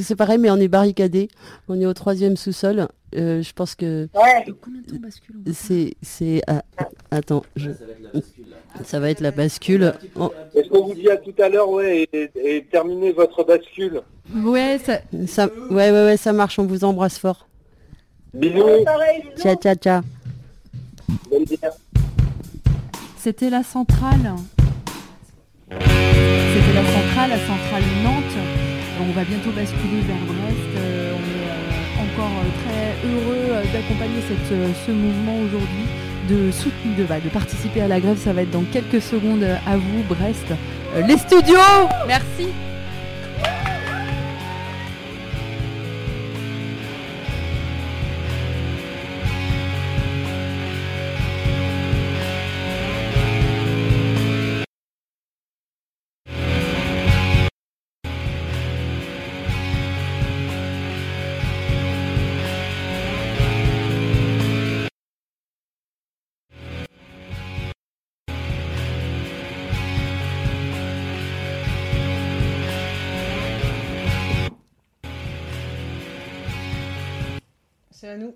C'est 0.00 0.16
pareil, 0.16 0.38
mais 0.38 0.50
on 0.50 0.56
est 0.56 0.68
barricadé. 0.68 1.28
On 1.68 1.80
est 1.80 1.86
au 1.86 1.94
troisième 1.94 2.36
sous-sol. 2.36 2.88
Euh, 3.14 3.42
je 3.42 3.52
pense 3.52 3.74
que 3.74 4.08
Ouais. 4.14 4.46
c'est... 5.52 5.94
c'est 6.02 6.40
ah, 6.46 6.62
attends, 7.10 7.42
je- 7.56 7.70
ça 8.84 9.00
va 9.00 9.10
être 9.10 9.20
la 9.20 9.30
bascule. 9.32 9.92
Est-ce 10.54 10.68
qu'on 10.70 10.86
vous 10.86 10.94
dit 10.94 11.10
à 11.10 11.18
tout 11.18 11.34
à 11.38 11.48
l'heure, 11.50 11.68
ouais, 11.68 12.08
et, 12.12 12.30
et 12.36 12.64
terminez 12.64 13.12
votre 13.12 13.44
bascule 13.44 14.00
Ouais, 14.34 14.78
ça... 14.82 15.00
ça... 15.26 15.48
Ouais, 15.70 15.90
ouais, 15.90 16.04
ouais, 16.06 16.16
ça 16.16 16.32
marche. 16.32 16.58
On 16.58 16.64
vous 16.66 16.84
embrasse 16.84 17.18
fort. 17.18 17.46
Bisous. 18.32 18.62
Ciao, 19.36 19.56
ciao, 19.56 19.74
ciao. 19.74 20.00
C'était 23.18 23.50
la 23.50 23.62
centrale. 23.62 24.32
C'était 25.80 26.74
la 26.74 26.84
centrale, 26.84 27.30
la 27.30 27.38
centrale 27.38 27.82
Nantes. 28.02 28.38
On 29.00 29.12
va 29.12 29.24
bientôt 29.24 29.50
basculer 29.50 30.00
vers 30.06 30.16
Brest. 30.26 30.58
Euh, 30.76 31.12
on 31.14 31.18
est 31.18 31.48
euh, 31.48 32.04
encore 32.04 32.30
euh, 32.30 32.48
très 32.62 33.08
heureux 33.08 33.62
d'accompagner 33.72 34.20
ce 34.86 34.90
mouvement 34.92 35.38
aujourd'hui, 35.46 35.86
de 36.28 36.50
soutenir, 36.52 36.98
de, 36.98 37.04
bah, 37.04 37.20
de 37.20 37.28
participer 37.28 37.80
à 37.80 37.88
la 37.88 38.00
grève. 38.00 38.18
Ça 38.18 38.32
va 38.32 38.42
être 38.42 38.50
dans 38.50 38.64
quelques 38.64 39.02
secondes 39.02 39.44
à 39.66 39.76
vous, 39.76 40.02
Brest. 40.08 40.46
Les 41.06 41.16
studios 41.16 41.58
Merci 42.06 42.48
C'est 78.02 78.08
à 78.08 78.16
nous. 78.16 78.34